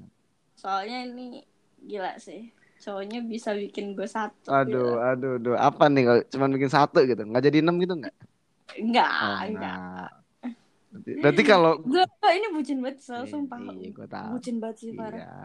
Soalnya 0.55 1.05
ini 1.05 1.45
gila 1.77 2.17
sih. 2.17 2.49
Cowoknya 2.79 3.21
bisa 3.21 3.53
bikin 3.53 3.93
gue 3.93 4.07
satu. 4.07 4.49
Aduh, 4.49 4.97
aduh, 4.97 5.37
aduh. 5.37 5.55
Apa 5.59 5.91
nih 5.91 6.03
kalau 6.07 6.21
cuma 6.31 6.45
bikin 6.49 6.71
satu 6.71 7.05
gitu? 7.05 7.21
Nggak 7.21 7.43
jadi 7.45 7.57
enam 7.61 7.75
gitu 7.77 7.93
nggak? 8.01 8.15
Enggak, 8.79 9.09
Oh, 9.11 9.27
enggak. 9.29 9.45
enggak. 9.45 10.09
Berarti, 10.89 11.11
berarti 11.21 11.43
kalau 11.45 11.71
Gue 11.85 12.01
ini 12.33 12.47
bucin 12.49 12.77
banget, 12.81 12.97
Sal, 13.05 13.23
sumpah. 13.29 13.57
Iya, 13.61 13.89
gue 13.93 14.07
tahu. 14.09 14.29
Bucin 14.37 14.55
banget 14.57 14.77
sih, 14.81 14.91
parah. 14.97 15.17
Iya, 15.21 15.37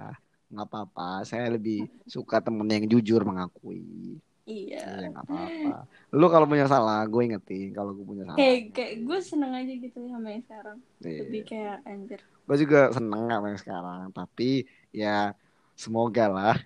nggak 0.57 0.67
apa-apa. 0.73 1.09
Saya 1.29 1.53
lebih 1.53 1.85
suka 2.09 2.41
temen 2.41 2.65
yang 2.65 2.89
jujur 2.89 3.21
mengakui. 3.29 4.17
Iya. 4.45 4.81
Iya, 4.81 5.09
nggak 5.13 5.25
apa-apa. 5.25 5.77
Lu 6.13 6.27
kalau 6.33 6.47
punya 6.49 6.65
salah, 6.69 7.05
gue 7.05 7.23
ingetin. 7.29 7.73
Kalau 7.77 7.93
gue 7.93 8.05
punya 8.05 8.25
salah, 8.29 8.39
Kayak, 8.41 8.61
kayak 8.73 8.95
gue 9.05 9.19
seneng 9.21 9.53
aja 9.53 9.73
gitu 9.73 9.97
ya 10.01 10.09
sama 10.17 10.29
yang 10.33 10.45
sekarang. 10.45 10.79
Iya. 11.05 11.21
Lebih 11.25 11.43
kayak 11.45 11.77
anjir. 11.85 12.21
gue 12.45 12.57
juga 12.61 12.81
seneng 12.93 13.23
sama 13.29 13.47
yang 13.53 13.61
sekarang. 13.61 14.01
Tapi 14.13 14.51
ya 14.93 15.33
semoga 15.77 16.27
lah. 16.29 16.57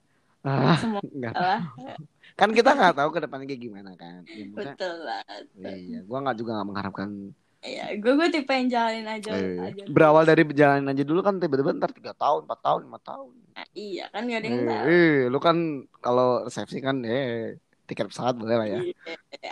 Ah, 0.47 0.79
Semoga 0.79 1.31
lah. 1.35 1.61
kan 2.39 2.51
kita 2.55 2.71
nggak 2.71 2.95
tahu 2.95 3.11
ke 3.11 3.21
depannya 3.27 3.47
kayak 3.51 3.63
gimana 3.63 3.91
kan. 3.99 4.23
Ya, 4.27 4.47
Betul 4.55 4.95
banget. 5.03 5.45
iya, 5.59 5.99
gue 6.07 6.19
nggak 6.19 6.37
juga 6.39 6.51
nggak 6.59 6.69
mengharapkan. 6.71 7.11
Iya, 7.59 7.91
gue 7.99 8.13
gue 8.15 8.29
tipe 8.31 8.53
yang 8.55 8.71
jalanin 8.71 9.07
aja 9.11 9.35
eh, 9.35 9.59
aja. 9.67 9.83
berawal 9.91 10.23
dari 10.23 10.47
berjalan 10.47 10.87
aja 10.87 11.03
dulu 11.03 11.21
kan 11.27 11.43
tiba-tiba 11.43 11.75
ntar 11.75 11.91
tiga 11.91 12.15
tahun, 12.15 12.47
empat 12.47 12.61
tahun, 12.63 12.81
lima 12.87 12.99
tahun. 13.03 13.33
Nah, 13.51 13.67
iya 13.75 14.05
kan 14.15 14.23
gak 14.31 14.39
ada 14.39 14.47
yang 14.47 14.59
Eh, 14.63 14.67
tahu. 14.71 14.87
eh, 14.87 15.17
lu 15.27 15.39
kan 15.43 15.57
kalau 15.99 16.47
resepsi 16.47 16.79
kan 16.79 17.03
eh 17.03 17.59
tiket 17.91 18.07
pesawat 18.15 18.39
boleh 18.39 18.57
lah 18.63 18.69
ya. 18.71 18.81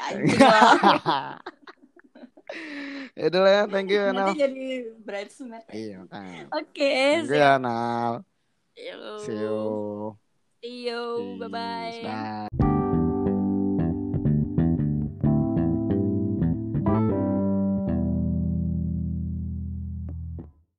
Iya, 0.06 0.38
lah. 0.46 1.42
ya 3.18 3.26
lah 3.34 3.50
ya, 3.50 3.62
thank 3.66 3.90
you 3.90 3.98
Nal. 3.98 4.14
Nanti 4.14 4.32
jadi 4.38 4.66
bridesmaid. 5.02 5.66
Iya, 5.74 5.94
makanya. 6.06 6.42
Oke, 6.54 6.94
Thank 6.94 7.30
you 7.34 7.42
ya 7.42 7.52
Nal. 7.58 8.12
see 8.76 8.86
you. 8.86 9.02
See 9.18 9.34
you. 9.34 9.58
See 10.62 10.78
you. 10.86 11.02
Peace. 11.18 11.40
Bye-bye. 11.42 12.06
Bye. 12.06 12.75